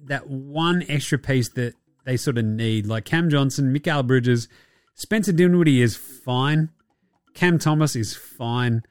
that 0.05 0.29
one 0.29 0.85
extra 0.87 1.17
piece 1.17 1.49
that 1.49 1.73
they 2.05 2.15
sort 2.15 2.37
of 2.37 2.45
need. 2.45 2.87
Like 2.87 3.03
Cam 3.03 3.29
Johnson, 3.29 3.75
Mikal 3.75 4.07
Bridges, 4.07 4.47
Spencer 4.93 5.33
Dinwiddie 5.33 5.81
is 5.81 5.97
fine. 5.97 6.69
Cam 7.33 7.59
Thomas 7.59 7.97
is 7.97 8.15
fine. 8.15 8.81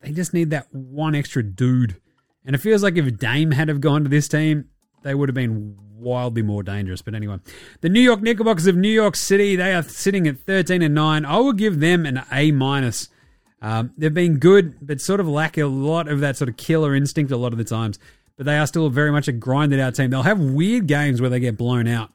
They 0.00 0.10
just 0.10 0.34
need 0.34 0.50
that 0.50 0.66
one 0.74 1.14
extra 1.14 1.44
dude. 1.44 2.00
And 2.44 2.56
it 2.56 2.58
feels 2.58 2.82
like 2.82 2.96
if 2.96 3.18
Dame 3.18 3.52
had 3.52 3.68
have 3.68 3.80
gone 3.80 4.02
to 4.02 4.08
this 4.08 4.26
team, 4.26 4.70
they 5.04 5.14
would 5.14 5.28
have 5.28 5.36
been 5.36 5.76
wildly 5.94 6.42
more 6.42 6.64
dangerous. 6.64 7.02
But 7.02 7.14
anyway, 7.14 7.38
the 7.82 7.88
New 7.88 8.00
York 8.00 8.20
Knickerbockers 8.20 8.66
of 8.66 8.74
New 8.74 8.90
York 8.90 9.14
City, 9.14 9.54
they 9.54 9.74
are 9.74 9.84
sitting 9.84 10.26
at 10.26 10.40
13 10.40 10.82
and 10.82 10.92
9. 10.92 11.24
I 11.24 11.38
will 11.38 11.52
give 11.52 11.78
them 11.78 12.04
an 12.04 12.24
A 12.32 12.50
minus. 12.50 13.10
Um, 13.62 13.92
they've 13.96 14.12
been 14.12 14.38
good, 14.38 14.74
but 14.84 15.00
sort 15.00 15.20
of 15.20 15.28
lack 15.28 15.56
a 15.56 15.64
lot 15.66 16.08
of 16.08 16.18
that 16.20 16.36
sort 16.36 16.48
of 16.48 16.56
killer 16.56 16.96
instinct 16.96 17.30
a 17.30 17.36
lot 17.36 17.52
of 17.52 17.58
the 17.58 17.64
times. 17.64 17.98
But 18.36 18.44
they 18.46 18.58
are 18.58 18.66
still 18.66 18.90
very 18.90 19.12
much 19.12 19.28
a 19.28 19.32
grinded 19.32 19.78
out 19.78 19.94
team. 19.94 20.10
They'll 20.10 20.24
have 20.24 20.40
weird 20.40 20.88
games 20.88 21.20
where 21.20 21.30
they 21.30 21.38
get 21.38 21.56
blown 21.56 21.86
out 21.86 22.10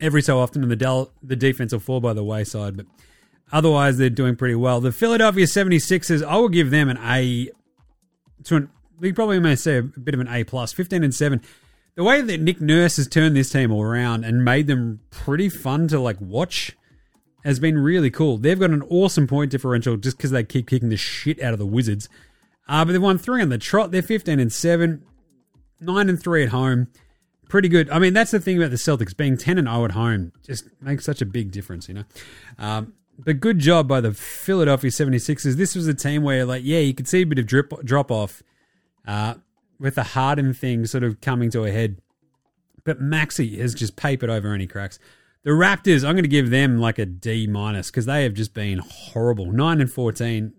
every 0.00 0.20
so 0.20 0.40
often, 0.40 0.62
and 0.62 0.70
the 0.70 0.76
del- 0.76 1.12
the 1.22 1.36
defense 1.36 1.72
will 1.72 1.80
fall 1.80 2.00
by 2.00 2.12
the 2.12 2.24
wayside. 2.24 2.76
But 2.76 2.86
otherwise, 3.52 3.98
they're 3.98 4.10
doing 4.10 4.34
pretty 4.34 4.56
well. 4.56 4.80
The 4.80 4.90
Philadelphia 4.90 5.46
76ers, 5.46 6.24
I 6.26 6.36
will 6.36 6.48
give 6.48 6.70
them 6.70 6.88
an 6.88 6.98
A. 6.98 7.50
To 8.44 8.56
an, 8.56 8.70
we 8.98 9.12
probably 9.12 9.38
may 9.38 9.54
say 9.54 9.78
a 9.78 9.82
bit 9.82 10.14
of 10.14 10.20
an 10.20 10.28
A 10.28 10.42
plus, 10.42 10.72
15 10.72 11.04
and 11.04 11.14
7. 11.14 11.40
The 11.94 12.02
way 12.02 12.20
that 12.20 12.40
Nick 12.40 12.60
Nurse 12.60 12.96
has 12.96 13.06
turned 13.06 13.36
this 13.36 13.50
team 13.50 13.70
all 13.70 13.82
around 13.82 14.24
and 14.24 14.44
made 14.44 14.66
them 14.66 15.00
pretty 15.10 15.48
fun 15.48 15.86
to 15.88 16.00
like 16.00 16.20
watch 16.20 16.74
has 17.44 17.58
been 17.58 17.78
really 17.78 18.10
cool. 18.10 18.38
They've 18.38 18.58
got 18.58 18.70
an 18.70 18.82
awesome 18.88 19.26
point 19.26 19.50
differential 19.50 19.96
just 19.96 20.16
because 20.16 20.30
they 20.30 20.44
keep 20.44 20.68
kicking 20.68 20.88
the 20.88 20.96
shit 20.96 21.42
out 21.42 21.52
of 21.52 21.58
the 21.58 21.66
Wizards. 21.66 22.08
Uh, 22.68 22.84
but 22.84 22.92
they've 22.92 23.02
won 23.02 23.18
three 23.18 23.42
on 23.42 23.48
the 23.48 23.58
trot. 23.58 23.90
They're 23.90 24.02
15 24.02 24.38
and 24.38 24.52
7, 24.52 25.02
9 25.80 26.08
and 26.08 26.22
3 26.22 26.44
at 26.44 26.48
home. 26.50 26.88
Pretty 27.48 27.68
good. 27.68 27.90
I 27.90 27.98
mean, 27.98 28.14
that's 28.14 28.30
the 28.30 28.40
thing 28.40 28.56
about 28.56 28.70
the 28.70 28.76
Celtics 28.76 29.16
being 29.16 29.36
10 29.36 29.58
and 29.58 29.68
0 29.68 29.84
at 29.84 29.90
home 29.92 30.32
just 30.46 30.64
makes 30.80 31.04
such 31.04 31.20
a 31.20 31.26
big 31.26 31.50
difference, 31.50 31.88
you 31.88 31.94
know. 31.94 32.04
Um, 32.58 32.94
but 33.18 33.40
good 33.40 33.58
job 33.58 33.88
by 33.88 34.00
the 34.00 34.12
Philadelphia 34.12 34.90
76ers. 34.90 35.56
This 35.56 35.74
was 35.74 35.86
a 35.86 35.94
team 35.94 36.22
where, 36.22 36.44
like, 36.44 36.62
yeah, 36.64 36.78
you 36.78 36.94
could 36.94 37.08
see 37.08 37.22
a 37.22 37.26
bit 37.26 37.38
of 37.38 37.46
drip, 37.46 37.72
drop 37.84 38.10
off 38.10 38.42
uh, 39.06 39.34
with 39.78 39.96
the 39.96 40.02
Harden 40.02 40.54
thing 40.54 40.86
sort 40.86 41.04
of 41.04 41.20
coming 41.20 41.50
to 41.50 41.64
a 41.64 41.70
head. 41.70 42.00
But 42.84 43.00
Maxey 43.00 43.58
has 43.58 43.74
just 43.74 43.96
papered 43.96 44.30
over 44.30 44.54
any 44.54 44.66
cracks. 44.66 44.98
The 45.44 45.50
Raptors, 45.50 46.04
I'm 46.04 46.14
going 46.14 46.22
to 46.22 46.28
give 46.28 46.50
them 46.50 46.78
like 46.78 46.98
a 46.98 47.06
D 47.06 47.48
minus 47.48 47.90
because 47.90 48.06
they 48.06 48.22
have 48.22 48.34
just 48.34 48.54
been 48.54 48.78
horrible. 48.78 49.50
9 49.50 49.80
and 49.80 49.90
14, 49.90 50.52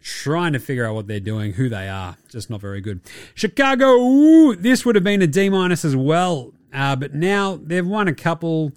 trying 0.00 0.52
to 0.52 0.60
figure 0.60 0.86
out 0.86 0.94
what 0.94 1.08
they're 1.08 1.18
doing, 1.18 1.54
who 1.54 1.68
they 1.68 1.88
are. 1.88 2.16
Just 2.28 2.48
not 2.48 2.60
very 2.60 2.80
good. 2.80 3.00
Chicago, 3.34 3.96
ooh, 3.96 4.54
this 4.54 4.84
would 4.84 4.94
have 4.94 5.02
been 5.02 5.22
a 5.22 5.26
D 5.26 5.48
minus 5.48 5.84
as 5.84 5.96
well. 5.96 6.52
Uh, 6.72 6.94
but 6.94 7.14
now 7.14 7.58
they've 7.60 7.86
won 7.86 8.06
a 8.06 8.14
couple. 8.14 8.72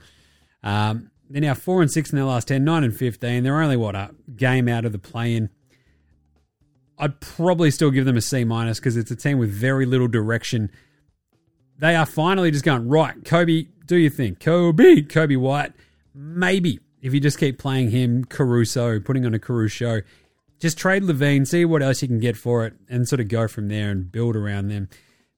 Um, 0.63 1.11
they're 1.29 1.41
now 1.41 1.53
4 1.53 1.83
and 1.83 1.91
6 1.91 2.11
in 2.11 2.15
their 2.15 2.25
last 2.25 2.47
10, 2.47 2.63
9 2.63 2.83
and 2.83 2.95
15. 2.95 3.43
They're 3.43 3.61
only, 3.61 3.77
what, 3.77 3.95
a 3.95 4.15
game 4.35 4.67
out 4.67 4.83
of 4.83 4.93
the 4.93 4.99
play 4.99 5.35
in. 5.35 5.49
I'd 6.97 7.19
probably 7.19 7.69
still 7.69 7.91
give 7.91 8.05
them 8.05 8.17
a 8.17 8.21
C 8.21 8.43
minus 8.45 8.79
because 8.79 8.97
it's 8.97 9.11
a 9.11 9.15
team 9.15 9.37
with 9.37 9.51
very 9.51 9.85
little 9.85 10.07
direction. 10.07 10.71
They 11.77 11.95
are 11.95 12.05
finally 12.05 12.51
just 12.51 12.63
going, 12.63 12.87
right, 12.87 13.21
Coby, 13.23 13.67
do 13.85 13.95
you 13.95 14.09
think? 14.09 14.39
Coby, 14.39 15.07
Coby 15.07 15.37
White, 15.37 15.73
maybe 16.13 16.79
if 17.01 17.13
you 17.13 17.19
just 17.19 17.37
keep 17.37 17.59
playing 17.59 17.91
him, 17.91 18.25
Caruso, 18.25 18.99
putting 18.99 19.25
on 19.25 19.33
a 19.33 19.39
Caruso 19.39 19.73
show, 19.73 20.01
just 20.59 20.77
trade 20.77 21.03
LaVine, 21.03 21.45
see 21.45 21.65
what 21.65 21.83
else 21.83 22.01
you 22.01 22.07
can 22.07 22.19
get 22.19 22.35
for 22.37 22.65
it, 22.65 22.73
and 22.89 23.07
sort 23.07 23.19
of 23.19 23.27
go 23.27 23.47
from 23.47 23.67
there 23.67 23.91
and 23.91 24.11
build 24.11 24.35
around 24.35 24.69
them. 24.69 24.89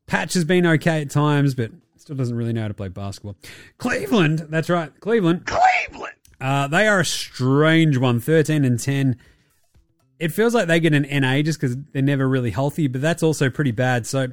Patch 0.06 0.34
has 0.36 0.45
been 0.45 0.66
okay 0.66 1.02
at 1.02 1.10
times, 1.10 1.56
but 1.56 1.72
still 1.98 2.16
doesn't 2.16 2.38
really 2.38 2.54
know 2.54 2.62
how 2.62 2.68
to 2.70 2.74
play 2.74 2.88
basketball. 2.88 3.36
Cleveland, 3.78 4.48
that's 4.50 4.70
right, 4.70 4.98
Cleveland. 5.02 5.45
Cleveland! 5.45 6.14
Uh, 6.39 6.68
they 6.68 6.88
are 6.88 7.02
a 7.02 7.06
strange 7.06 7.98
one, 7.98 8.20
13 8.20 8.64
and 8.64 8.80
10. 8.80 9.18
It 10.20 10.32
feels 10.32 10.54
like 10.54 10.68
they 10.68 10.80
get 10.80 10.93
an 10.93 11.06
NA 11.10 11.41
just 11.41 11.60
because 11.60 11.76
they're 11.91 12.02
never 12.02 12.28
really 12.30 12.52
healthy, 12.52 12.88
but 12.88 13.02
that's 13.02 13.24
also 13.24 13.50
pretty 13.50 13.72
bad. 13.72 14.08
So 14.08 14.28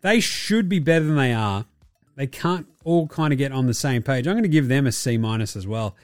they 0.00 0.20
should 0.20 0.68
be 0.68 0.78
better 0.78 1.04
than 1.04 1.16
they 1.16 1.34
are. 1.34 1.66
They 2.16 2.26
can't 2.26 2.66
all 2.84 3.06
kind 3.06 3.32
of 3.32 3.38
get 3.38 3.52
on 3.52 3.66
the 3.66 3.74
same 3.74 4.02
page. 4.02 4.26
I'm 4.26 4.34
going 4.34 4.42
to 4.42 4.48
give 4.48 4.68
them 4.68 4.86
a 4.86 4.92
C 4.92 5.18
minus 5.18 5.56
as 5.56 5.66
well 5.66 5.96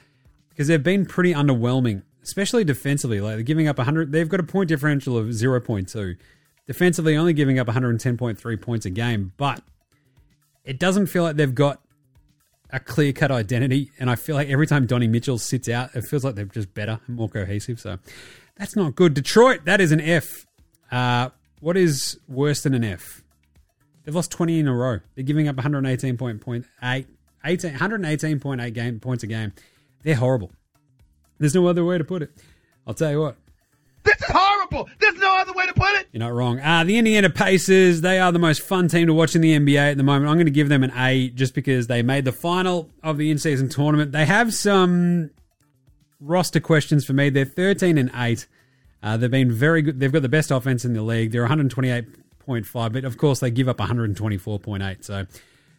because 0.49 0.67
they've 0.67 0.81
been 0.81 1.05
pretty 1.05 1.33
underwhelming, 1.33 2.03
especially 2.23 2.63
defensively. 2.63 3.21
Like 3.21 3.35
they're 3.35 3.43
giving 3.43 3.67
up 3.67 3.77
100. 3.77 4.11
They've 4.11 4.29
got 4.29 4.39
a 4.39 4.43
point 4.43 4.69
differential 4.69 5.17
of 5.17 5.27
0.2. 5.27 6.17
Defensively, 6.65 7.15
only 7.15 7.33
giving 7.33 7.59
up 7.59 7.67
110.3 7.67 8.61
points 8.61 8.85
a 8.85 8.89
game, 8.89 9.31
but 9.37 9.61
it 10.65 10.79
doesn't 10.79 11.07
feel 11.07 11.23
like 11.23 11.37
they've 11.37 11.55
got 11.55 11.81
a 12.69 12.79
clear 12.79 13.13
cut 13.13 13.31
identity. 13.31 13.91
And 13.99 14.09
I 14.09 14.15
feel 14.15 14.35
like 14.35 14.49
every 14.49 14.67
time 14.67 14.85
Donnie 14.85 15.07
Mitchell 15.07 15.37
sits 15.37 15.69
out, 15.69 15.95
it 15.95 16.01
feels 16.01 16.23
like 16.23 16.35
they're 16.35 16.45
just 16.45 16.73
better 16.73 16.99
and 17.07 17.15
more 17.15 17.29
cohesive. 17.29 17.79
So 17.79 17.99
that's 18.57 18.75
not 18.75 18.95
good. 18.95 19.13
Detroit, 19.13 19.65
that 19.65 19.79
is 19.79 19.91
an 19.91 20.01
F. 20.01 20.45
Uh, 20.91 21.29
what 21.61 21.77
is 21.77 22.19
worse 22.27 22.61
than 22.61 22.73
an 22.73 22.83
F? 22.83 23.23
They've 24.07 24.15
lost 24.15 24.31
20 24.31 24.59
in 24.61 24.69
a 24.69 24.73
row. 24.73 25.01
They're 25.15 25.25
giving 25.25 25.49
up 25.49 25.57
118.8 25.57 27.05
18, 27.43 27.71
118.8 27.73 28.73
game 28.73 29.01
points 29.01 29.23
a 29.23 29.27
game. 29.27 29.51
They're 30.03 30.15
horrible. 30.15 30.53
There's 31.39 31.53
no 31.53 31.67
other 31.67 31.83
way 31.83 31.97
to 31.97 32.05
put 32.05 32.21
it. 32.21 32.31
I'll 32.87 32.93
tell 32.93 33.11
you 33.11 33.19
what. 33.19 33.35
This 34.05 34.15
is 34.15 34.27
horrible. 34.29 34.87
There's 34.99 35.17
no 35.17 35.35
other 35.35 35.51
way 35.51 35.67
to 35.67 35.73
put 35.73 35.93
it. 35.95 36.07
You're 36.13 36.21
not 36.21 36.31
wrong. 36.31 36.61
Uh, 36.61 36.85
the 36.85 36.97
Indiana 36.97 37.29
Pacers, 37.29 37.99
they 37.99 38.17
are 38.17 38.31
the 38.31 38.39
most 38.39 38.61
fun 38.61 38.87
team 38.87 39.07
to 39.07 39.13
watch 39.13 39.35
in 39.35 39.41
the 39.41 39.59
NBA 39.59 39.91
at 39.91 39.97
the 39.97 40.03
moment. 40.03 40.29
I'm 40.29 40.37
going 40.37 40.45
to 40.45 40.51
give 40.51 40.69
them 40.69 40.85
an 40.85 40.93
A 40.95 41.27
just 41.27 41.53
because 41.53 41.87
they 41.87 42.01
made 42.01 42.23
the 42.23 42.31
final 42.31 42.89
of 43.03 43.17
the 43.17 43.29
in-season 43.29 43.67
tournament. 43.67 44.13
They 44.13 44.25
have 44.25 44.53
some 44.53 45.31
roster 46.21 46.61
questions 46.61 47.03
for 47.03 47.11
me. 47.11 47.29
They're 47.29 47.43
13 47.43 47.97
and 47.97 48.09
8. 48.15 48.47
Uh, 49.03 49.17
they've 49.17 49.29
been 49.29 49.51
very 49.51 49.81
good. 49.81 49.99
They've 49.99 50.13
got 50.13 50.21
the 50.21 50.29
best 50.29 50.49
offense 50.49 50.85
in 50.85 50.93
the 50.93 51.01
league. 51.01 51.31
They're 51.33 51.43
128.5, 52.47 52.93
but 52.93 53.03
of 53.05 53.17
course 53.17 53.39
they 53.39 53.51
give 53.51 53.67
up 53.67 53.77
124.8. 53.77 55.03
So, 55.03 55.25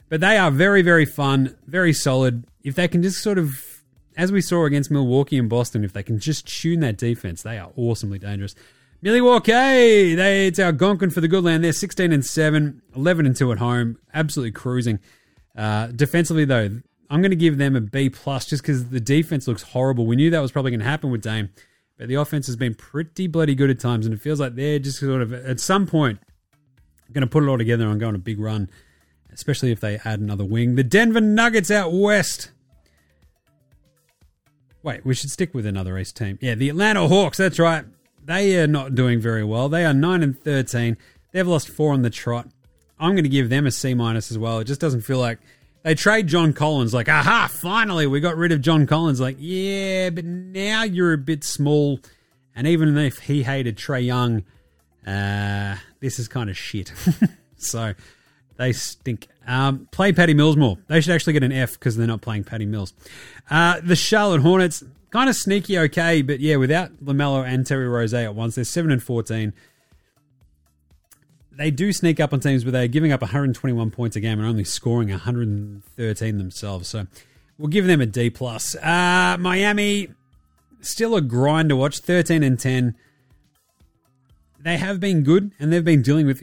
but 0.08 0.20
they 0.20 0.36
are 0.36 0.50
very, 0.50 0.82
very 0.82 1.04
fun, 1.04 1.56
very 1.66 1.92
solid. 1.92 2.44
If 2.62 2.74
they 2.74 2.88
can 2.88 3.02
just 3.02 3.22
sort 3.22 3.38
of 3.38 3.78
as 4.18 4.32
we 4.32 4.40
saw 4.40 4.64
against 4.64 4.90
Milwaukee 4.90 5.38
and 5.38 5.48
Boston, 5.48 5.84
if 5.84 5.92
they 5.92 6.02
can 6.02 6.18
just 6.18 6.46
tune 6.46 6.80
that 6.80 6.98
defense, 6.98 7.42
they 7.42 7.56
are 7.56 7.70
awesomely 7.76 8.18
dangerous. 8.18 8.56
Milwaukee, 9.00 10.16
they 10.16 10.48
it's 10.48 10.58
our 10.58 10.72
Gonkin 10.72 11.12
for 11.12 11.20
the 11.20 11.28
good 11.28 11.44
land. 11.44 11.62
They're 11.62 11.72
16 11.72 12.12
and 12.12 12.26
7, 12.26 12.82
11 12.96 13.26
and 13.26 13.36
2 13.36 13.52
at 13.52 13.58
home, 13.58 13.96
absolutely 14.12 14.50
cruising. 14.50 14.98
Uh, 15.56 15.86
defensively 15.86 16.44
though, 16.44 16.80
I'm 17.08 17.22
going 17.22 17.30
to 17.30 17.36
give 17.36 17.58
them 17.58 17.76
a 17.76 17.80
B 17.80 18.10
plus 18.10 18.44
just 18.44 18.62
because 18.62 18.90
the 18.90 19.00
defense 19.00 19.46
looks 19.46 19.62
horrible. 19.62 20.04
We 20.04 20.16
knew 20.16 20.30
that 20.30 20.40
was 20.40 20.50
probably 20.50 20.72
going 20.72 20.80
to 20.80 20.86
happen 20.86 21.12
with 21.12 21.22
Dame, 21.22 21.50
but 21.96 22.08
the 22.08 22.16
offense 22.16 22.48
has 22.48 22.56
been 22.56 22.74
pretty 22.74 23.28
bloody 23.28 23.54
good 23.54 23.70
at 23.70 23.78
times, 23.78 24.04
and 24.04 24.12
it 24.12 24.20
feels 24.20 24.40
like 24.40 24.56
they're 24.56 24.80
just 24.80 24.98
sort 24.98 25.22
of 25.22 25.32
at 25.32 25.60
some 25.60 25.86
point 25.86 26.18
going 27.12 27.22
to 27.22 27.26
put 27.26 27.42
it 27.42 27.48
all 27.48 27.58
together 27.58 27.88
and 27.88 27.98
go 27.98 28.08
on 28.08 28.14
a 28.14 28.18
big 28.18 28.38
run, 28.38 28.70
especially 29.32 29.72
if 29.72 29.80
they 29.80 29.98
add 30.04 30.20
another 30.20 30.44
wing. 30.44 30.74
The 30.74 30.84
Denver 30.84 31.20
Nuggets 31.20 31.70
out 31.70 31.92
west. 31.92 32.50
Wait, 34.82 35.04
we 35.04 35.14
should 35.14 35.30
stick 35.30 35.54
with 35.54 35.66
another 35.66 35.98
East 35.98 36.16
team. 36.16 36.38
Yeah, 36.40 36.54
the 36.54 36.68
Atlanta 36.68 37.08
Hawks. 37.08 37.38
That's 37.38 37.58
right. 37.58 37.84
They 38.24 38.58
are 38.60 38.66
not 38.66 38.94
doing 38.94 39.20
very 39.20 39.44
well. 39.44 39.68
They 39.68 39.84
are 39.84 39.94
nine 39.94 40.22
and 40.22 40.38
thirteen. 40.38 40.96
They've 41.32 41.46
lost 41.46 41.68
four 41.68 41.92
on 41.92 42.02
the 42.02 42.10
trot. 42.10 42.48
I'm 42.98 43.12
going 43.12 43.24
to 43.24 43.28
give 43.28 43.48
them 43.48 43.66
a 43.66 43.70
C 43.70 43.94
minus 43.94 44.30
as 44.30 44.38
well. 44.38 44.58
It 44.58 44.64
just 44.64 44.80
doesn't 44.80 45.02
feel 45.02 45.18
like 45.18 45.38
they 45.82 45.94
trade 45.94 46.26
John 46.26 46.52
Collins. 46.52 46.92
Like, 46.92 47.08
aha! 47.08 47.48
Finally, 47.50 48.06
we 48.06 48.20
got 48.20 48.36
rid 48.36 48.52
of 48.52 48.60
John 48.60 48.86
Collins. 48.86 49.20
Like, 49.20 49.36
yeah, 49.38 50.10
but 50.10 50.24
now 50.24 50.82
you're 50.84 51.12
a 51.12 51.18
bit 51.18 51.44
small. 51.44 52.00
And 52.54 52.66
even 52.66 52.96
if 52.98 53.18
he 53.18 53.44
hated 53.44 53.76
Trae 53.76 54.04
Young, 54.04 54.44
uh, 55.08 55.76
this 56.00 56.18
is 56.18 56.28
kind 56.28 56.50
of 56.50 56.56
shit. 56.56 56.92
so 57.56 57.94
they 58.58 58.72
stink. 58.72 59.28
Um, 59.46 59.88
play 59.90 60.12
Patty 60.12 60.34
Mills 60.34 60.56
more. 60.56 60.76
They 60.88 61.00
should 61.00 61.14
actually 61.14 61.32
get 61.32 61.42
an 61.42 61.52
F 61.52 61.72
because 61.72 61.96
they're 61.96 62.06
not 62.06 62.20
playing 62.20 62.44
Patty 62.44 62.66
Mills. 62.66 62.92
Uh, 63.50 63.80
the 63.82 63.96
Charlotte 63.96 64.42
Hornets, 64.42 64.84
kind 65.10 65.30
of 65.30 65.36
sneaky, 65.36 65.78
okay, 65.78 66.20
but 66.20 66.40
yeah, 66.40 66.56
without 66.56 66.92
Lamelo 67.02 67.46
and 67.46 67.66
Terry 67.66 67.88
Rose 67.88 68.12
at 68.12 68.34
once, 68.34 68.56
they're 68.56 68.64
seven 68.64 68.90
and 68.90 69.02
fourteen. 69.02 69.54
They 71.52 71.70
do 71.70 71.92
sneak 71.92 72.20
up 72.20 72.32
on 72.32 72.40
teams, 72.40 72.62
but 72.62 72.72
they're 72.72 72.86
giving 72.86 73.10
up 73.10 73.20
121 73.20 73.90
points 73.90 74.14
a 74.14 74.20
game 74.20 74.38
and 74.38 74.46
only 74.46 74.62
scoring 74.62 75.08
113 75.08 76.38
themselves. 76.38 76.86
So 76.86 77.08
we'll 77.58 77.66
give 77.66 77.88
them 77.88 78.00
a 78.00 78.06
D 78.06 78.30
plus. 78.30 78.76
Uh, 78.76 79.36
Miami, 79.40 80.10
still 80.80 81.16
a 81.16 81.20
grind 81.20 81.70
to 81.70 81.76
watch. 81.76 81.98
13 81.98 82.44
and 82.44 82.60
10. 82.60 82.94
They 84.60 84.76
have 84.76 85.00
been 85.00 85.22
good, 85.22 85.52
and 85.58 85.72
they've 85.72 85.84
been 85.84 86.02
dealing 86.02 86.26
with 86.26 86.42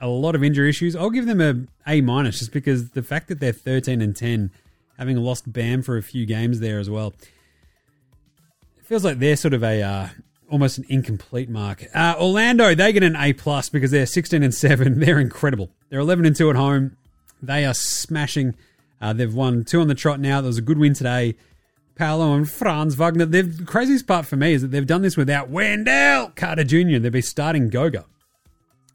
a 0.00 0.08
lot 0.08 0.34
of 0.34 0.42
injury 0.42 0.70
issues. 0.70 0.96
I'll 0.96 1.10
give 1.10 1.26
them 1.26 1.40
a 1.40 1.90
A 1.90 2.00
minus 2.00 2.38
just 2.38 2.52
because 2.52 2.90
the 2.90 3.02
fact 3.02 3.28
that 3.28 3.40
they're 3.40 3.52
13 3.52 4.00
and 4.00 4.16
10, 4.16 4.50
having 4.98 5.16
lost 5.16 5.52
Bam 5.52 5.82
for 5.82 5.96
a 5.96 6.02
few 6.02 6.26
games 6.26 6.60
there 6.60 6.78
as 6.78 6.88
well, 6.88 7.14
it 8.78 8.84
feels 8.84 9.04
like 9.04 9.18
they're 9.18 9.36
sort 9.36 9.54
of 9.54 9.62
a 9.62 9.82
uh, 9.82 10.08
almost 10.50 10.78
an 10.78 10.84
incomplete 10.88 11.48
mark. 11.48 11.84
Uh, 11.94 12.14
Orlando, 12.18 12.74
they 12.74 12.92
get 12.92 13.02
an 13.02 13.16
A 13.16 13.32
plus 13.32 13.68
because 13.68 13.90
they're 13.90 14.06
16 14.06 14.42
and 14.42 14.54
7. 14.54 15.00
They're 15.00 15.20
incredible. 15.20 15.70
They're 15.88 16.00
11 16.00 16.26
and 16.26 16.36
2 16.36 16.50
at 16.50 16.56
home. 16.56 16.96
They 17.42 17.64
are 17.64 17.74
smashing. 17.74 18.54
Uh, 19.00 19.12
they've 19.12 19.32
won 19.32 19.64
two 19.64 19.80
on 19.80 19.88
the 19.88 19.94
trot 19.94 20.20
now. 20.20 20.40
There 20.40 20.48
was 20.48 20.58
a 20.58 20.62
good 20.62 20.78
win 20.78 20.92
today. 20.92 21.36
Paolo 22.00 22.32
and 22.32 22.50
Franz 22.50 22.94
Wagner. 22.94 23.26
The 23.26 23.62
craziest 23.66 24.06
part 24.06 24.24
for 24.24 24.34
me 24.34 24.54
is 24.54 24.62
that 24.62 24.68
they've 24.68 24.86
done 24.86 25.02
this 25.02 25.18
without 25.18 25.50
Wendell 25.50 26.32
Carter 26.34 26.64
Jr. 26.64 26.98
They'll 26.98 27.10
be 27.10 27.20
starting 27.20 27.68
Goga. 27.68 28.06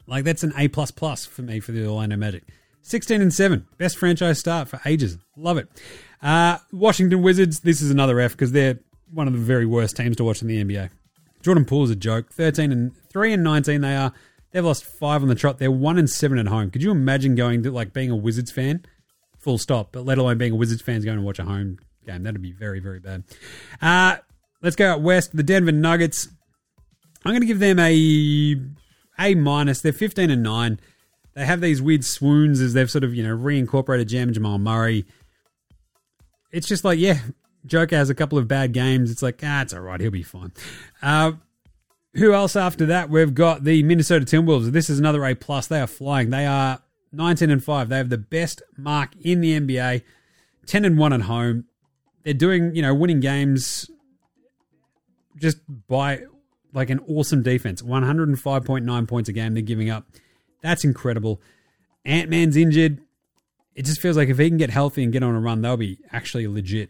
Like 0.08 0.24
that's 0.24 0.42
an 0.42 0.52
A 0.58 0.70
plus 0.70 0.90
plus 0.90 1.24
for 1.24 1.44
me 1.44 1.60
for 1.60 1.72
the 1.72 1.86
Orlando 1.86 2.18
Magic. 2.18 2.46
16 2.82 3.22
and 3.22 3.32
7. 3.32 3.68
Best 3.78 4.00
franchise 4.00 4.40
start 4.40 4.70
for 4.70 4.82
ages. 4.88 5.20
Love 5.38 5.58
it. 5.58 5.70
Uh, 6.20 6.58
Washington 6.72 7.22
Wizards, 7.22 7.60
this 7.60 7.80
is 7.80 7.92
another 7.92 8.20
F 8.20 8.32
because 8.32 8.54
they're 8.54 8.80
one 9.14 9.28
of 9.28 9.34
the 9.34 9.40
very 9.40 9.68
worst 9.68 9.96
teams 9.96 10.16
to 10.16 10.24
watch 10.24 10.42
in 10.42 10.48
the 10.48 10.64
NBA. 10.64 10.90
Jordan 11.44 11.66
Poole 11.66 11.84
is 11.84 11.92
a 11.92 11.96
joke. 11.96 12.34
13 12.34 12.72
and 12.72 12.92
3 13.12 13.34
and 13.34 13.44
19 13.44 13.82
they 13.82 13.96
are. 13.96 14.14
They've 14.50 14.66
lost 14.66 14.84
5 14.84 15.22
on 15.22 15.28
the 15.28 15.36
trot. 15.36 15.60
They're 15.60 15.70
1 15.70 16.00
and 16.00 16.10
7 16.10 16.40
at 16.40 16.48
home. 16.48 16.72
Could 16.72 16.82
you 16.82 16.90
imagine 16.90 17.36
going 17.36 17.62
to 17.62 17.72
like 17.72 17.94
being 17.94 18.10
a 18.10 18.16
Wizards 18.16 18.50
fan? 18.50 18.84
Full 19.38 19.60
stop, 19.60 19.92
but 19.92 20.06
let 20.06 20.18
alone 20.18 20.40
being 20.40 20.54
a 20.54 20.56
Wizards 20.56 20.82
fan 20.82 21.02
going 21.02 21.18
to 21.18 21.24
watch 21.24 21.38
a 21.38 21.44
home 21.44 21.78
game. 22.06 22.24
That'd 22.24 22.42
be 22.42 22.52
very 22.52 22.80
very 22.80 23.00
bad. 23.00 23.24
Uh, 23.82 24.18
let's 24.62 24.76
go 24.76 24.92
out 24.92 25.02
west. 25.02 25.36
The 25.36 25.44
Denver 25.44 25.72
Nuggets. 25.72 26.28
I'm 27.26 27.32
going 27.32 27.42
to 27.42 27.48
give 27.48 27.60
them 27.60 27.80
a 27.80 28.56
a 29.18 29.36
minus. 29.36 29.82
They're 29.82 29.94
15 29.94 30.30
and 30.30 30.44
9. 30.44 30.80
They 31.34 31.46
have 31.46 31.62
these 31.62 31.82
weird 31.82 32.06
swoons 32.06 32.62
as 32.62 32.74
they've 32.74 32.90
sort 32.90 33.04
of, 33.04 33.14
you 33.14 33.24
know, 33.24 33.36
reincorporated 33.36 34.08
Jam 34.08 34.32
Jamal 34.32 34.58
Murray. 34.58 35.06
It's 36.52 36.68
just 36.68 36.86
like, 36.86 36.98
yeah, 36.98 37.20
Joker 37.66 37.98
has 37.98 38.10
a 38.10 38.16
couple 38.16 38.38
of 38.38 38.48
bad 38.48 38.74
games. 38.74 39.12
It's 39.12 39.22
like, 39.22 39.42
ah, 39.44 39.62
it's 39.62 39.74
all 39.74 39.82
right. 39.82 40.00
He'll 40.00 40.12
be 40.12 40.24
fine. 40.24 40.54
Uh, 41.02 41.34
who 42.14 42.34
else 42.34 42.56
after 42.56 42.86
that? 42.88 43.10
We've 43.10 43.34
got 43.34 43.66
the 43.66 43.84
Minnesota 43.84 44.26
Timberwolves. 44.26 44.72
This 44.72 44.90
is 44.90 45.00
another 45.00 45.26
A 45.26 45.36
plus. 45.36 45.68
They 45.68 45.82
are 45.82 45.88
flying. 45.88 46.30
They 46.30 46.46
are 46.46 46.80
19 47.12 47.50
and 47.50 47.64
5. 47.64 47.90
They 47.90 47.98
have 47.98 48.10
the 48.10 48.18
best 48.18 48.62
mark 48.78 49.10
in 49.22 49.42
the 49.42 49.60
NBA. 49.60 50.04
10 50.66 50.86
and 50.86 50.98
1 50.98 51.14
at 51.14 51.22
home. 51.22 51.66
They're 52.26 52.34
doing, 52.34 52.76
you 52.76 52.82
know, 52.82 52.94
winning 52.94 53.22
games 53.22 53.90
just 55.38 55.60
by 55.88 56.24
like 56.74 56.90
an 56.90 57.00
awesome 57.08 57.44
defense. 57.44 57.82
105.9 57.82 59.08
points 59.08 59.30
a 59.30 59.34
game 59.34 59.54
they're 59.54 59.62
giving 59.62 59.90
up. 59.90 60.06
That's 60.62 60.84
incredible. 60.84 61.40
Ant 62.04 62.30
Man's 62.30 62.58
injured. 62.58 63.00
It 63.76 63.86
just 63.86 64.02
feels 64.02 64.18
like 64.18 64.30
if 64.30 64.40
he 64.40 64.50
can 64.50 64.58
get 64.58 64.72
healthy 64.72 65.04
and 65.04 65.14
get 65.14 65.22
on 65.22 65.36
a 65.36 65.40
run, 65.40 65.62
they'll 65.62 65.78
be 65.78 66.00
actually 66.12 66.48
legit. 66.48 66.90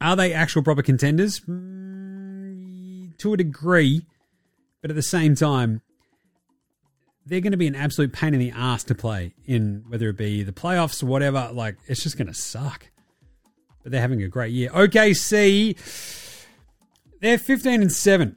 Are 0.00 0.14
they 0.14 0.32
actual 0.32 0.62
proper 0.62 0.82
contenders? 0.82 1.40
Mm, 1.40 3.16
to 3.18 3.32
a 3.32 3.36
degree, 3.36 4.06
but 4.80 4.90
at 4.90 4.96
the 4.96 5.02
same 5.02 5.34
time, 5.34 5.80
they're 7.26 7.40
going 7.40 7.52
to 7.52 7.58
be 7.58 7.66
an 7.66 7.74
absolute 7.74 8.12
pain 8.12 8.34
in 8.34 8.40
the 8.40 8.52
ass 8.52 8.84
to 8.84 8.94
play 8.94 9.34
in, 9.46 9.84
whether 9.88 10.08
it 10.10 10.16
be 10.16 10.42
the 10.42 10.52
playoffs 10.52 11.02
or 11.02 11.06
whatever. 11.06 11.50
Like, 11.52 11.76
it's 11.86 12.02
just 12.02 12.16
going 12.16 12.28
to 12.28 12.34
suck. 12.34 12.91
But 13.82 13.92
they're 13.92 14.00
having 14.00 14.22
a 14.22 14.28
great 14.28 14.52
year. 14.52 14.70
OKC, 14.70 15.76
they're 17.20 17.38
15 17.38 17.82
and 17.82 17.92
7 17.92 18.36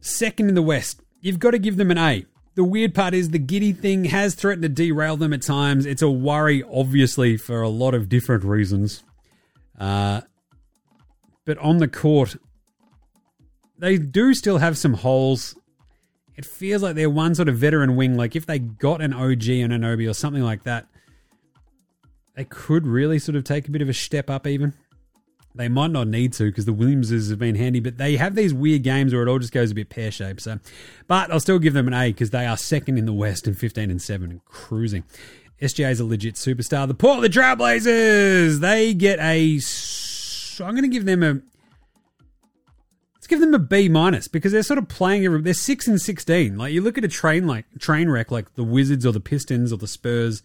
second 0.00 0.48
in 0.48 0.54
the 0.54 0.62
West. 0.62 1.00
You've 1.20 1.38
got 1.38 1.50
to 1.50 1.58
give 1.58 1.76
them 1.76 1.90
an 1.90 1.98
A. 1.98 2.26
The 2.54 2.64
weird 2.64 2.94
part 2.94 3.14
is 3.14 3.30
the 3.30 3.38
Giddey 3.38 3.76
thing 3.76 4.04
has 4.06 4.34
threatened 4.34 4.62
to 4.62 4.68
derail 4.68 5.16
them 5.16 5.32
at 5.32 5.42
times. 5.42 5.86
It's 5.86 6.02
a 6.02 6.10
worry, 6.10 6.62
obviously, 6.62 7.36
for 7.36 7.62
a 7.62 7.68
lot 7.68 7.94
of 7.94 8.08
different 8.08 8.44
reasons. 8.44 9.04
Uh, 9.78 10.22
but 11.44 11.58
on 11.58 11.78
the 11.78 11.88
court, 11.88 12.36
they 13.78 13.98
do 13.98 14.34
still 14.34 14.58
have 14.58 14.76
some 14.76 14.94
holes. 14.94 15.54
It 16.36 16.44
feels 16.44 16.82
like 16.82 16.96
they're 16.96 17.10
one 17.10 17.34
sort 17.34 17.48
of 17.48 17.56
veteran 17.56 17.96
wing. 17.96 18.16
Like 18.16 18.34
if 18.34 18.46
they 18.46 18.58
got 18.58 19.00
an 19.00 19.12
OG 19.12 19.48
and 19.48 19.72
an 19.72 19.84
OB 19.84 20.00
or 20.00 20.14
something 20.14 20.42
like 20.42 20.64
that, 20.64 20.86
they 22.40 22.44
could 22.44 22.86
really 22.86 23.18
sort 23.18 23.36
of 23.36 23.44
take 23.44 23.68
a 23.68 23.70
bit 23.70 23.82
of 23.82 23.90
a 23.90 23.92
step 23.92 24.30
up, 24.30 24.46
even. 24.46 24.72
They 25.54 25.68
might 25.68 25.90
not 25.90 26.08
need 26.08 26.32
to 26.34 26.44
because 26.44 26.64
the 26.64 26.72
Williamses 26.72 27.28
have 27.28 27.38
been 27.38 27.54
handy, 27.54 27.80
but 27.80 27.98
they 27.98 28.16
have 28.16 28.34
these 28.34 28.54
weird 28.54 28.82
games 28.82 29.12
where 29.12 29.22
it 29.22 29.28
all 29.28 29.38
just 29.38 29.52
goes 29.52 29.72
a 29.72 29.74
bit 29.74 29.90
pear 29.90 30.10
shaped. 30.10 30.40
So, 30.40 30.58
but 31.06 31.30
I'll 31.30 31.38
still 31.38 31.58
give 31.58 31.74
them 31.74 31.86
an 31.86 31.92
A 31.92 32.08
because 32.08 32.30
they 32.30 32.46
are 32.46 32.56
second 32.56 32.96
in 32.96 33.04
the 33.04 33.12
West 33.12 33.46
and 33.46 33.58
15 33.58 33.90
and 33.90 34.00
7 34.00 34.30
and 34.30 34.42
cruising. 34.46 35.04
SGA 35.60 35.90
is 35.90 36.00
a 36.00 36.04
legit 36.06 36.36
superstar. 36.36 36.88
The 36.88 36.94
Portland 36.94 37.34
Trailblazers, 37.34 38.60
they 38.60 38.94
get 38.94 39.18
a. 39.18 39.60
I'm 40.64 40.74
going 40.74 40.90
to 40.90 40.96
give 40.96 41.04
them 41.04 41.22
a. 41.22 41.42
Let's 43.16 43.26
give 43.26 43.40
them 43.40 43.52
a 43.52 43.58
B 43.58 43.90
minus 43.90 44.28
because 44.28 44.52
they're 44.52 44.62
sort 44.62 44.78
of 44.78 44.88
playing. 44.88 45.42
They're 45.42 45.52
six 45.52 45.86
and 45.86 46.00
16. 46.00 46.56
Like 46.56 46.72
you 46.72 46.80
look 46.80 46.96
at 46.96 47.04
a 47.04 47.08
train 47.08 47.46
like 47.46 47.66
train 47.78 48.08
wreck 48.08 48.30
like 48.30 48.54
the 48.54 48.64
Wizards 48.64 49.04
or 49.04 49.12
the 49.12 49.20
Pistons 49.20 49.74
or 49.74 49.76
the 49.76 49.86
Spurs, 49.86 50.42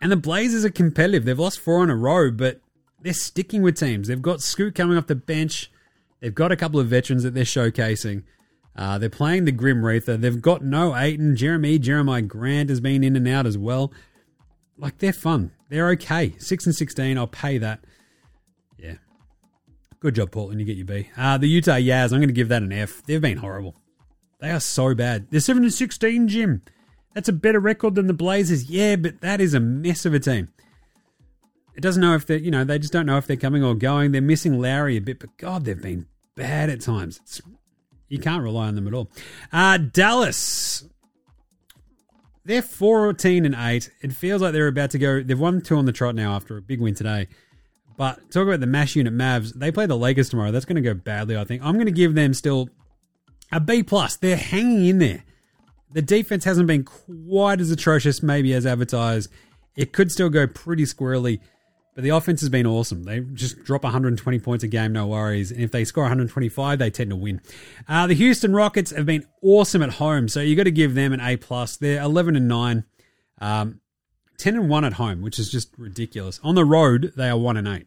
and 0.00 0.12
the 0.12 0.16
Blazers 0.16 0.64
are 0.64 0.70
competitive. 0.70 1.24
They've 1.24 1.38
lost 1.38 1.60
four 1.60 1.82
in 1.82 1.90
a 1.90 1.96
row, 1.96 2.30
but 2.30 2.60
they're 3.00 3.12
sticking 3.12 3.62
with 3.62 3.76
teams. 3.76 4.08
They've 4.08 4.20
got 4.20 4.40
Scoot 4.40 4.74
coming 4.74 4.96
off 4.96 5.06
the 5.06 5.14
bench. 5.14 5.70
They've 6.20 6.34
got 6.34 6.52
a 6.52 6.56
couple 6.56 6.80
of 6.80 6.88
veterans 6.88 7.22
that 7.22 7.34
they're 7.34 7.44
showcasing. 7.44 8.24
Uh, 8.76 8.98
they're 8.98 9.10
playing 9.10 9.44
the 9.44 9.52
Grim 9.52 9.84
Reaper. 9.84 10.16
They've 10.16 10.40
got 10.40 10.62
no 10.62 10.96
Ayton. 10.96 11.36
Jeremy, 11.36 11.78
Jeremiah 11.78 12.22
Grant 12.22 12.70
has 12.70 12.80
been 12.80 13.02
in 13.02 13.16
and 13.16 13.26
out 13.26 13.46
as 13.46 13.58
well. 13.58 13.92
Like, 14.76 14.98
they're 14.98 15.12
fun. 15.12 15.50
They're 15.68 15.88
okay. 15.90 16.34
6 16.38 16.66
and 16.66 16.74
16, 16.74 17.18
I'll 17.18 17.26
pay 17.26 17.58
that. 17.58 17.80
Yeah. 18.78 18.94
Good 19.98 20.14
job, 20.14 20.30
Portland. 20.30 20.60
You 20.60 20.66
get 20.66 20.76
your 20.76 20.86
B. 20.86 21.10
Uh, 21.16 21.38
the 21.38 21.48
Utah 21.48 21.72
Yaz, 21.72 22.12
I'm 22.12 22.20
going 22.20 22.28
to 22.28 22.32
give 22.32 22.48
that 22.48 22.62
an 22.62 22.72
F. 22.72 23.02
They've 23.04 23.20
been 23.20 23.38
horrible. 23.38 23.74
They 24.40 24.50
are 24.50 24.60
so 24.60 24.94
bad. 24.94 25.26
They're 25.30 25.40
7 25.40 25.64
and 25.64 25.72
16, 25.72 26.28
Jim. 26.28 26.62
That's 27.18 27.28
a 27.28 27.32
better 27.32 27.58
record 27.58 27.96
than 27.96 28.06
the 28.06 28.12
Blazers. 28.12 28.70
Yeah, 28.70 28.94
but 28.94 29.22
that 29.22 29.40
is 29.40 29.52
a 29.52 29.58
mess 29.58 30.06
of 30.06 30.14
a 30.14 30.20
team. 30.20 30.50
It 31.74 31.80
doesn't 31.80 32.00
know 32.00 32.14
if 32.14 32.26
they're, 32.26 32.38
you 32.38 32.52
know, 32.52 32.62
they 32.62 32.78
just 32.78 32.92
don't 32.92 33.06
know 33.06 33.16
if 33.16 33.26
they're 33.26 33.36
coming 33.36 33.64
or 33.64 33.74
going. 33.74 34.12
They're 34.12 34.22
missing 34.22 34.60
Lauri 34.60 34.96
a 34.96 35.00
bit, 35.00 35.18
but 35.18 35.36
God, 35.36 35.64
they've 35.64 35.82
been 35.82 36.06
bad 36.36 36.70
at 36.70 36.80
times. 36.80 37.18
It's, 37.24 37.42
you 38.06 38.20
can't 38.20 38.44
rely 38.44 38.68
on 38.68 38.76
them 38.76 38.86
at 38.86 38.94
all. 38.94 39.10
Uh, 39.52 39.78
Dallas. 39.78 40.84
They're 42.44 42.62
14 42.62 43.44
and 43.44 43.56
8. 43.58 43.90
It 44.00 44.12
feels 44.12 44.40
like 44.40 44.52
they're 44.52 44.68
about 44.68 44.92
to 44.92 45.00
go. 45.00 45.20
They've 45.20 45.36
won 45.36 45.60
two 45.60 45.76
on 45.76 45.86
the 45.86 45.92
trot 45.92 46.14
now 46.14 46.36
after 46.36 46.56
a 46.56 46.62
big 46.62 46.80
win 46.80 46.94
today. 46.94 47.26
But 47.96 48.30
talk 48.30 48.46
about 48.46 48.60
the 48.60 48.68
mash 48.68 48.94
unit 48.94 49.12
Mavs. 49.12 49.54
They 49.54 49.72
play 49.72 49.86
the 49.86 49.98
Lakers 49.98 50.28
tomorrow. 50.28 50.52
That's 50.52 50.66
going 50.66 50.80
to 50.80 50.82
go 50.82 50.94
badly, 50.94 51.36
I 51.36 51.42
think. 51.42 51.64
I'm 51.64 51.74
going 51.74 51.86
to 51.86 51.90
give 51.90 52.14
them 52.14 52.32
still 52.32 52.68
a 53.50 53.58
B 53.58 53.82
plus. 53.82 54.14
They're 54.14 54.36
hanging 54.36 54.86
in 54.86 54.98
there. 55.00 55.24
The 55.92 56.02
defense 56.02 56.44
hasn't 56.44 56.66
been 56.66 56.84
quite 56.84 57.60
as 57.60 57.70
atrocious, 57.70 58.22
maybe 58.22 58.52
as 58.52 58.66
advertised. 58.66 59.30
It 59.74 59.92
could 59.92 60.12
still 60.12 60.28
go 60.28 60.46
pretty 60.46 60.84
squirrely, 60.84 61.40
but 61.94 62.04
the 62.04 62.10
offense 62.10 62.40
has 62.40 62.50
been 62.50 62.66
awesome. 62.66 63.04
They 63.04 63.20
just 63.20 63.64
drop 63.64 63.84
120 63.84 64.38
points 64.40 64.64
a 64.64 64.68
game, 64.68 64.92
no 64.92 65.06
worries. 65.06 65.50
And 65.50 65.62
if 65.62 65.70
they 65.70 65.84
score 65.84 66.04
125, 66.04 66.78
they 66.78 66.90
tend 66.90 67.10
to 67.10 67.16
win. 67.16 67.40
Uh, 67.88 68.06
the 68.06 68.14
Houston 68.14 68.54
Rockets 68.54 68.90
have 68.90 69.06
been 69.06 69.26
awesome 69.42 69.82
at 69.82 69.94
home, 69.94 70.28
so 70.28 70.40
you 70.40 70.56
got 70.56 70.64
to 70.64 70.70
give 70.70 70.94
them 70.94 71.12
an 71.12 71.20
A 71.20 71.36
plus. 71.36 71.76
They're 71.76 72.02
11 72.02 72.36
and 72.36 72.48
9, 72.48 72.84
um, 73.40 73.80
10 74.36 74.56
and 74.56 74.68
1 74.68 74.84
at 74.84 74.94
home, 74.94 75.22
which 75.22 75.38
is 75.38 75.50
just 75.50 75.70
ridiculous. 75.78 76.38
On 76.42 76.54
the 76.54 76.64
road, 76.64 77.12
they 77.16 77.30
are 77.30 77.38
1 77.38 77.56
and 77.56 77.68
8. 77.68 77.86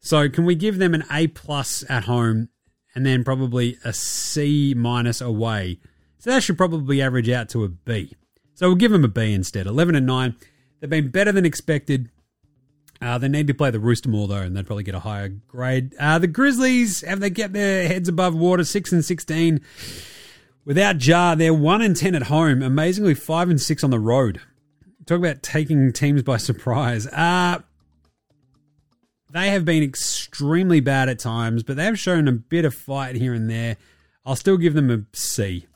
So 0.00 0.28
can 0.28 0.44
we 0.44 0.54
give 0.54 0.78
them 0.78 0.94
an 0.94 1.04
A 1.10 1.26
plus 1.26 1.84
at 1.88 2.04
home 2.04 2.50
and 2.94 3.04
then 3.04 3.24
probably 3.24 3.78
a 3.84 3.92
C 3.92 4.74
minus 4.76 5.20
away? 5.20 5.80
So 6.26 6.32
that 6.32 6.42
should 6.42 6.58
probably 6.58 7.00
average 7.00 7.30
out 7.30 7.48
to 7.50 7.62
a 7.62 7.68
B. 7.68 8.12
So 8.54 8.66
we'll 8.66 8.74
give 8.74 8.90
them 8.90 9.04
a 9.04 9.08
B 9.08 9.32
instead. 9.32 9.68
11 9.68 9.94
and 9.94 10.06
9. 10.06 10.34
They've 10.80 10.90
been 10.90 11.08
better 11.08 11.30
than 11.30 11.46
expected. 11.46 12.10
Uh, 13.00 13.16
they 13.16 13.28
need 13.28 13.46
to 13.46 13.54
play 13.54 13.70
the 13.70 13.78
Rooster 13.78 14.08
more 14.08 14.26
though, 14.26 14.34
and 14.38 14.56
they'd 14.56 14.66
probably 14.66 14.82
get 14.82 14.96
a 14.96 15.00
higher 15.00 15.28
grade. 15.28 15.94
Uh, 16.00 16.18
the 16.18 16.26
Grizzlies 16.26 17.02
have 17.02 17.20
they 17.20 17.30
get 17.30 17.52
their 17.52 17.86
heads 17.86 18.08
above 18.08 18.34
water, 18.34 18.64
six 18.64 18.90
and 18.90 19.04
sixteen. 19.04 19.60
Without 20.64 21.06
Ja, 21.06 21.36
they're 21.36 21.54
one 21.54 21.80
and 21.80 21.94
ten 21.94 22.16
at 22.16 22.24
home. 22.24 22.60
Amazingly, 22.60 23.14
five 23.14 23.48
and 23.48 23.62
six 23.62 23.84
on 23.84 23.90
the 23.90 24.00
road. 24.00 24.40
Talk 25.06 25.18
about 25.18 25.44
taking 25.44 25.92
teams 25.92 26.24
by 26.24 26.36
surprise. 26.38 27.06
Uh, 27.06 27.60
they 29.30 29.50
have 29.50 29.64
been 29.64 29.84
extremely 29.84 30.80
bad 30.80 31.08
at 31.08 31.20
times, 31.20 31.62
but 31.62 31.76
they 31.76 31.84
have 31.84 32.00
shown 32.00 32.26
a 32.26 32.32
bit 32.32 32.64
of 32.64 32.74
fight 32.74 33.14
here 33.14 33.32
and 33.32 33.48
there. 33.48 33.76
I'll 34.24 34.34
still 34.34 34.56
give 34.56 34.74
them 34.74 34.90
a 34.90 35.04
C. 35.16 35.66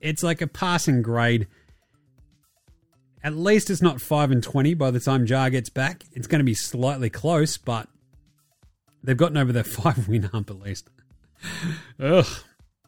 It's 0.00 0.22
like 0.22 0.40
a 0.40 0.46
passing 0.46 1.02
grade. 1.02 1.46
At 3.22 3.34
least 3.36 3.68
it's 3.68 3.82
not 3.82 4.00
5 4.00 4.30
and 4.30 4.42
20 4.42 4.74
by 4.74 4.90
the 4.90 5.00
time 5.00 5.26
Ja 5.26 5.48
gets 5.48 5.70
back. 5.70 6.04
It's 6.12 6.26
going 6.26 6.38
to 6.38 6.44
be 6.44 6.54
slightly 6.54 7.10
close, 7.10 7.56
but 7.58 7.88
they've 9.02 9.16
gotten 9.16 9.36
over 9.36 9.52
their 9.52 9.64
5 9.64 10.08
win 10.08 10.24
hump 10.24 10.50
at 10.50 10.60
least. 10.60 10.88
Ugh. 12.00 12.26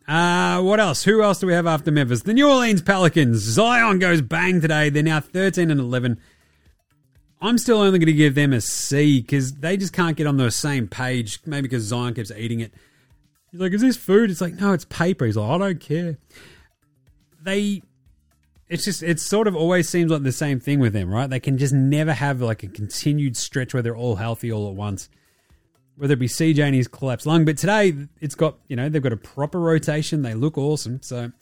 Uh, 0.06 0.60
what 0.62 0.80
else? 0.80 1.04
Who 1.04 1.22
else 1.22 1.38
do 1.38 1.46
we 1.46 1.52
have 1.52 1.66
after 1.66 1.90
Memphis? 1.92 2.22
The 2.22 2.32
New 2.32 2.48
Orleans 2.48 2.82
Pelicans. 2.82 3.38
Zion 3.38 4.00
goes 4.00 4.20
bang 4.20 4.60
today. 4.60 4.90
They're 4.90 5.04
now 5.04 5.20
13 5.20 5.70
and 5.70 5.78
11. 5.78 6.18
I'm 7.40 7.58
still 7.58 7.78
only 7.78 7.98
going 7.98 8.06
to 8.06 8.12
give 8.12 8.34
them 8.34 8.52
a 8.52 8.60
C 8.60 9.20
because 9.20 9.54
they 9.54 9.76
just 9.76 9.92
can't 9.92 10.16
get 10.16 10.26
on 10.26 10.36
the 10.36 10.50
same 10.50 10.88
page. 10.88 11.40
Maybe 11.46 11.62
because 11.62 11.84
Zion 11.84 12.14
keeps 12.14 12.30
eating 12.32 12.60
it. 12.60 12.72
He's 13.50 13.60
like, 13.60 13.72
"Is 13.72 13.80
this 13.80 13.96
food?" 13.96 14.30
It's 14.30 14.40
like, 14.40 14.60
"No, 14.60 14.72
it's 14.72 14.84
paper." 14.84 15.24
He's 15.26 15.36
like, 15.36 15.50
"I 15.50 15.58
don't 15.58 15.80
care." 15.80 16.18
They, 17.42 17.82
it's 18.68 18.84
just, 18.84 19.02
it 19.02 19.20
sort 19.20 19.46
of 19.46 19.56
always 19.56 19.88
seems 19.88 20.10
like 20.10 20.22
the 20.22 20.32
same 20.32 20.60
thing 20.60 20.78
with 20.78 20.92
them, 20.92 21.10
right? 21.12 21.28
They 21.28 21.40
can 21.40 21.58
just 21.58 21.74
never 21.74 22.12
have 22.12 22.40
like 22.40 22.62
a 22.62 22.68
continued 22.68 23.36
stretch 23.36 23.74
where 23.74 23.82
they're 23.82 23.96
all 23.96 24.16
healthy 24.16 24.52
all 24.52 24.68
at 24.68 24.74
once. 24.74 25.08
Whether 25.96 26.14
it 26.14 26.18
be 26.20 26.28
CJ 26.28 26.58
and 26.60 26.74
his 26.74 26.88
collapsed 26.88 27.26
lung, 27.26 27.44
but 27.44 27.58
today 27.58 27.94
it's 28.20 28.34
got, 28.34 28.56
you 28.68 28.76
know, 28.76 28.88
they've 28.88 29.02
got 29.02 29.12
a 29.12 29.18
proper 29.18 29.60
rotation. 29.60 30.22
They 30.22 30.34
look 30.34 30.56
awesome. 30.56 31.02
So, 31.02 31.32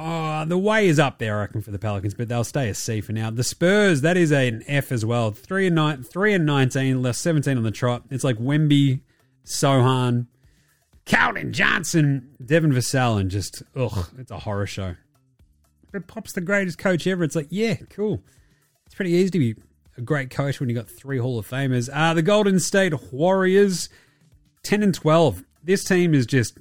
Oh, 0.00 0.44
the 0.44 0.56
way 0.56 0.86
is 0.86 1.00
up 1.00 1.18
there, 1.18 1.38
I 1.38 1.40
reckon, 1.40 1.60
for 1.60 1.72
the 1.72 1.78
Pelicans, 1.78 2.14
but 2.14 2.28
they'll 2.28 2.44
stay 2.44 2.68
a 2.68 2.74
C 2.74 3.00
for 3.00 3.12
now. 3.12 3.30
The 3.30 3.42
Spurs, 3.42 4.02
that 4.02 4.16
is 4.16 4.30
an 4.30 4.62
F 4.68 4.92
as 4.92 5.04
well. 5.04 5.32
Three 5.32 5.66
and 5.66 5.74
nine, 5.74 6.04
three 6.04 6.32
and 6.34 6.46
nineteen, 6.46 7.02
less 7.02 7.18
seventeen 7.18 7.56
on 7.56 7.64
the 7.64 7.72
trot. 7.72 8.04
It's 8.08 8.22
like 8.22 8.38
Wemby, 8.38 9.00
Sochan, 9.44 10.26
Calvin 11.08 11.52
Johnson, 11.52 12.36
Devin 12.44 12.72
Vassell, 12.72 13.18
and 13.18 13.30
just 13.30 13.62
ugh, 13.74 14.08
it's 14.18 14.30
a 14.30 14.38
horror 14.38 14.66
show. 14.66 14.94
But 15.90 16.06
Pop's 16.06 16.34
the 16.34 16.40
greatest 16.40 16.78
coach 16.78 17.06
ever. 17.06 17.24
It's 17.24 17.34
like, 17.34 17.48
yeah, 17.50 17.76
cool. 17.90 18.22
It's 18.86 18.94
pretty 18.94 19.12
easy 19.12 19.30
to 19.30 19.38
be 19.38 19.54
a 19.96 20.02
great 20.02 20.30
coach 20.30 20.60
when 20.60 20.68
you 20.68 20.74
got 20.74 20.88
three 20.88 21.18
Hall 21.18 21.38
of 21.38 21.48
Famers. 21.48 21.88
Uh, 21.92 22.14
the 22.14 22.22
Golden 22.22 22.60
State 22.60 22.92
Warriors, 23.12 23.88
ten 24.62 24.82
and 24.82 24.94
twelve. 24.94 25.44
This 25.64 25.82
team 25.82 26.14
is 26.14 26.26
just 26.26 26.58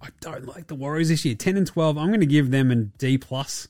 I 0.00 0.08
don't 0.20 0.46
like 0.46 0.66
the 0.68 0.74
Warriors 0.74 1.08
this 1.08 1.24
year. 1.24 1.34
10 1.34 1.56
and 1.56 1.66
12. 1.66 1.96
I'm 1.98 2.08
going 2.08 2.20
to 2.20 2.26
give 2.26 2.50
them 2.50 2.70
a 2.70 2.76
D 2.76 3.18
plus. 3.18 3.66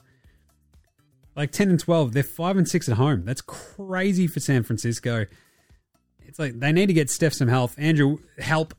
Like 1.34 1.52
10 1.52 1.70
and 1.70 1.80
12, 1.80 2.12
they're 2.12 2.22
5 2.22 2.56
and 2.56 2.68
6 2.68 2.88
at 2.88 2.96
home. 2.96 3.24
That's 3.24 3.42
crazy 3.42 4.26
for 4.26 4.40
San 4.40 4.62
Francisco. 4.62 5.26
It's 6.26 6.38
like 6.38 6.58
they 6.58 6.72
need 6.72 6.86
to 6.86 6.92
get 6.92 7.10
Steph 7.10 7.34
some 7.34 7.48
health. 7.48 7.74
Andrew, 7.78 8.18
help. 8.38 8.74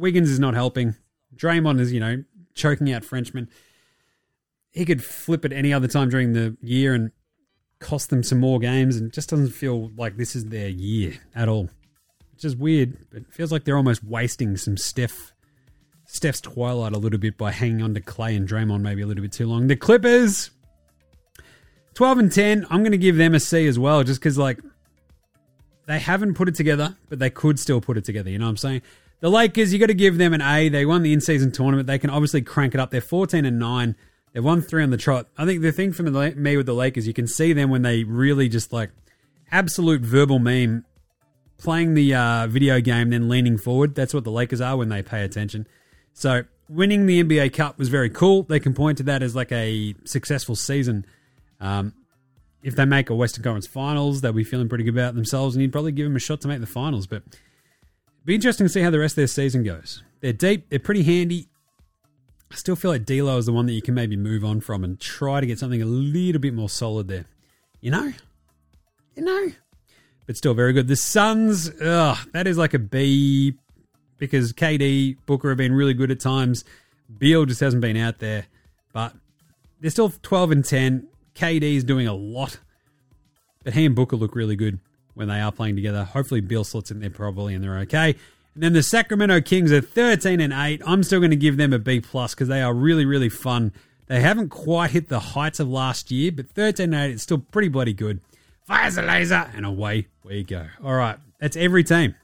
Wiggins 0.00 0.30
is 0.30 0.40
not 0.40 0.54
helping. 0.54 0.96
Draymond 1.36 1.78
is, 1.80 1.92
you 1.92 2.00
know, 2.00 2.24
choking 2.54 2.92
out 2.92 3.04
Frenchman. 3.04 3.48
He 4.70 4.84
could 4.84 5.04
flip 5.04 5.44
it 5.44 5.52
any 5.52 5.72
other 5.72 5.88
time 5.88 6.08
during 6.08 6.32
the 6.32 6.56
year 6.60 6.94
and 6.94 7.10
cost 7.80 8.10
them 8.10 8.22
some 8.22 8.40
more 8.40 8.58
games 8.58 8.96
and 8.96 9.12
just 9.12 9.30
doesn't 9.30 9.50
feel 9.50 9.90
like 9.96 10.16
this 10.16 10.34
is 10.34 10.46
their 10.46 10.68
year 10.68 11.14
at 11.34 11.48
all. 11.48 11.68
Which 12.32 12.44
is 12.44 12.56
weird, 12.56 12.96
but 13.10 13.22
it 13.22 13.34
feels 13.34 13.52
like 13.52 13.64
they're 13.64 13.76
almost 13.76 14.02
wasting 14.02 14.56
some 14.56 14.76
Steph 14.76 15.32
Steph's 16.06 16.40
twilight 16.40 16.92
a 16.92 16.98
little 16.98 17.20
bit 17.20 17.38
by 17.38 17.52
hanging 17.52 17.82
on 17.82 17.94
to 17.94 18.00
Clay 18.00 18.34
and 18.34 18.48
Draymond 18.48 18.80
maybe 18.80 19.02
a 19.02 19.06
little 19.06 19.22
bit 19.22 19.30
too 19.30 19.46
long. 19.46 19.68
The 19.68 19.76
Clippers, 19.76 20.50
12 21.94 22.18
and 22.18 22.32
10. 22.32 22.66
I'm 22.68 22.80
going 22.80 22.90
to 22.90 22.98
give 22.98 23.16
them 23.16 23.32
a 23.32 23.38
C 23.38 23.68
as 23.68 23.78
well, 23.78 24.02
just 24.02 24.20
because, 24.20 24.36
like, 24.36 24.58
they 25.86 26.00
haven't 26.00 26.34
put 26.34 26.48
it 26.48 26.56
together, 26.56 26.96
but 27.08 27.20
they 27.20 27.30
could 27.30 27.60
still 27.60 27.80
put 27.80 27.96
it 27.96 28.04
together. 28.04 28.28
You 28.28 28.38
know 28.38 28.46
what 28.46 28.50
I'm 28.50 28.56
saying? 28.56 28.82
The 29.20 29.30
Lakers, 29.30 29.72
you 29.72 29.78
got 29.78 29.86
to 29.86 29.94
give 29.94 30.16
them 30.16 30.32
an 30.32 30.40
A. 30.40 30.68
They 30.68 30.86
won 30.86 31.02
the 31.02 31.12
in 31.12 31.20
season 31.20 31.52
tournament. 31.52 31.86
They 31.86 31.98
can 31.98 32.10
obviously 32.10 32.40
crank 32.40 32.74
it 32.74 32.80
up. 32.80 32.90
They're 32.90 33.02
14 33.02 33.44
and 33.44 33.58
9. 33.58 33.96
They've 34.32 34.44
won 34.44 34.62
three 34.62 34.82
on 34.82 34.90
the 34.90 34.96
trot. 34.96 35.26
I 35.36 35.44
think 35.44 35.60
the 35.60 35.72
thing 35.72 35.92
for 35.92 36.02
me 36.02 36.56
with 36.56 36.66
the 36.66 36.74
Lakers, 36.74 37.06
you 37.06 37.12
can 37.12 37.26
see 37.26 37.52
them 37.52 37.68
when 37.68 37.82
they 37.82 38.04
really 38.04 38.48
just 38.48 38.72
like 38.72 38.90
absolute 39.52 40.00
verbal 40.02 40.38
meme 40.38 40.84
playing 41.58 41.94
the 41.94 42.14
uh, 42.14 42.46
video 42.46 42.80
game, 42.80 43.10
then 43.10 43.28
leaning 43.28 43.58
forward. 43.58 43.94
That's 43.94 44.14
what 44.14 44.24
the 44.24 44.30
Lakers 44.30 44.60
are 44.60 44.76
when 44.76 44.88
they 44.88 45.02
pay 45.02 45.22
attention. 45.22 45.66
So 46.14 46.44
winning 46.68 47.06
the 47.06 47.22
NBA 47.22 47.52
Cup 47.52 47.78
was 47.78 47.88
very 47.88 48.08
cool. 48.08 48.44
They 48.44 48.60
can 48.60 48.72
point 48.72 48.98
to 48.98 49.04
that 49.04 49.22
as 49.22 49.36
like 49.36 49.52
a 49.52 49.94
successful 50.04 50.56
season. 50.56 51.04
Um, 51.60 51.92
if 52.62 52.76
they 52.76 52.84
make 52.84 53.10
a 53.10 53.14
Western 53.14 53.42
Conference 53.42 53.66
Finals, 53.66 54.20
they'll 54.20 54.32
be 54.32 54.44
feeling 54.44 54.68
pretty 54.68 54.84
good 54.84 54.94
about 54.94 55.14
themselves, 55.14 55.54
and 55.54 55.62
you'd 55.62 55.72
probably 55.72 55.92
give 55.92 56.06
them 56.06 56.16
a 56.16 56.20
shot 56.20 56.40
to 56.42 56.48
make 56.48 56.60
the 56.60 56.66
finals. 56.66 57.06
But 57.06 57.22
be 58.24 58.34
interesting 58.34 58.66
to 58.66 58.72
see 58.72 58.80
how 58.80 58.90
the 58.90 58.98
rest 58.98 59.12
of 59.12 59.16
their 59.16 59.26
season 59.26 59.62
goes. 59.62 60.02
They're 60.20 60.32
deep. 60.32 60.68
They're 60.68 60.78
pretty 60.78 61.02
handy. 61.02 61.48
I 62.50 62.56
still 62.56 62.76
feel 62.76 62.90
like 62.90 63.04
D'Lo 63.04 63.38
is 63.38 63.46
the 63.46 63.52
one 63.52 63.66
that 63.66 63.72
you 63.72 63.82
can 63.82 63.94
maybe 63.94 64.16
move 64.16 64.44
on 64.44 64.60
from 64.60 64.82
and 64.82 64.98
try 64.98 65.40
to 65.40 65.46
get 65.46 65.58
something 65.58 65.80
a 65.80 65.86
little 65.86 66.40
bit 66.40 66.52
more 66.52 66.68
solid 66.68 67.08
there. 67.08 67.26
You 67.80 67.92
know, 67.92 68.12
you 69.14 69.22
know, 69.22 69.52
but 70.26 70.36
still 70.36 70.54
very 70.54 70.72
good. 70.72 70.88
The 70.88 70.96
Suns, 70.96 71.70
ugh, 71.80 72.18
that 72.32 72.46
is 72.46 72.58
like 72.58 72.74
a 72.74 72.78
B 72.78 73.54
because 74.18 74.52
KD, 74.52 75.16
Booker 75.26 75.48
have 75.48 75.58
been 75.58 75.72
really 75.72 75.94
good 75.94 76.10
at 76.10 76.20
times. 76.20 76.64
Beal 77.18 77.46
just 77.46 77.60
hasn't 77.60 77.80
been 77.80 77.96
out 77.96 78.18
there, 78.18 78.46
but 78.92 79.14
they're 79.80 79.90
still 79.90 80.12
12 80.22 80.50
and 80.50 80.64
10. 80.64 81.08
KD 81.34 81.76
is 81.76 81.84
doing 81.84 82.06
a 82.06 82.14
lot, 82.14 82.58
but 83.64 83.72
he 83.72 83.86
and 83.86 83.94
Booker 83.94 84.16
look 84.16 84.34
really 84.34 84.56
good 84.56 84.78
when 85.20 85.28
they 85.28 85.40
are 85.40 85.52
playing 85.52 85.76
together. 85.76 86.02
Hopefully, 86.02 86.40
Beal 86.40 86.64
slots 86.64 86.90
in 86.90 86.98
there 86.98 87.10
probably, 87.10 87.54
and 87.54 87.62
they're 87.62 87.78
okay. 87.80 88.16
And 88.54 88.62
then 88.64 88.72
the 88.72 88.82
Sacramento 88.82 89.42
Kings 89.42 89.70
are 89.70 89.80
13 89.80 90.40
and 90.40 90.52
8. 90.52 90.82
I'm 90.84 91.04
still 91.04 91.20
going 91.20 91.30
to 91.30 91.36
give 91.36 91.56
them 91.56 91.72
a 91.72 91.78
B 91.78 92.00
plus 92.00 92.34
because 92.34 92.48
they 92.48 92.62
are 92.62 92.74
really, 92.74 93.04
really 93.04 93.28
fun. 93.28 93.72
They 94.08 94.20
haven't 94.20 94.48
quite 94.48 94.90
hit 94.90 95.08
the 95.08 95.20
heights 95.20 95.60
of 95.60 95.68
last 95.68 96.10
year, 96.10 96.32
but 96.32 96.48
13 96.50 96.92
and 96.92 97.10
8 97.10 97.14
is 97.14 97.22
still 97.22 97.38
pretty 97.38 97.68
bloody 97.68 97.92
good. 97.92 98.20
Fires 98.64 98.96
a 98.96 99.02
laser, 99.02 99.48
and 99.54 99.64
away 99.64 100.08
we 100.24 100.42
go. 100.42 100.66
All 100.82 100.94
right, 100.94 101.18
that's 101.38 101.56
every 101.56 101.84
team. 101.84 102.16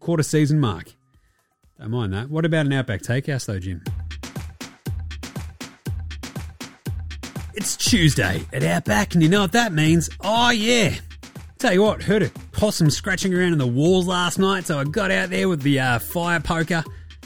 Quarter 0.00 0.24
season 0.24 0.58
mark. 0.58 0.94
Don't 1.78 1.90
mind 1.90 2.12
that. 2.14 2.30
What 2.30 2.44
about 2.44 2.66
an 2.66 2.72
Outback 2.72 3.02
Takehouse, 3.02 3.44
though, 3.44 3.58
Jim? 3.58 3.84
It's 7.54 7.76
Tuesday 7.76 8.46
at 8.52 8.62
Outback, 8.62 9.14
and 9.14 9.22
you 9.22 9.28
know 9.28 9.42
what 9.42 9.52
that 9.52 9.72
means? 9.72 10.08
Oh, 10.20 10.50
yeah. 10.50 10.94
Tell 11.60 11.74
you 11.74 11.82
what, 11.82 12.02
heard 12.02 12.22
a 12.22 12.30
possum 12.52 12.88
scratching 12.88 13.34
around 13.34 13.52
in 13.52 13.58
the 13.58 13.66
walls 13.66 14.06
last 14.06 14.38
night, 14.38 14.64
so 14.64 14.78
I 14.78 14.84
got 14.84 15.10
out 15.10 15.28
there 15.28 15.46
with 15.46 15.60
the 15.60 15.78
uh, 15.78 15.98
fire 15.98 16.40
poker, 16.40 16.82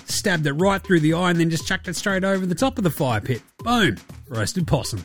stabbed 0.06 0.44
it 0.48 0.54
right 0.54 0.82
through 0.82 0.98
the 1.00 1.14
eye, 1.14 1.30
and 1.30 1.38
then 1.38 1.50
just 1.50 1.68
chucked 1.68 1.86
it 1.86 1.94
straight 1.94 2.24
over 2.24 2.44
the 2.44 2.54
top 2.56 2.76
of 2.76 2.82
the 2.82 2.90
fire 2.90 3.20
pit. 3.20 3.42
Boom! 3.58 3.96
Roasted 4.26 4.66
possum. 4.66 5.04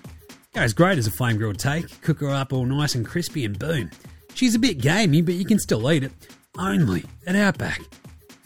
Goes 0.55 0.73
great 0.73 0.97
as 0.97 1.05
a 1.05 1.11
flame 1.11 1.37
grilled 1.37 1.59
take. 1.59 2.01
Cook 2.01 2.21
her 2.21 2.29
up 2.29 2.51
all 2.51 2.65
nice 2.65 2.95
and 2.95 3.05
crispy, 3.05 3.45
and 3.45 3.59
boom. 3.59 3.91
She's 4.33 4.55
a 4.55 4.59
bit 4.59 4.79
gamey, 4.79 5.21
but 5.21 5.35
you 5.35 5.45
can 5.45 5.59
still 5.59 5.91
eat 5.91 6.03
it. 6.03 6.11
Only 6.57 7.05
at 7.27 7.35
Outback. 7.35 7.81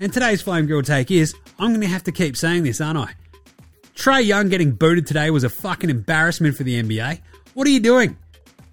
And 0.01 0.11
today's 0.11 0.41
flame 0.41 0.65
grilled 0.65 0.85
take 0.85 1.11
is 1.11 1.33
I'm 1.59 1.69
going 1.69 1.79
to 1.79 1.87
have 1.87 2.03
to 2.03 2.11
keep 2.11 2.35
saying 2.35 2.63
this, 2.63 2.81
aren't 2.81 2.97
I? 2.97 3.13
Trae 3.95 4.25
Young 4.25 4.49
getting 4.49 4.73
booted 4.73 5.07
today 5.07 5.29
was 5.29 5.45
a 5.45 5.49
fucking 5.49 5.89
embarrassment 5.89 6.57
for 6.57 6.63
the 6.63 6.83
NBA. 6.83 7.21
What 7.53 7.67
are 7.67 7.71
you 7.71 7.79
doing? 7.79 8.17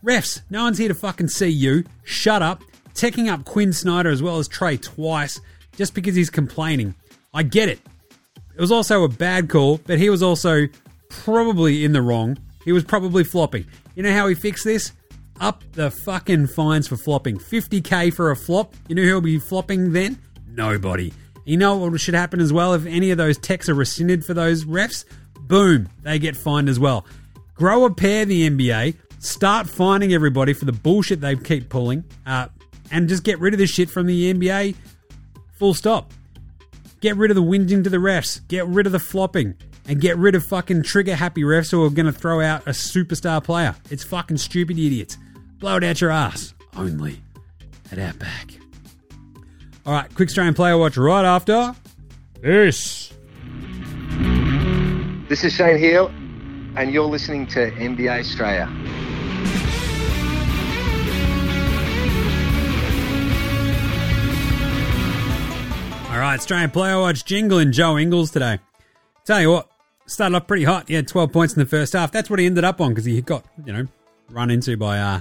Refs, 0.05 0.41
no 0.51 0.65
one's 0.65 0.79
here 0.79 0.89
to 0.89 0.95
fucking 0.95 1.29
see 1.29 1.49
you. 1.49 1.85
Shut 2.05 2.43
up. 2.43 2.63
Taking 2.95 3.29
up 3.29 3.45
Quin 3.45 3.73
Snyder 3.73 4.11
as 4.11 4.23
well 4.23 4.39
as 4.39 4.49
Trae 4.49 4.81
twice 4.81 5.41
just 5.77 5.95
because 5.95 6.15
he's 6.15 6.31
complaining. 6.31 6.95
I 7.33 7.43
get 7.43 7.69
it. 7.69 7.79
It 8.55 8.61
was 8.61 8.73
also 8.73 9.05
a 9.05 9.09
bad 9.09 9.49
call, 9.49 9.79
but 9.87 9.99
he 9.99 10.11
was 10.11 10.23
also 10.23 10.67
probably 11.09 11.85
in 11.85 11.93
the 11.93 12.03
wrong. 12.03 12.37
He 12.65 12.73
was 12.73 12.85
probably 12.85 13.25
flopping. 13.25 13.65
You 13.95 14.03
know 14.03 14.13
how 14.13 14.27
he 14.27 14.35
fixed 14.35 14.65
this? 14.65 14.93
Up 15.41 15.65
the 15.73 15.91
fucking 15.91 16.49
fines 16.49 16.87
for 16.87 16.97
flopping. 16.97 17.39
50k 17.39 18.13
for 18.13 18.31
a 18.31 18.37
flop. 18.37 18.75
You 18.89 18.95
know 18.95 19.03
who'll 19.03 19.21
be 19.21 19.39
flopping 19.39 19.93
then? 19.93 20.19
Nobody. 20.47 21.13
You 21.45 21.57
know 21.57 21.77
what 21.77 21.99
should 22.01 22.15
happen 22.15 22.41
as 22.41 22.53
well 22.53 22.75
if 22.75 22.85
any 22.85 23.11
of 23.11 23.19
those 23.19 23.39
techs 23.39 23.69
are 23.69 23.75
rescinded 23.75 24.25
for 24.25 24.35
those 24.35 24.65
refs? 24.65 25.05
Boom, 25.41 25.89
they 26.03 26.19
get 26.19 26.37
fined 26.37 26.69
as 26.69 26.79
well. 26.79 27.07
Grow 27.55 27.85
a 27.85 27.95
pair, 27.95 28.25
the 28.25 28.49
NBA. 28.49 28.97
Start 29.21 29.69
fining 29.69 30.15
everybody 30.15 30.55
for 30.55 30.65
the 30.65 30.73
bullshit 30.73 31.21
they 31.21 31.37
keep 31.37 31.69
pulling, 31.69 32.05
uh, 32.25 32.49
and 32.91 33.07
just 33.07 33.23
get 33.23 33.39
rid 33.39 33.53
of 33.53 33.59
this 33.59 33.69
shit 33.69 33.91
from 33.91 34.07
the 34.07 34.33
NBA. 34.33 34.75
Full 35.59 35.75
stop. 35.75 36.11
Get 37.01 37.17
rid 37.17 37.31
of 37.31 37.35
the 37.35 37.43
whinging 37.43 37.85
to 37.85 37.91
the 37.91 37.99
refs. 37.99 38.41
Get 38.49 38.67
rid 38.67 38.87
of 38.87 38.93
the 38.93 38.99
flopping. 38.99 39.55
And 39.87 40.01
get 40.01 40.17
rid 40.17 40.35
of 40.35 40.45
fucking 40.45 40.85
trigger 40.85 41.15
happy 41.15 41.43
refs 41.43 41.71
who 41.71 41.85
are 41.85 41.91
going 41.91 42.07
to 42.07 42.13
throw 42.13 42.41
out 42.41 42.63
a 42.67 42.71
superstar 42.71 43.43
player. 43.45 43.75
It's 43.91 44.05
fucking 44.05 44.39
stupid 44.39 44.79
idiots. 44.79 45.19
Blow 45.59 45.77
it 45.77 45.85
out 45.85 46.01
your 46.01 46.11
ass. 46.11 46.55
Only 46.77 47.21
at 47.93 47.99
Outback. 47.99 48.55
All 49.85 49.93
right, 49.93 50.15
quick 50.15 50.29
Australian 50.29 50.55
player 50.55 50.79
watch 50.79 50.97
right 50.97 51.25
after 51.25 51.75
this. 52.41 53.13
This 55.29 55.45
is 55.45 55.53
Shane 55.53 55.79
Heal, 55.79 56.09
and 56.77 56.93
you're 56.93 57.05
listening 57.05 57.47
to 57.49 57.71
NBA 57.73 58.21
Straya. 58.25 59.10
Right, 66.21 66.39
Australian 66.39 66.71
player 66.71 66.99
watch 66.99 67.25
jingle 67.25 67.59
and 67.59 67.73
Joe 67.73 67.99
Ingles 67.99 68.31
today. 68.31 68.59
Tell 69.25 69.41
you 69.41 69.51
what, 69.51 69.71
started 70.07 70.37
off 70.37 70.47
pretty 70.47 70.65
hot. 70.65 70.89
He 70.89 70.95
had 70.95 71.09
12 71.09 71.33
points 71.33 71.55
in 71.55 71.61
the 71.61 71.67
first 71.67 71.93
half. 71.93 72.13
That's 72.13 72.29
what 72.29 72.39
he 72.39 72.47
ended 72.47 72.65
up 72.65 72.81
on 72.81 72.91
because 72.91 73.05
he 73.05 73.21
got, 73.23 73.45
you 73.65 73.73
know, 73.73 73.87
run 74.29 74.51
into 74.51 74.77
by 74.77 74.99
uh, 74.99 75.21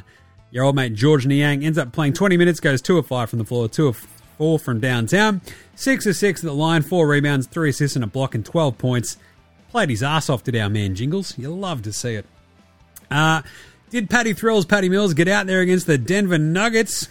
your 0.51 0.63
old 0.65 0.75
mate 0.75 0.93
George 0.93 1.25
Niang. 1.25 1.63
Ends 1.63 1.77
up 1.77 1.91
playing 1.91 2.13
20 2.13 2.37
minutes, 2.37 2.59
goes 2.59 2.81
2 2.81 2.97
of 2.97 3.07
5 3.07 3.29
from 3.29 3.39
the 3.39 3.45
floor, 3.45 3.69
2 3.69 3.87
of 3.87 3.97
4 4.37 4.59
from 4.59 4.79
downtown, 4.79 5.41
6 5.75 6.05
of 6.05 6.15
6 6.15 6.43
at 6.43 6.47
the 6.47 6.53
line, 6.53 6.81
4 6.81 7.07
rebounds, 7.07 7.47
3 7.47 7.69
assists 7.69 7.95
and 7.95 8.03
a 8.03 8.07
block, 8.07 8.35
and 8.35 8.45
12 8.45 8.77
points. 8.77 9.17
Played 9.71 9.91
his 9.91 10.01
ass 10.01 10.29
off, 10.29 10.43
did 10.43 10.55
our 10.55 10.69
man 10.69 10.95
Jingles. 10.95 11.37
You 11.37 11.53
love 11.53 11.83
to 11.83 11.93
see 11.93 12.15
it. 12.15 12.25
Uh, 13.11 13.43
did 13.89 14.09
Paddy 14.09 14.33
Thrills, 14.33 14.65
Paddy 14.65 14.89
Mills 14.89 15.13
get 15.13 15.27
out 15.27 15.45
there 15.45 15.61
against 15.61 15.87
the 15.87 15.97
Denver 15.97 16.37
Nuggets? 16.37 17.07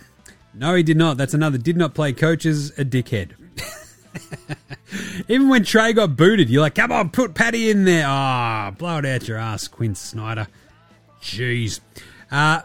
No, 0.54 0.74
he 0.74 0.82
did 0.82 0.96
not. 0.96 1.16
That's 1.16 1.34
another 1.34 1.58
did 1.58 1.76
not 1.76 1.94
play 1.94 2.12
coaches, 2.12 2.70
a 2.78 2.84
dickhead. 2.84 3.30
Even 5.28 5.48
when 5.48 5.62
Trae 5.64 5.94
got 5.94 6.16
booted, 6.16 6.48
you're 6.48 6.62
like, 6.62 6.74
come 6.74 6.92
on, 6.92 7.10
put 7.10 7.34
Paddy 7.34 7.70
in 7.70 7.84
there. 7.84 8.04
Ah, 8.06 8.72
blow 8.76 8.98
it 8.98 9.04
out 9.04 9.28
your 9.28 9.38
ass, 9.38 9.68
Quin 9.68 9.94
Snyder. 9.94 10.46
Jeez. 11.20 11.80
Uh, 12.30 12.62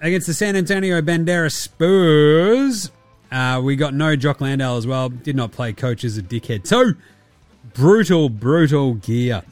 against 0.00 0.26
the 0.26 0.34
San 0.34 0.56
Antonio 0.56 1.00
Bandera 1.00 1.50
Spurs, 1.50 2.90
uh, 3.30 3.60
we 3.62 3.76
got 3.76 3.94
no 3.94 4.16
Jock 4.16 4.40
Landale 4.40 4.76
as 4.76 4.86
well. 4.86 5.08
Did 5.08 5.36
not 5.36 5.52
play 5.52 5.72
coach 5.72 5.80
coaches, 5.80 6.18
a 6.18 6.22
dickhead. 6.22 6.66
So, 6.66 6.92
brutal, 7.72 8.28
brutal 8.28 8.94
gear. 8.94 9.42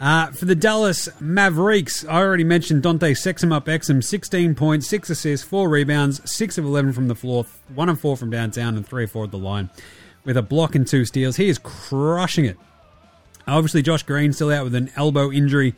Uh, 0.00 0.32
for 0.32 0.46
the 0.46 0.56
Dallas 0.56 1.08
Mavericks, 1.20 2.04
I 2.04 2.16
already 2.20 2.42
mentioned 2.42 2.82
Dante 2.82 3.12
Sexum 3.12 3.52
up 3.52 3.66
Exum, 3.66 4.02
16 4.02 4.56
points, 4.56 4.88
6 4.88 5.10
assists, 5.10 5.46
4 5.46 5.68
rebounds, 5.68 6.28
6 6.30 6.58
of 6.58 6.64
11 6.64 6.92
from 6.92 7.06
the 7.06 7.14
floor, 7.14 7.46
1 7.72 7.88
of 7.88 8.00
4 8.00 8.16
from 8.16 8.28
downtown, 8.28 8.76
and 8.76 8.86
3 8.86 9.04
of 9.04 9.12
4 9.12 9.24
at 9.24 9.30
the 9.30 9.38
line 9.38 9.70
with 10.24 10.36
a 10.36 10.42
block 10.42 10.74
and 10.74 10.86
2 10.86 11.04
steals. 11.04 11.36
He 11.36 11.48
is 11.48 11.58
crushing 11.58 12.44
it. 12.44 12.56
Obviously, 13.46 13.82
Josh 13.82 14.02
Green 14.02 14.32
still 14.32 14.50
out 14.50 14.64
with 14.64 14.74
an 14.74 14.90
elbow 14.96 15.32
injury, 15.32 15.74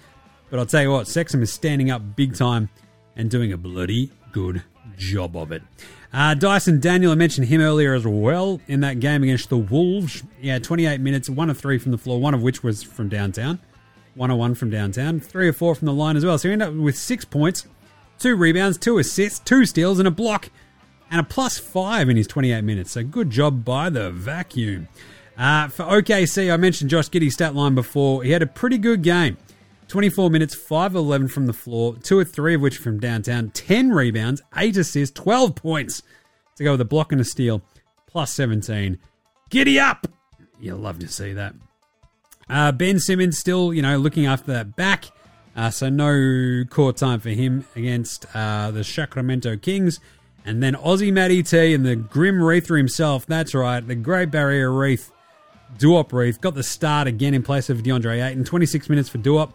but 0.51 0.59
I'll 0.59 0.67
tell 0.67 0.83
you 0.83 0.91
what, 0.91 1.07
Sexum 1.07 1.43
is 1.43 1.53
standing 1.53 1.91
up 1.91 2.17
big 2.17 2.37
time 2.37 2.69
and 3.17 3.31
doing 3.31 3.53
a 3.53 3.57
bloody 3.57 4.11
good 4.33 4.63
job 4.97 5.37
of 5.37 5.51
it. 5.51 5.63
Uh, 6.13 6.35
Dyson 6.35 6.79
Daniel, 6.79 7.11
I 7.11 7.17
mentioned 7.17 7.49
him 7.49 7.61
earlier 7.61 7.95
as 7.95 8.07
well 8.07 8.61
in 8.69 8.81
that 8.81 9.01
game 9.01 9.23
against 9.23 9.49
the 9.49 9.57
Wolves. 9.57 10.23
Yeah, 10.41 10.59
28 10.59 11.01
minutes, 11.01 11.29
1 11.29 11.51
of 11.51 11.59
3 11.59 11.79
from 11.79 11.91
the 11.93 11.99
floor, 11.99 12.21
one 12.21 12.35
of 12.35 12.43
which 12.43 12.63
was 12.63 12.83
from 12.83 13.09
downtown. 13.09 13.59
101 14.15 14.55
from 14.55 14.71
downtown, 14.71 15.19
3 15.19 15.49
or 15.49 15.53
4 15.53 15.75
from 15.75 15.87
the 15.87 15.93
line 15.93 16.17
as 16.17 16.25
well. 16.25 16.39
So 16.39 16.49
he 16.49 16.53
ended 16.53 16.69
up 16.69 16.75
with 16.75 16.97
6 16.97 17.25
points, 17.25 17.67
2 18.21 18.37
rebounds, 18.37 18.79
2 18.79 18.99
assists, 18.99 19.41
2 19.41 19.67
steals, 19.67 19.99
and 19.99 20.07
a 20.07 20.13
block, 20.13 20.51
and 21.15 21.21
a 21.21 21.25
plus 21.25 21.61
5 21.61 22.09
in 22.09 22.17
his 22.17 22.27
28 22.27 22.63
minutes. 22.63 22.91
So 22.91 23.05
good 23.05 23.31
job 23.31 23.65
by 23.65 23.89
the 23.89 24.11
vacuum. 24.11 24.89
Uh, 25.39 25.69
for 25.69 25.85
OKC, 25.85 26.53
I 26.53 26.57
mentioned 26.57 26.91
Josh 26.91 27.09
Giddey's 27.09 27.35
stat 27.35 27.55
line 27.55 27.77
before. 27.77 28.25
He 28.25 28.33
had 28.33 28.43
a 28.43 28.49
pretty 28.49 28.79
good 28.79 29.03
game. 29.03 29.37
24 29.87 30.29
minutes, 30.29 30.57
5 30.57 30.97
of 30.97 30.97
11 30.97 31.29
from 31.29 31.47
the 31.47 31.53
floor, 31.53 31.95
2 32.03 32.19
or 32.19 32.25
3 32.25 32.55
of 32.55 32.63
which 32.63 32.79
from 32.79 32.99
downtown, 32.99 33.51
10 33.51 33.91
rebounds, 33.91 34.43
8 34.57 34.77
assists, 34.77 35.17
12 35.17 35.55
points 35.55 36.03
to 36.57 36.65
go 36.65 36.73
with 36.73 36.81
a 36.81 36.85
block 36.85 37.13
and 37.13 37.21
a 37.21 37.25
steal, 37.25 37.63
plus 38.09 38.35
17. 38.35 38.99
Giddy 39.51 39.79
up! 39.79 40.09
You'll 40.59 40.81
love 40.81 40.99
to 40.99 41.07
see 41.07 41.33
that. 41.33 41.55
Uh, 42.51 42.73
ben 42.73 42.99
Simmons 42.99 43.39
still, 43.39 43.73
you 43.73 43.83
know, 43.83 43.99
looking 43.99 44.27
after 44.27 44.53
that 44.53 44.75
back. 44.75 45.05
Uh, 45.55 45.71
so 45.71 45.89
no 45.89 46.65
court 46.69 46.97
time 46.97 47.21
for 47.21 47.31
him 47.31 47.67
against 47.77 48.27
uh, 48.35 48.73
the 48.73 48.83
Sacramento 48.83 49.57
Kings. 49.59 50.01
And 50.45 50.63
then 50.63 50.75
Aussie 50.75 51.13
Matty 51.13 51.43
T 51.43 51.73
and 51.73 51.87
the 51.87 51.97
Grim 51.97 52.43
Reether 52.43 52.77
himself. 52.77 53.27
That's 53.27 53.55
right, 53.55 53.87
the 53.87 53.95
Great 53.95 54.31
Barrier 54.31 54.71
Reef. 54.71 55.11
Duop 55.79 56.13
Reath 56.13 56.41
got 56.41 56.55
the 56.55 56.63
start 56.63 57.09
again 57.09 57.35
in 57.35 57.43
place 57.43 57.71
of 57.71 57.83
DeAndre 57.83 58.25
Ayton. 58.25 58.45
26 58.45 58.89
minutes 58.89 59.09
for 59.09 59.19
Duop. 59.19 59.53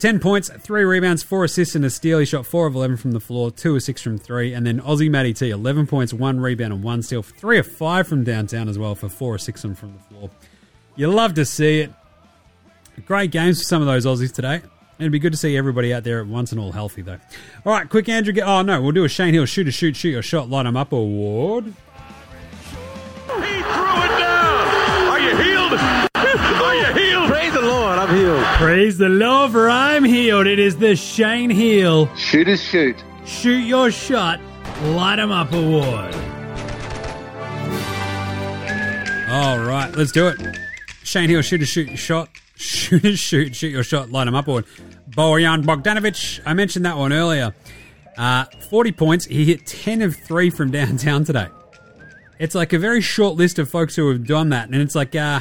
10 0.00 0.18
points, 0.18 0.50
3 0.50 0.84
rebounds, 0.84 1.22
4 1.22 1.44
assists, 1.44 1.74
and 1.74 1.84
a 1.84 1.90
steal. 1.90 2.18
He 2.18 2.24
shot 2.24 2.46
4 2.46 2.66
of 2.66 2.74
11 2.74 2.96
from 2.96 3.12
the 3.12 3.20
floor, 3.20 3.50
2 3.50 3.76
of 3.76 3.82
6 3.82 4.00
from 4.00 4.16
3. 4.16 4.54
And 4.54 4.66
then 4.66 4.80
Aussie 4.80 5.10
Matty 5.10 5.34
T, 5.34 5.50
11 5.50 5.86
points, 5.86 6.14
1 6.14 6.40
rebound, 6.40 6.72
and 6.72 6.82
1 6.82 7.02
steal. 7.02 7.22
3 7.22 7.58
of 7.58 7.66
5 7.66 8.08
from 8.08 8.24
downtown 8.24 8.68
as 8.68 8.78
well 8.78 8.94
for 8.94 9.10
4 9.10 9.34
or 9.34 9.38
6 9.38 9.60
from 9.60 9.74
the 9.74 9.98
floor. 10.08 10.30
You 10.96 11.12
love 11.12 11.34
to 11.34 11.44
see 11.44 11.80
it. 11.80 11.92
Great 13.04 13.30
games 13.30 13.58
for 13.58 13.64
some 13.64 13.82
of 13.82 13.86
those 13.86 14.06
Aussies 14.06 14.32
today. 14.32 14.62
It'd 15.00 15.10
be 15.10 15.18
good 15.18 15.32
to 15.32 15.38
see 15.38 15.56
everybody 15.56 15.94
out 15.94 16.04
there 16.04 16.20
at 16.20 16.26
once 16.26 16.52
and 16.52 16.60
all 16.60 16.72
healthy, 16.72 17.00
though. 17.00 17.16
All 17.64 17.72
right, 17.72 17.88
quick 17.88 18.06
Andrew. 18.10 18.34
Get, 18.34 18.46
oh, 18.46 18.60
no, 18.60 18.82
we'll 18.82 18.92
do 18.92 19.04
a 19.04 19.08
Shane 19.08 19.32
Heal 19.32 19.46
shoot 19.46 19.66
a 19.66 19.70
shoot, 19.70 19.96
shoot 19.96 20.10
your 20.10 20.22
shot, 20.22 20.50
light 20.50 20.66
'em 20.66 20.76
up 20.76 20.92
award. 20.92 21.64
He 21.64 21.72
threw 21.72 23.38
it 23.40 24.18
down. 24.18 25.08
Are 25.08 25.18
you 25.18 25.36
healed? 25.38 25.72
Are 26.14 26.74
you 26.74 26.92
healed? 26.92 27.30
Praise 27.30 27.52
the 27.54 27.62
Lord, 27.62 27.98
I'm 27.98 28.14
healed. 28.14 28.44
Praise 28.58 28.98
the 28.98 29.08
Lord, 29.08 29.52
for 29.52 29.70
I'm 29.70 30.04
healed. 30.04 30.46
It 30.46 30.58
is 30.58 30.76
the 30.76 30.94
Shane 30.96 31.48
Heal 31.48 32.14
Shooters 32.16 32.62
shoot. 32.62 33.02
Shoot 33.24 33.60
Your 33.66 33.90
Shot, 33.90 34.38
Light 34.82 35.18
'em 35.18 35.32
Up 35.32 35.50
Award. 35.54 36.14
All 39.30 39.58
right, 39.60 39.90
let's 39.96 40.12
do 40.12 40.26
it. 40.28 40.38
Shane 41.04 41.30
Heal, 41.30 41.40
shoot 41.40 41.62
a 41.62 41.66
shoot 41.66 41.88
your 41.88 41.96
shot. 41.96 42.28
Shoot 42.60 43.04
a 43.06 43.16
shoot, 43.16 43.56
shoot 43.56 43.68
your 43.72 43.82
shot, 43.82 44.10
light 44.10 44.26
'em 44.26 44.34
up 44.34 44.46
award. 44.46 44.66
Bojan 45.10 45.64
Bogdanovic, 45.64 46.40
I 46.46 46.54
mentioned 46.54 46.84
that 46.84 46.96
one 46.96 47.12
earlier. 47.12 47.54
Uh, 48.16 48.44
40 48.68 48.92
points. 48.92 49.24
He 49.24 49.44
hit 49.44 49.66
10 49.66 50.02
of 50.02 50.16
3 50.16 50.50
from 50.50 50.70
downtown 50.70 51.24
today. 51.24 51.48
It's 52.38 52.54
like 52.54 52.72
a 52.72 52.78
very 52.78 53.00
short 53.00 53.36
list 53.36 53.58
of 53.58 53.68
folks 53.68 53.96
who 53.96 54.08
have 54.10 54.26
done 54.26 54.50
that. 54.50 54.68
And 54.68 54.76
it's 54.76 54.94
like, 54.94 55.14
uh, 55.14 55.40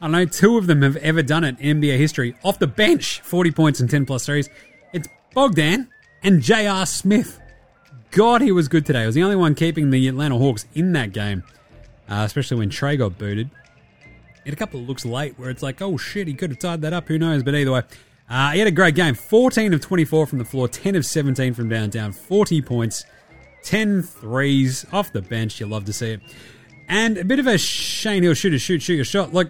I 0.00 0.04
don't 0.04 0.12
know, 0.12 0.24
two 0.24 0.58
of 0.58 0.66
them 0.66 0.82
have 0.82 0.96
ever 0.96 1.22
done 1.22 1.44
it 1.44 1.58
in 1.60 1.80
NBA 1.80 1.98
history. 1.98 2.36
Off 2.42 2.58
the 2.58 2.66
bench, 2.66 3.20
40 3.20 3.50
points 3.52 3.80
and 3.80 3.88
10 3.88 4.06
plus 4.06 4.26
threes. 4.26 4.48
It's 4.92 5.08
Bogdan 5.34 5.88
and 6.22 6.42
J.R. 6.42 6.86
Smith. 6.86 7.40
God, 8.10 8.40
he 8.40 8.50
was 8.50 8.68
good 8.68 8.86
today. 8.86 9.00
He 9.00 9.06
was 9.06 9.14
the 9.14 9.22
only 9.22 9.36
one 9.36 9.54
keeping 9.54 9.90
the 9.90 10.08
Atlanta 10.08 10.38
Hawks 10.38 10.66
in 10.74 10.92
that 10.92 11.12
game, 11.12 11.42
uh, 12.08 12.22
especially 12.24 12.58
when 12.58 12.70
Trae 12.70 12.98
got 12.98 13.18
booted. 13.18 13.50
He 14.42 14.50
had 14.50 14.54
a 14.54 14.56
couple 14.56 14.80
of 14.80 14.88
looks 14.88 15.04
late 15.04 15.38
where 15.38 15.50
it's 15.50 15.62
like, 15.62 15.82
oh 15.82 15.96
shit, 15.96 16.26
he 16.28 16.34
could 16.34 16.50
have 16.50 16.58
tied 16.58 16.82
that 16.82 16.92
up. 16.92 17.08
Who 17.08 17.18
knows? 17.18 17.42
But 17.42 17.54
either 17.54 17.72
way, 17.72 17.82
Uh, 18.28 18.50
he 18.52 18.58
had 18.58 18.68
a 18.68 18.72
great 18.72 18.94
game 18.94 19.14
14 19.14 19.72
of 19.72 19.80
24 19.80 20.26
from 20.26 20.38
the 20.38 20.44
floor, 20.44 20.68
10 20.68 20.96
of 20.96 21.06
17 21.06 21.54
from 21.54 21.68
downtown, 21.68 22.12
40 22.12 22.60
points, 22.62 23.04
10 23.62 24.02
threes 24.02 24.84
off 24.92 25.12
the 25.12 25.22
bench. 25.22 25.60
You 25.60 25.66
love 25.66 25.84
to 25.84 25.92
see 25.92 26.12
it. 26.12 26.20
And 26.88 27.18
a 27.18 27.24
bit 27.24 27.38
of 27.38 27.46
a 27.46 27.58
Shane 27.58 28.22
Heal 28.22 28.34
shooter, 28.34 28.58
shoot, 28.58 28.82
shoot 28.82 28.94
your 28.94 29.04
shot. 29.04 29.32
Like, 29.32 29.48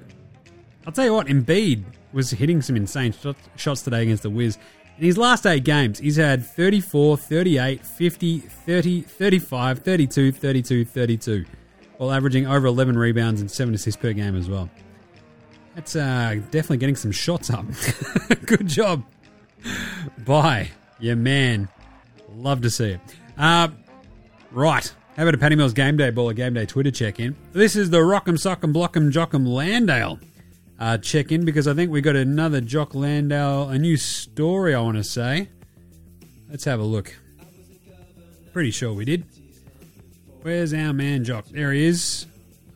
I'll 0.87 0.93
tell 0.93 1.05
you 1.05 1.14
what, 1.14 1.27
Embiid 1.27 1.85
was 2.12 2.31
hitting 2.31 2.62
some 2.62 2.77
insane 2.77 3.12
shot, 3.12 3.37
shots 3.57 3.83
today 3.83 4.03
against 4.03 4.22
the 4.22 4.31
Wiz. 4.31 4.59
In 4.99 5.05
his 5.05 5.18
last 5.18 5.47
eight 5.47 5.64
games, 5.64 5.99
he's 5.99 6.16
had 6.16 6.45
34, 6.45 7.18
38, 7.18 7.85
50, 7.85 8.39
30, 8.39 9.01
35, 9.03 9.79
32, 9.81 10.33
32, 10.33 10.85
32, 10.87 11.45
while 11.99 12.12
averaging 12.12 12.47
over 12.47 12.66
11 12.66 12.97
rebounds 12.97 13.43
and 13.43 13.51
7 13.51 13.74
assists 13.74 14.01
per 14.01 14.12
game 14.14 14.37
as 14.37 14.49
well. 14.49 14.70
That's 15.77 15.95
uh, 15.95 16.41
definitely 16.51 16.79
getting 16.79 16.97
some 16.97 17.12
shots 17.12 17.51
up. 17.51 17.66
Good 18.47 18.66
job. 18.66 19.05
Bye. 20.24 20.70
Yeah, 20.99 21.14
man. 21.14 21.68
Love 22.35 22.62
to 22.62 22.70
see 22.70 22.93
it. 22.93 23.01
Uh, 23.37 23.68
right. 24.53 24.93
How 25.16 25.22
about 25.22 25.35
a 25.35 25.39
Paddy 25.39 25.55
Mills 25.55 25.74
Game 25.74 25.99
Day 25.99 26.09
Ball, 26.11 26.31
a 26.31 26.35
Game 26.35 26.55
Day 26.55 26.64
Twitter 26.64 26.91
check 26.91 27.20
in? 27.20 27.37
This 27.53 27.77
is 27.77 27.91
the 27.91 27.99
Rock'em 27.99 28.39
Sock'em 28.39 28.72
Block'em 28.72 29.12
Jock'em 29.12 29.47
Landale 29.47 30.18
uh, 30.79 30.97
check 30.97 31.31
in 31.31 31.45
because 31.45 31.68
I 31.68 31.74
think 31.74 31.91
we 31.91 32.01
got 32.01 32.16
another 32.16 32.62
Jock 32.62 32.95
Landale, 32.95 33.68
a 33.68 33.79
new 33.79 33.99
story, 33.99 34.74
I 34.74 34.81
want 34.81 34.97
to 34.97 35.05
say. 35.05 35.51
Let's 36.49 36.64
have 36.64 36.81
a 36.81 36.85
look. 36.85 37.14
Pretty 38.55 38.70
sure 38.70 38.95
we 38.95 39.05
did. 39.05 39.24
Where's 40.41 40.72
our 40.72 40.95
man 40.95 41.24
Jock? 41.24 41.47
There 41.47 41.72
he 41.72 41.85
is. 41.85 42.27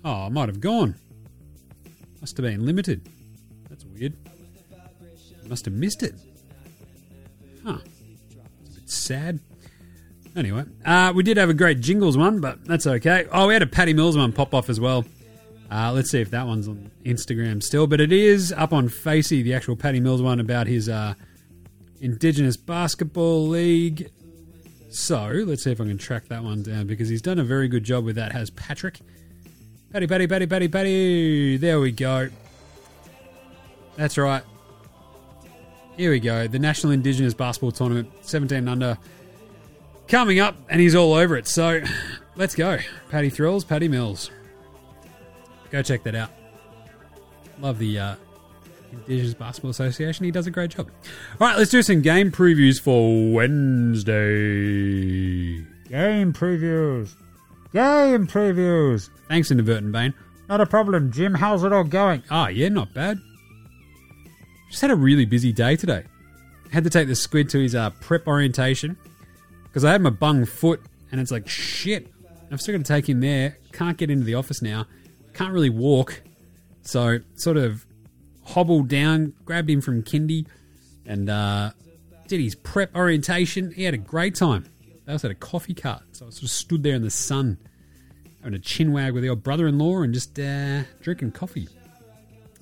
Oh, 0.04 0.26
I 0.26 0.28
might 0.28 0.50
have 0.50 0.60
gone. 0.60 0.96
Must 2.20 2.36
have 2.36 2.44
been 2.44 2.66
limited. 2.66 3.08
That's 3.68 3.84
weird. 3.84 4.14
Must 5.46 5.64
have 5.64 5.74
missed 5.74 6.02
it. 6.02 6.14
Huh. 7.64 7.78
It's 8.64 8.76
a 8.76 8.80
bit 8.80 8.90
sad. 8.90 9.40
Anyway, 10.36 10.64
uh, 10.84 11.12
we 11.14 11.24
did 11.24 11.36
have 11.36 11.48
a 11.50 11.54
great 11.54 11.80
jingles 11.80 12.16
one, 12.16 12.40
but 12.40 12.64
that's 12.64 12.86
okay. 12.86 13.26
Oh, 13.32 13.48
we 13.48 13.54
had 13.54 13.62
a 13.62 13.66
Patty 13.66 13.92
Mills 13.92 14.16
one 14.16 14.32
pop 14.32 14.54
off 14.54 14.70
as 14.70 14.78
well. 14.78 15.04
Uh, 15.70 15.92
let's 15.92 16.10
see 16.10 16.20
if 16.20 16.30
that 16.30 16.46
one's 16.46 16.68
on 16.68 16.90
Instagram 17.04 17.62
still, 17.62 17.86
but 17.86 18.00
it 18.00 18.12
is 18.12 18.52
up 18.52 18.72
on 18.72 18.88
Facey, 18.88 19.42
the 19.42 19.54
actual 19.54 19.76
Patty 19.76 19.98
Mills 19.98 20.22
one 20.22 20.38
about 20.38 20.66
his 20.66 20.88
uh, 20.88 21.14
Indigenous 22.00 22.56
Basketball 22.56 23.48
League. 23.48 24.10
So 24.90 25.30
let's 25.46 25.64
see 25.64 25.72
if 25.72 25.80
I 25.80 25.84
can 25.84 25.98
track 25.98 26.28
that 26.28 26.42
one 26.44 26.62
down 26.62 26.86
because 26.86 27.08
he's 27.08 27.22
done 27.22 27.38
a 27.38 27.44
very 27.44 27.68
good 27.68 27.84
job 27.84 28.04
with 28.04 28.16
that. 28.16 28.32
Has 28.32 28.50
Patrick? 28.50 29.00
Patty, 29.92 30.06
Patty, 30.06 30.28
Patty, 30.28 30.46
Patty, 30.46 30.68
Patty. 30.68 31.56
There 31.56 31.80
we 31.80 31.90
go. 31.90 32.28
That's 33.96 34.16
right. 34.16 34.44
Here 35.96 36.12
we 36.12 36.20
go. 36.20 36.46
The 36.46 36.60
National 36.60 36.92
Indigenous 36.92 37.34
Basketball 37.34 37.72
Tournament, 37.72 38.08
17 38.22 38.68
under, 38.68 38.96
coming 40.06 40.38
up, 40.38 40.56
and 40.68 40.80
he's 40.80 40.94
all 40.94 41.12
over 41.14 41.36
it. 41.36 41.48
So 41.48 41.82
let's 42.36 42.54
go. 42.54 42.78
Patty 43.10 43.30
Thrills, 43.30 43.64
Patty 43.64 43.88
Mills. 43.88 44.30
Go 45.70 45.82
check 45.82 46.04
that 46.04 46.14
out. 46.14 46.30
Love 47.60 47.80
the 47.80 47.98
uh, 47.98 48.14
Indigenous 48.92 49.34
Basketball 49.34 49.72
Association. 49.72 50.24
He 50.24 50.30
does 50.30 50.46
a 50.46 50.52
great 50.52 50.70
job. 50.70 50.88
All 51.40 51.48
right, 51.48 51.58
let's 51.58 51.72
do 51.72 51.82
some 51.82 52.00
game 52.00 52.30
previews 52.30 52.80
for 52.80 53.32
Wednesday. 53.32 54.14
Game 55.88 56.32
previews. 56.32 57.16
Game 57.72 58.26
previews. 58.26 59.10
Thanks, 59.28 59.50
Inadvertent 59.50 59.92
Bane. 59.92 60.14
Not 60.48 60.60
a 60.60 60.66
problem, 60.66 61.12
Jim. 61.12 61.34
How's 61.34 61.62
it 61.62 61.72
all 61.72 61.84
going? 61.84 62.24
Ah, 62.30 62.48
yeah, 62.48 62.68
not 62.68 62.92
bad. 62.92 63.20
Just 64.70 64.82
had 64.82 64.90
a 64.90 64.96
really 64.96 65.24
busy 65.24 65.52
day 65.52 65.76
today. 65.76 66.04
Had 66.72 66.84
to 66.84 66.90
take 66.90 67.08
the 67.08 67.14
squid 67.14 67.48
to 67.50 67.60
his 67.60 67.74
uh, 67.74 67.90
prep 67.90 68.26
orientation 68.26 68.96
because 69.64 69.84
I 69.84 69.92
had 69.92 70.00
my 70.00 70.10
bung 70.10 70.46
foot, 70.46 70.80
and 71.12 71.20
it's 71.20 71.30
like 71.30 71.48
shit. 71.48 72.08
I've 72.50 72.60
still 72.60 72.76
got 72.76 72.84
to 72.84 72.92
take 72.92 73.08
him 73.08 73.20
there. 73.20 73.58
Can't 73.72 73.96
get 73.96 74.10
into 74.10 74.24
the 74.24 74.34
office 74.34 74.60
now. 74.60 74.86
Can't 75.34 75.52
really 75.52 75.70
walk, 75.70 76.22
so 76.82 77.20
sort 77.36 77.56
of 77.56 77.86
hobbled 78.44 78.88
down, 78.88 79.34
grabbed 79.44 79.70
him 79.70 79.80
from 79.80 80.02
kindy, 80.02 80.46
and 81.06 81.30
uh, 81.30 81.70
did 82.26 82.40
his 82.40 82.56
prep 82.56 82.94
orientation. 82.96 83.70
He 83.72 83.84
had 83.84 83.94
a 83.94 83.98
great 83.98 84.34
time. 84.34 84.66
They 85.10 85.14
also 85.14 85.26
had 85.26 85.36
a 85.36 85.40
coffee 85.40 85.74
cart, 85.74 86.02
so 86.12 86.28
I 86.28 86.30
sort 86.30 86.44
of 86.44 86.50
stood 86.50 86.84
there 86.84 86.94
in 86.94 87.02
the 87.02 87.10
sun, 87.10 87.58
having 88.44 88.54
a 88.54 88.60
chin 88.60 88.92
wag 88.92 89.12
with 89.12 89.24
the 89.24 89.30
old 89.30 89.42
brother-in-law 89.42 90.02
and 90.02 90.14
just 90.14 90.38
uh, 90.38 90.84
drinking 91.02 91.32
coffee. 91.32 91.66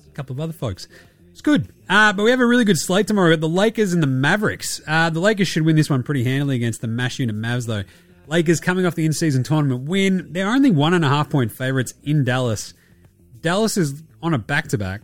A 0.07 0.11
couple 0.15 0.33
of 0.33 0.39
other 0.39 0.51
folks. 0.51 0.87
It's 1.29 1.41
good. 1.41 1.71
Uh, 1.87 2.11
but 2.11 2.23
we 2.23 2.31
have 2.31 2.39
a 2.39 2.45
really 2.47 2.65
good 2.65 2.79
slate 2.79 3.05
tomorrow. 3.05 3.35
The 3.35 3.47
Lakers 3.47 3.93
and 3.93 4.01
the 4.01 4.07
Mavericks. 4.07 4.81
Uh, 4.87 5.11
the 5.11 5.19
Lakers 5.19 5.47
should 5.47 5.63
win 5.63 5.75
this 5.75 5.91
one 5.91 6.01
pretty 6.01 6.23
handily 6.23 6.55
against 6.55 6.81
the 6.81 6.87
Mash 6.87 7.19
Unit 7.19 7.35
Mavs, 7.35 7.67
though. 7.67 7.83
Lakers 8.25 8.59
coming 8.59 8.87
off 8.87 8.95
the 8.95 9.05
in-season 9.05 9.43
tournament 9.43 9.87
win. 9.87 10.33
They're 10.33 10.49
only 10.49 10.71
one 10.71 10.95
and 10.95 11.05
a 11.05 11.07
half 11.07 11.29
point 11.29 11.51
favorites 11.51 11.93
in 12.01 12.23
Dallas. 12.23 12.73
Dallas 13.41 13.77
is 13.77 14.01
on 14.23 14.33
a 14.33 14.39
back-to-back. 14.39 15.01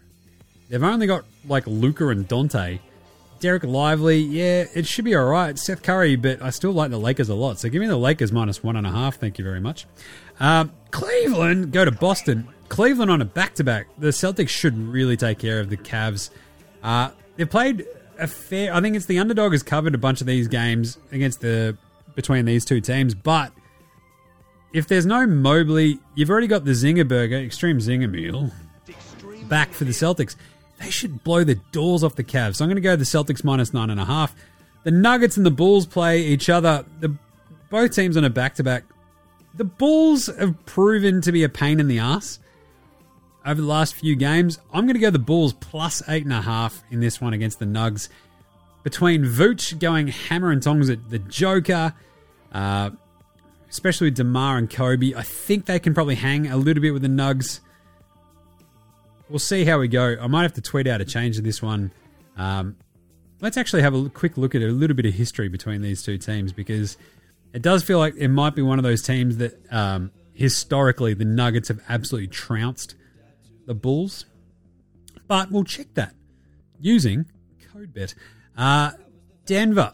They've 0.70 0.82
only 0.82 1.06
got 1.06 1.26
like 1.48 1.68
Luka 1.68 2.08
and 2.08 2.28
Dante. 2.28 2.80
Dereck 3.40 3.64
Lively, 3.64 4.20
yeah, 4.20 4.66
it 4.74 4.88
should 4.88 5.06
be 5.06 5.16
all 5.16 5.26
right. 5.26 5.58
Seth 5.58 5.84
Curry, 5.84 6.16
but 6.16 6.42
I 6.42 6.50
still 6.50 6.72
like 6.72 6.92
the 6.92 6.98
Lakers 6.98 7.30
a 7.30 7.36
lot. 7.36 7.60
So 7.60 7.70
give 7.70 7.82
me 7.82 7.88
the 7.88 7.98
Lakers 7.98 8.32
minus 8.32 8.64
one 8.64 8.76
and 8.76 8.88
a 8.88 8.92
half. 8.92 9.18
Thank 9.18 9.38
you 9.38 9.44
very 9.44 9.60
much. 9.60 9.86
Um, 10.40 10.72
Cleveland 10.92 11.72
go 11.72 11.86
to 11.86 11.92
Boston. 11.92 12.48
Cleveland 12.70 13.12
on 13.12 13.22
a 13.22 13.26
back-to-back. 13.26 13.88
The 13.98 14.08
Celtics 14.08 14.50
should 14.50 14.78
really 14.78 15.18
take 15.18 15.40
care 15.40 15.60
of 15.60 15.70
the 15.70 15.78
Cavs. 15.78 16.30
Uh, 16.82 17.12
they've 17.36 17.50
played 17.50 17.86
a 18.18 18.28
fair. 18.28 18.74
I 18.74 18.82
think 18.82 18.96
it's 18.96 19.06
the 19.06 19.20
underdog 19.20 19.52
has 19.52 19.64
covered 19.64 19.94
a 19.94 19.98
bunch 19.98 20.22
of 20.22 20.28
these 20.28 20.48
games 20.48 20.98
against 21.12 21.42
the 21.42 21.78
between 22.16 22.46
these 22.46 22.64
two 22.64 22.80
teams, 22.80 23.14
but 23.14 23.52
if 24.74 24.88
there's 24.88 25.06
no 25.06 25.28
Mobley, 25.28 26.00
you've 26.16 26.30
already 26.30 26.48
got 26.48 26.66
the 26.66 26.72
Zinger 26.72 27.08
Burger, 27.08 27.38
Extreme 27.38 27.80
Zinger 27.80 28.10
Meal, 28.10 28.52
back 29.48 29.72
for 29.72 29.84
the 29.84 29.92
Celtics. 29.92 30.36
They 30.80 30.90
should 30.90 31.24
blow 31.24 31.44
the 31.44 31.56
doors 31.72 32.04
off 32.04 32.16
the 32.16 32.24
Cavs. 32.24 32.58
So 32.58 32.66
I'm 32.66 32.70
going 32.70 32.76
to 32.76 32.82
go 32.82 32.96
the 32.96 33.06
Celtics 33.06 33.44
minus 33.44 33.74
nine 33.74 33.90
and 33.90 34.00
a 34.00 34.06
half. 34.06 34.36
The 34.84 34.92
Nuggets 34.92 35.38
and 35.38 35.46
the 35.46 35.52
Bulls 35.52 35.86
play 35.86 36.22
each 36.22 36.50
other. 36.50 36.86
The 37.00 37.16
both 37.70 37.96
teams 37.96 38.18
on 38.18 38.24
a 38.24 38.30
back 38.30 38.56
to 38.56 38.64
back. 38.64 38.84
The 39.56 39.64
Bulls 39.64 40.28
have 40.28 40.66
proven 40.66 41.22
to 41.22 41.32
be 41.32 41.44
a 41.44 41.50
pain 41.50 41.80
in 41.80 41.88
the 41.88 42.00
ass 42.00 42.40
over 43.46 43.62
the 43.62 43.68
last 43.68 43.96
few 43.96 44.16
games. 44.16 44.60
I'm 44.74 44.86
going 44.86 44.96
to 44.96 45.00
go 45.00 45.10
the 45.10 45.20
Bulls 45.20 45.54
plus 45.54 46.02
eight 46.10 46.24
and 46.24 46.34
a 46.34 46.42
half 46.42 46.84
in 46.92 47.00
this 47.00 47.22
one 47.22 47.34
against 47.34 47.60
the 47.60 47.66
Nugs. 47.66 48.10
Between 48.84 49.24
Vooch 49.24 49.80
going 49.80 50.10
hammer 50.10 50.52
and 50.52 50.62
tongs 50.62 50.90
at 50.90 51.10
the 51.10 51.20
Joker, 51.20 51.94
uh, 52.52 52.92
especially 53.70 54.08
with 54.08 54.16
DeMar 54.16 54.58
and 54.58 54.70
Coby, 54.70 55.16
I 55.16 55.24
think 55.24 55.66
they 55.66 55.80
can 55.80 55.94
probably 55.94 56.16
hang 56.16 56.48
a 56.48 56.58
little 56.58 56.82
bit 56.82 56.92
with 56.92 57.02
the 57.02 57.08
Nugs. 57.08 57.62
We'll 59.30 59.40
see 59.40 59.66
how 59.66 59.80
we 59.80 59.88
go. 59.88 60.18
I 60.20 60.28
might 60.28 60.44
have 60.44 60.54
to 60.54 60.62
tweet 60.62 60.88
out 60.88 61.02
a 61.02 61.06
change 61.06 61.38
to 61.38 61.42
this 61.42 61.62
one. 61.62 61.92
Um, 62.38 62.76
let's 63.42 63.58
actually 63.58 63.82
have 63.82 63.96
a 63.96 64.10
quick 64.10 64.38
look 64.38 64.54
at 64.56 64.62
a 64.62 64.68
little 64.68 64.96
bit 64.96 65.06
of 65.06 65.14
history 65.14 65.50
between 65.50 65.82
these 65.82 66.04
two 66.04 66.18
teams 66.18 66.54
because 66.54 66.98
it 67.54 67.62
does 67.62 67.84
feel 67.84 67.98
like 67.98 68.16
it 68.18 68.28
might 68.28 68.56
be 68.56 68.62
one 68.62 68.78
of 68.78 68.84
those 68.84 69.02
teams 69.02 69.38
that 69.38 69.60
um, 69.72 70.12
historically 70.34 71.14
the 71.14 71.26
Nuggets 71.26 71.70
have 71.70 71.80
absolutely 71.90 72.28
trounced 72.28 72.96
the 73.66 73.74
Bulls. 73.74 74.26
But 75.28 75.52
we'll 75.52 75.64
check 75.64 75.88
that 75.96 76.14
using 76.80 77.26
CodeBet. 77.74 78.14
Uh, 78.56 78.92
Denver 79.46 79.94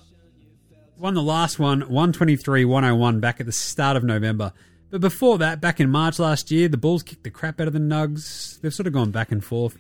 won 0.98 1.14
the 1.14 1.22
last 1.22 1.58
one, 1.58 1.82
123 1.82 2.66
101, 2.66 3.20
back 3.20 3.40
at 3.40 3.46
the 3.46 3.52
start 3.52 3.96
of 3.96 4.04
November. 4.04 4.54
But 4.92 5.02
before 5.02 5.38
that, 5.38 5.62
back 5.62 5.80
in 5.80 5.90
March 5.90 6.20
last 6.20 6.52
year, 6.52 6.68
the 6.68 6.78
Bulls 6.78 7.02
kicked 7.02 7.24
the 7.24 7.32
crap 7.32 7.60
out 7.62 7.68
of 7.68 7.74
the 7.74 7.80
Nugs. 7.80 8.60
They've 8.60 8.74
sort 8.74 8.88
of 8.88 8.94
gone 8.94 9.10
back 9.12 9.32
and 9.32 9.44
forth. 9.44 9.78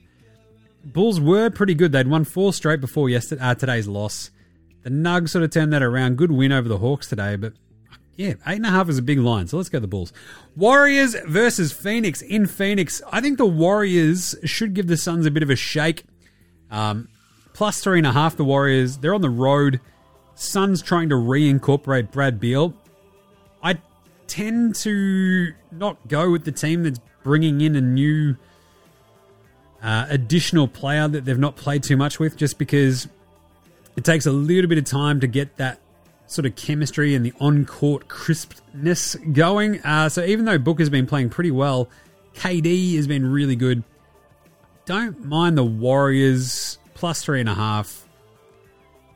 Bulls 0.85 1.19
were 1.19 1.49
pretty 1.49 1.75
good. 1.75 1.91
They'd 1.91 2.07
won 2.07 2.23
four 2.23 2.53
straight 2.53 2.81
before 2.81 3.09
yesterday, 3.09 3.41
uh, 3.41 3.53
today's 3.53 3.87
loss. 3.87 4.31
The 4.83 4.89
Nugs 4.89 5.29
sort 5.29 5.43
of 5.43 5.51
turned 5.51 5.73
that 5.73 5.83
around. 5.83 6.17
Good 6.17 6.31
win 6.31 6.51
over 6.51 6.67
the 6.67 6.79
Hawks 6.79 7.07
today, 7.07 7.35
but 7.35 7.53
yeah, 8.15 8.33
eight 8.47 8.55
and 8.55 8.65
a 8.65 8.69
half 8.69 8.89
is 8.89 8.97
a 8.97 9.01
big 9.03 9.19
line. 9.19 9.47
So 9.47 9.57
let's 9.57 9.69
go 9.69 9.79
the 9.79 9.87
Bulls. 9.87 10.13
Warriors 10.55 11.15
versus 11.27 11.71
Phoenix 11.71 12.21
in 12.21 12.45
Phoenix. 12.45 13.01
I 13.11 13.21
think 13.21 13.37
the 13.37 13.45
Warriors 13.45 14.35
should 14.43 14.73
give 14.73 14.87
the 14.87 14.97
Suns 14.97 15.25
a 15.25 15.31
bit 15.31 15.43
of 15.43 15.49
a 15.49 15.55
shake. 15.55 16.03
Um, 16.71 17.09
plus 17.53 17.81
three 17.81 17.99
and 17.99 18.07
a 18.07 18.13
half. 18.13 18.37
The 18.37 18.45
Warriors. 18.45 18.97
They're 18.97 19.13
on 19.13 19.21
the 19.21 19.29
road. 19.29 19.81
Suns 20.35 20.81
trying 20.81 21.09
to 21.09 21.15
reincorporate 21.15 22.11
Brad 22.11 22.39
Beal. 22.39 22.73
Tend 24.31 24.75
to 24.75 25.51
not 25.73 26.07
go 26.07 26.31
with 26.31 26.45
the 26.45 26.53
team 26.53 26.83
that's 26.83 27.01
bringing 27.21 27.59
in 27.59 27.75
a 27.75 27.81
new 27.81 28.37
uh, 29.83 30.05
additional 30.07 30.69
player 30.69 31.09
that 31.09 31.25
they've 31.25 31.37
not 31.37 31.57
played 31.57 31.83
too 31.83 31.97
much 31.97 32.17
with, 32.17 32.37
just 32.37 32.57
because 32.57 33.09
it 33.97 34.05
takes 34.05 34.25
a 34.25 34.31
little 34.31 34.69
bit 34.69 34.77
of 34.77 34.85
time 34.85 35.19
to 35.19 35.27
get 35.27 35.57
that 35.57 35.79
sort 36.27 36.45
of 36.45 36.55
chemistry 36.55 37.13
and 37.13 37.25
the 37.25 37.33
on-court 37.41 38.07
crispness 38.07 39.15
going. 39.33 39.81
Uh, 39.81 40.07
so 40.07 40.23
even 40.23 40.45
though 40.45 40.57
Booker's 40.57 40.89
been 40.89 41.07
playing 41.07 41.29
pretty 41.29 41.51
well, 41.51 41.89
KD 42.35 42.95
has 42.95 43.07
been 43.07 43.29
really 43.29 43.57
good. 43.57 43.83
Don't 44.85 45.25
mind 45.25 45.57
the 45.57 45.65
Warriors 45.65 46.77
plus 46.93 47.21
three 47.21 47.41
and 47.41 47.49
a 47.49 47.53
half. 47.53 48.07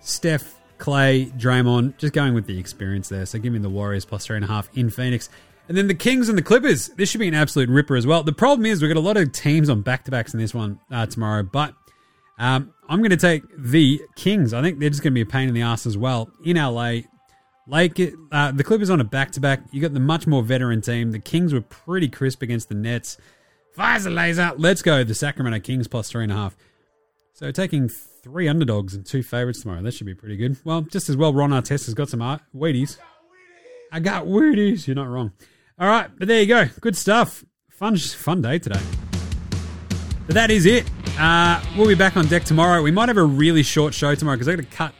Steph, 0.02 0.55
Clay, 0.78 1.26
Draymond, 1.38 1.98
just 1.98 2.14
going 2.14 2.34
with 2.34 2.46
the 2.46 2.60
experience 2.60 3.10
there. 3.10 3.26
So 3.26 3.40
give 3.40 3.54
me 3.54 3.60
the 3.60 3.70
Warriors 3.70 4.06
plus 4.06 4.26
three 4.26 4.36
and 4.36 4.46
a 4.46 4.48
half 4.48 4.70
in 4.76 4.90
Phoenix. 4.90 5.30
And 5.68 5.78
then 5.78 5.88
the 5.88 5.96
Kings 5.96 6.30
and 6.30 6.38
the 6.38 6.44
Clippers. 6.44 6.90
This 6.90 7.10
should 7.10 7.20
be 7.20 7.28
an 7.28 7.34
absolute 7.34 7.70
ripper 7.70 7.96
as 7.96 8.06
well. 8.06 8.24
The 8.24 8.34
problem 8.34 8.66
is 8.66 8.82
we've 8.82 8.94
got 8.94 9.00
a 9.00 9.04
lot 9.04 9.18
of 9.18 9.32
teams 9.32 9.70
on 9.70 9.82
back 9.82 10.06
to 10.06 10.12
backs 10.12 10.34
in 10.34 10.40
this 10.40 10.54
one 10.54 10.80
uh, 10.92 11.06
tomorrow, 11.08 11.44
but 11.44 11.74
um, 12.38 12.74
I'm 12.88 13.00
going 13.00 13.12
to 13.12 13.18
take 13.18 13.44
the 13.58 14.02
Kings. 14.16 14.54
I 14.54 14.62
think 14.62 14.80
they're 14.80 14.90
just 14.90 15.02
going 15.02 15.14
to 15.14 15.16
be 15.16 15.22
a 15.22 15.26
pain 15.26 15.48
in 15.48 15.54
the 15.54 15.62
ass 15.62 15.86
as 15.86 15.98
well 15.98 16.30
in 16.44 16.58
LA. 16.58 17.00
Like 17.68 18.00
uh, 18.32 18.52
the 18.52 18.64
Clippers 18.64 18.92
on 18.92 19.02
a 19.02 19.04
back 19.04 19.32
to 19.32 19.40
back. 19.40 19.62
You 19.72 19.82
got 19.82 19.94
the 19.94 20.00
much 20.00 20.28
more 20.28 20.44
veteran 20.44 20.82
team. 20.82 21.12
The 21.12 21.20
Kings 21.20 21.52
were 21.52 21.62
pretty 21.62 22.10
crisp 22.10 22.44
against 22.44 22.70
the 22.70 22.76
Nets. 22.76 23.18
Fires 23.74 24.04
the 24.04 24.12
laser. 24.12 24.52
Let's 24.56 24.84
go. 24.84 25.04
The 25.04 25.16
Sacramento 25.16 25.60
Kings 25.62 25.88
plus 25.88 26.10
three 26.12 26.24
and 26.24 26.32
a 26.32 26.36
half. 26.36 26.56
So 27.34 27.52
taking 27.52 27.90
three 28.26 28.48
underdogs 28.48 28.96
and 28.96 29.06
two 29.06 29.22
favorites 29.22 29.62
tomorrow. 29.62 29.84
That 29.84 29.94
should 29.94 30.08
be 30.08 30.16
pretty 30.16 30.36
good. 30.36 30.58
Well, 30.64 30.82
just 30.82 31.10
as 31.10 31.16
well, 31.16 31.32
Ron 31.32 31.52
Artest 31.52 31.86
has 31.86 31.94
got 31.94 32.10
some 32.10 32.24
art- 32.24 32.42
Wheaties. 32.56 32.98
I 33.92 34.00
got 34.00 34.26
Wheaties. 34.26 34.88
You're 34.88 34.96
not 34.96 35.08
wrong. 35.08 35.32
All 35.78 35.88
right, 35.88 36.10
but 36.18 36.28
there 36.28 36.42
you 36.42 36.48
go. 36.48 36.66
Good 36.82 36.98
stuff. 36.98 37.46
Fun, 37.70 37.96
fun 37.98 38.42
day 38.42 38.58
today. 38.58 38.80
But 40.26 40.34
that 40.34 40.50
is 40.50 40.66
it. 40.66 40.90
Uh, 41.20 41.64
we'll 41.78 41.88
be 41.88 41.94
back 41.94 42.18
on 42.18 42.26
deck 42.26 42.46
tomorrow. 42.46 42.82
We 42.82 42.90
might 42.90 43.10
have 43.10 43.18
a 43.18 43.24
really 43.24 43.62
short 43.62 43.94
show 43.94 44.16
tomorrow 44.16 44.38
because 44.38 44.48
I've 44.48 44.58
got 44.58 44.72
to 44.72 44.76
cut 44.76 44.94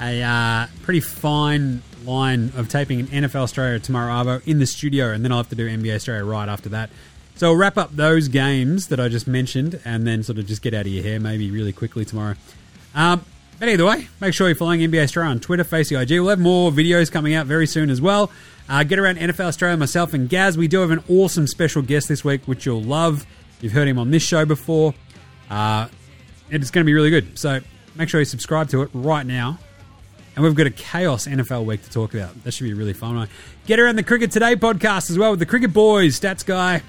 a 0.00 0.22
uh, 0.22 0.66
pretty 0.82 1.00
fine 1.00 1.82
line 2.06 2.52
of 2.56 2.70
taping 2.70 3.00
in 3.00 3.06
NFL 3.08 3.52
Straya 3.52 3.82
tomorrow, 3.82 4.10
Arvo, 4.14 4.46
in 4.46 4.60
the 4.60 4.66
studio, 4.66 5.12
and 5.12 5.22
then 5.22 5.30
I'll 5.30 5.38
have 5.38 5.50
to 5.50 5.56
do 5.56 5.68
NBA 5.68 5.96
Straya 5.96 6.26
right 6.26 6.48
after 6.48 6.70
that. 6.70 6.88
So 7.36 7.48
I'll 7.48 7.56
wrap 7.56 7.76
up 7.76 7.94
those 7.94 8.28
games 8.28 8.88
that 8.88 8.98
I 8.98 9.08
just 9.08 9.26
mentioned 9.26 9.78
and 9.84 10.06
then 10.06 10.22
sort 10.22 10.38
of 10.38 10.46
just 10.46 10.62
get 10.62 10.72
out 10.72 10.86
of 10.86 10.92
your 10.92 11.02
hair 11.04 11.20
maybe 11.20 11.50
really 11.50 11.72
quickly 11.72 12.04
tomorrow. 12.04 12.34
Um, 12.94 13.24
but 13.58 13.68
either 13.68 13.84
way, 13.84 14.08
make 14.20 14.34
sure 14.34 14.48
you're 14.48 14.56
following 14.56 14.80
NBA 14.80 15.04
Straya 15.04 15.28
on 15.28 15.40
Twitter, 15.40 15.64
Facey 15.64 15.96
IG. 15.96 16.10
We'll 16.12 16.28
have 16.28 16.38
more 16.38 16.70
videos 16.70 17.12
coming 17.12 17.34
out 17.34 17.46
very 17.46 17.66
soon 17.66 17.90
as 17.90 18.00
well. 18.00 18.30
Uh, 18.68 18.84
get 18.84 18.98
around 18.98 19.16
NFL 19.16 19.56
Straya, 19.56 19.78
myself 19.78 20.14
and 20.14 20.28
Gaz. 20.28 20.58
We 20.58 20.66
do 20.66 20.80
have 20.80 20.90
an 20.90 21.04
awesome 21.08 21.46
special 21.46 21.82
guest 21.82 22.08
this 22.08 22.24
week, 22.24 22.46
which 22.46 22.66
you'll 22.66 22.82
love. 22.82 23.26
You've 23.60 23.72
heard 23.72 23.88
him 23.88 23.98
on 23.98 24.10
this 24.10 24.22
show 24.22 24.44
before. 24.44 24.94
Uh, 25.50 25.88
it's 26.50 26.70
going 26.70 26.84
to 26.84 26.86
be 26.86 26.94
really 26.94 27.10
good. 27.10 27.38
So 27.38 27.60
make 27.94 28.08
sure 28.08 28.20
you 28.20 28.24
subscribe 28.24 28.70
to 28.70 28.82
it 28.82 28.90
right 28.92 29.24
now. 29.26 29.58
And 30.34 30.44
we've 30.44 30.54
got 30.54 30.66
a 30.66 30.70
chaos 30.70 31.26
NFL 31.26 31.64
week 31.64 31.82
to 31.82 31.90
talk 31.90 32.12
about. 32.12 32.44
That 32.44 32.52
should 32.52 32.64
be 32.64 32.74
really 32.74 32.92
fun 32.92 33.16
one. 33.16 33.28
Get 33.66 33.78
around 33.78 33.96
the 33.96 34.02
Cricket 34.02 34.30
Today 34.30 34.54
podcast 34.54 35.10
as 35.10 35.18
well 35.18 35.30
with 35.30 35.38
the 35.38 35.46
Cricket 35.46 35.72
Boys, 35.72 36.20
Stats 36.20 36.44
Guy, 36.44 36.82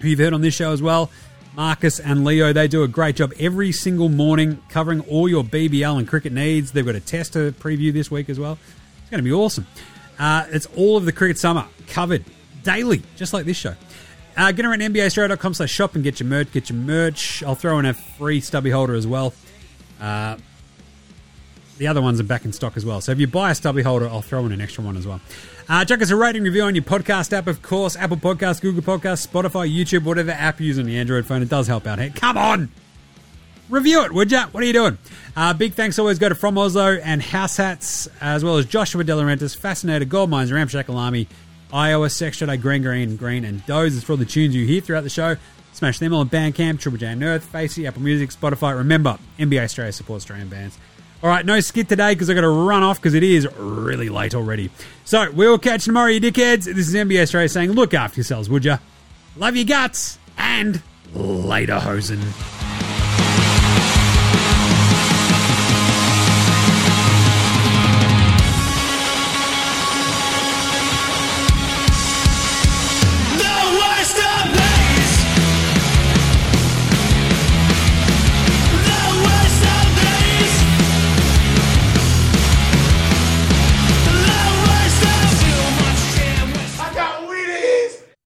who 0.00 0.08
you've 0.08 0.18
heard 0.18 0.32
on 0.32 0.40
this 0.40 0.54
show 0.54 0.72
as 0.72 0.82
well. 0.82 1.10
Marcus 1.54 1.98
and 1.98 2.24
Leo, 2.24 2.52
they 2.52 2.68
do 2.68 2.84
a 2.84 2.88
great 2.88 3.16
job 3.16 3.32
every 3.38 3.72
single 3.72 4.08
morning 4.08 4.62
covering 4.68 5.00
all 5.00 5.28
your 5.28 5.42
BBL 5.42 5.98
and 5.98 6.06
cricket 6.06 6.32
needs. 6.32 6.70
They've 6.70 6.86
got 6.86 6.94
a 6.94 7.00
tester 7.00 7.50
preview 7.50 7.92
this 7.92 8.10
week 8.10 8.28
as 8.30 8.38
well. 8.38 8.58
It's 9.00 9.10
going 9.10 9.18
to 9.18 9.24
be 9.24 9.32
awesome. 9.32 9.66
Uh, 10.18 10.46
it's 10.50 10.66
all 10.76 10.96
of 10.96 11.04
the 11.04 11.12
cricket 11.12 11.38
summer 11.38 11.66
covered 11.88 12.24
daily, 12.62 13.02
just 13.16 13.32
like 13.32 13.44
this 13.44 13.56
show. 13.56 13.74
Uh, 14.36 14.52
get 14.52 14.64
around 14.64 14.80
NBAstraya.com 14.80 15.54
slash 15.54 15.70
shop 15.70 15.96
and 15.96 16.04
get 16.04 16.20
your 16.20 16.28
merch. 16.28 16.52
Get 16.52 16.70
your 16.70 16.78
merch. 16.78 17.42
I'll 17.42 17.56
throw 17.56 17.80
in 17.80 17.86
a 17.86 17.94
free 17.94 18.40
stubby 18.40 18.70
holder 18.70 18.94
as 18.94 19.06
well. 19.06 19.34
Uh, 20.00 20.36
the 21.78 21.88
other 21.88 22.00
ones 22.02 22.20
are 22.20 22.24
back 22.24 22.44
in 22.44 22.52
stock 22.52 22.76
as 22.76 22.84
well. 22.84 23.00
So 23.00 23.10
if 23.12 23.18
you 23.18 23.26
buy 23.26 23.50
a 23.50 23.54
stubby 23.54 23.82
holder, 23.82 24.08
I'll 24.08 24.22
throw 24.22 24.44
in 24.46 24.52
an 24.52 24.60
extra 24.60 24.84
one 24.84 24.96
as 24.96 25.06
well. 25.06 25.20
Uh, 25.68 25.84
chuck 25.84 26.00
us 26.00 26.10
a 26.10 26.16
rating 26.16 26.44
review 26.44 26.62
on 26.62 26.74
your 26.74 26.84
podcast 26.84 27.30
app, 27.34 27.46
of 27.46 27.60
course. 27.60 27.94
Apple 27.94 28.16
Podcasts, 28.16 28.58
Google 28.58 28.82
Podcasts, 28.82 29.26
Spotify, 29.26 29.70
YouTube, 29.70 30.04
whatever 30.04 30.30
app 30.30 30.60
you 30.60 30.68
use 30.68 30.78
on 30.78 30.86
the 30.86 30.96
Android 30.96 31.26
phone. 31.26 31.42
It 31.42 31.50
does 31.50 31.66
help 31.66 31.86
out. 31.86 31.98
Hey, 31.98 32.08
come 32.08 32.38
on! 32.38 32.70
Review 33.68 34.02
it, 34.04 34.12
would 34.12 34.32
ya? 34.32 34.46
What 34.50 34.62
are 34.62 34.66
you 34.66 34.72
doing? 34.72 34.96
Uh, 35.36 35.52
big 35.52 35.74
thanks 35.74 35.98
always 35.98 36.18
go 36.18 36.30
to 36.30 36.34
From 36.34 36.56
Oslo 36.56 36.94
and 36.94 37.20
House 37.20 37.58
Hats, 37.58 38.08
as 38.18 38.42
well 38.42 38.56
as 38.56 38.64
Joshua 38.64 39.04
Delarentis, 39.04 39.54
Fascinator, 39.54 40.06
Gold 40.06 40.30
Mines, 40.30 40.50
Ramshackle 40.50 40.96
Army, 40.96 41.28
Iowa, 41.70 42.06
Sextra 42.06 42.58
Green, 42.58 42.80
Green, 42.82 43.16
Green, 43.16 43.44
and 43.44 43.64
Doze. 43.66 44.02
For 44.02 44.12
all 44.12 44.16
the 44.16 44.24
tunes 44.24 44.54
you 44.54 44.64
hear 44.64 44.80
throughout 44.80 45.04
the 45.04 45.10
show. 45.10 45.36
Smash 45.74 45.98
them 45.98 46.14
all 46.14 46.20
on 46.20 46.30
Bandcamp, 46.30 46.80
Triple 46.80 46.98
J 46.98 47.08
Unearthed, 47.08 47.44
Facey, 47.44 47.86
Apple 47.86 48.00
Music, 48.00 48.30
Spotify. 48.30 48.74
Remember, 48.74 49.18
NBA 49.38 49.64
Straya 49.64 49.92
supports 49.92 50.24
Australian 50.24 50.48
bands. 50.48 50.78
All 51.22 51.28
right, 51.28 51.44
no 51.44 51.58
skit 51.60 51.88
today 51.88 52.14
because 52.14 52.30
i 52.30 52.34
got 52.34 52.42
to 52.42 52.48
run 52.48 52.84
off 52.84 52.98
because 52.98 53.14
it 53.14 53.24
is 53.24 53.46
really 53.56 54.08
late 54.08 54.34
already. 54.34 54.70
So 55.08 55.30
we'll 55.30 55.58
catch 55.58 55.86
you 55.86 55.92
tomorrow, 55.92 56.10
you 56.10 56.20
dickheads. 56.20 56.64
This 56.64 56.86
is 56.86 56.94
NBA 56.94 57.22
Straya 57.22 57.50
saying, 57.50 57.72
look 57.72 57.94
after 57.94 58.16
yourselves, 58.16 58.50
would 58.50 58.66
ya? 58.66 58.76
Love 59.38 59.56
your 59.56 59.64
guts 59.64 60.18
and 60.36 60.82
later, 61.14 61.80
hosen. 61.80 62.20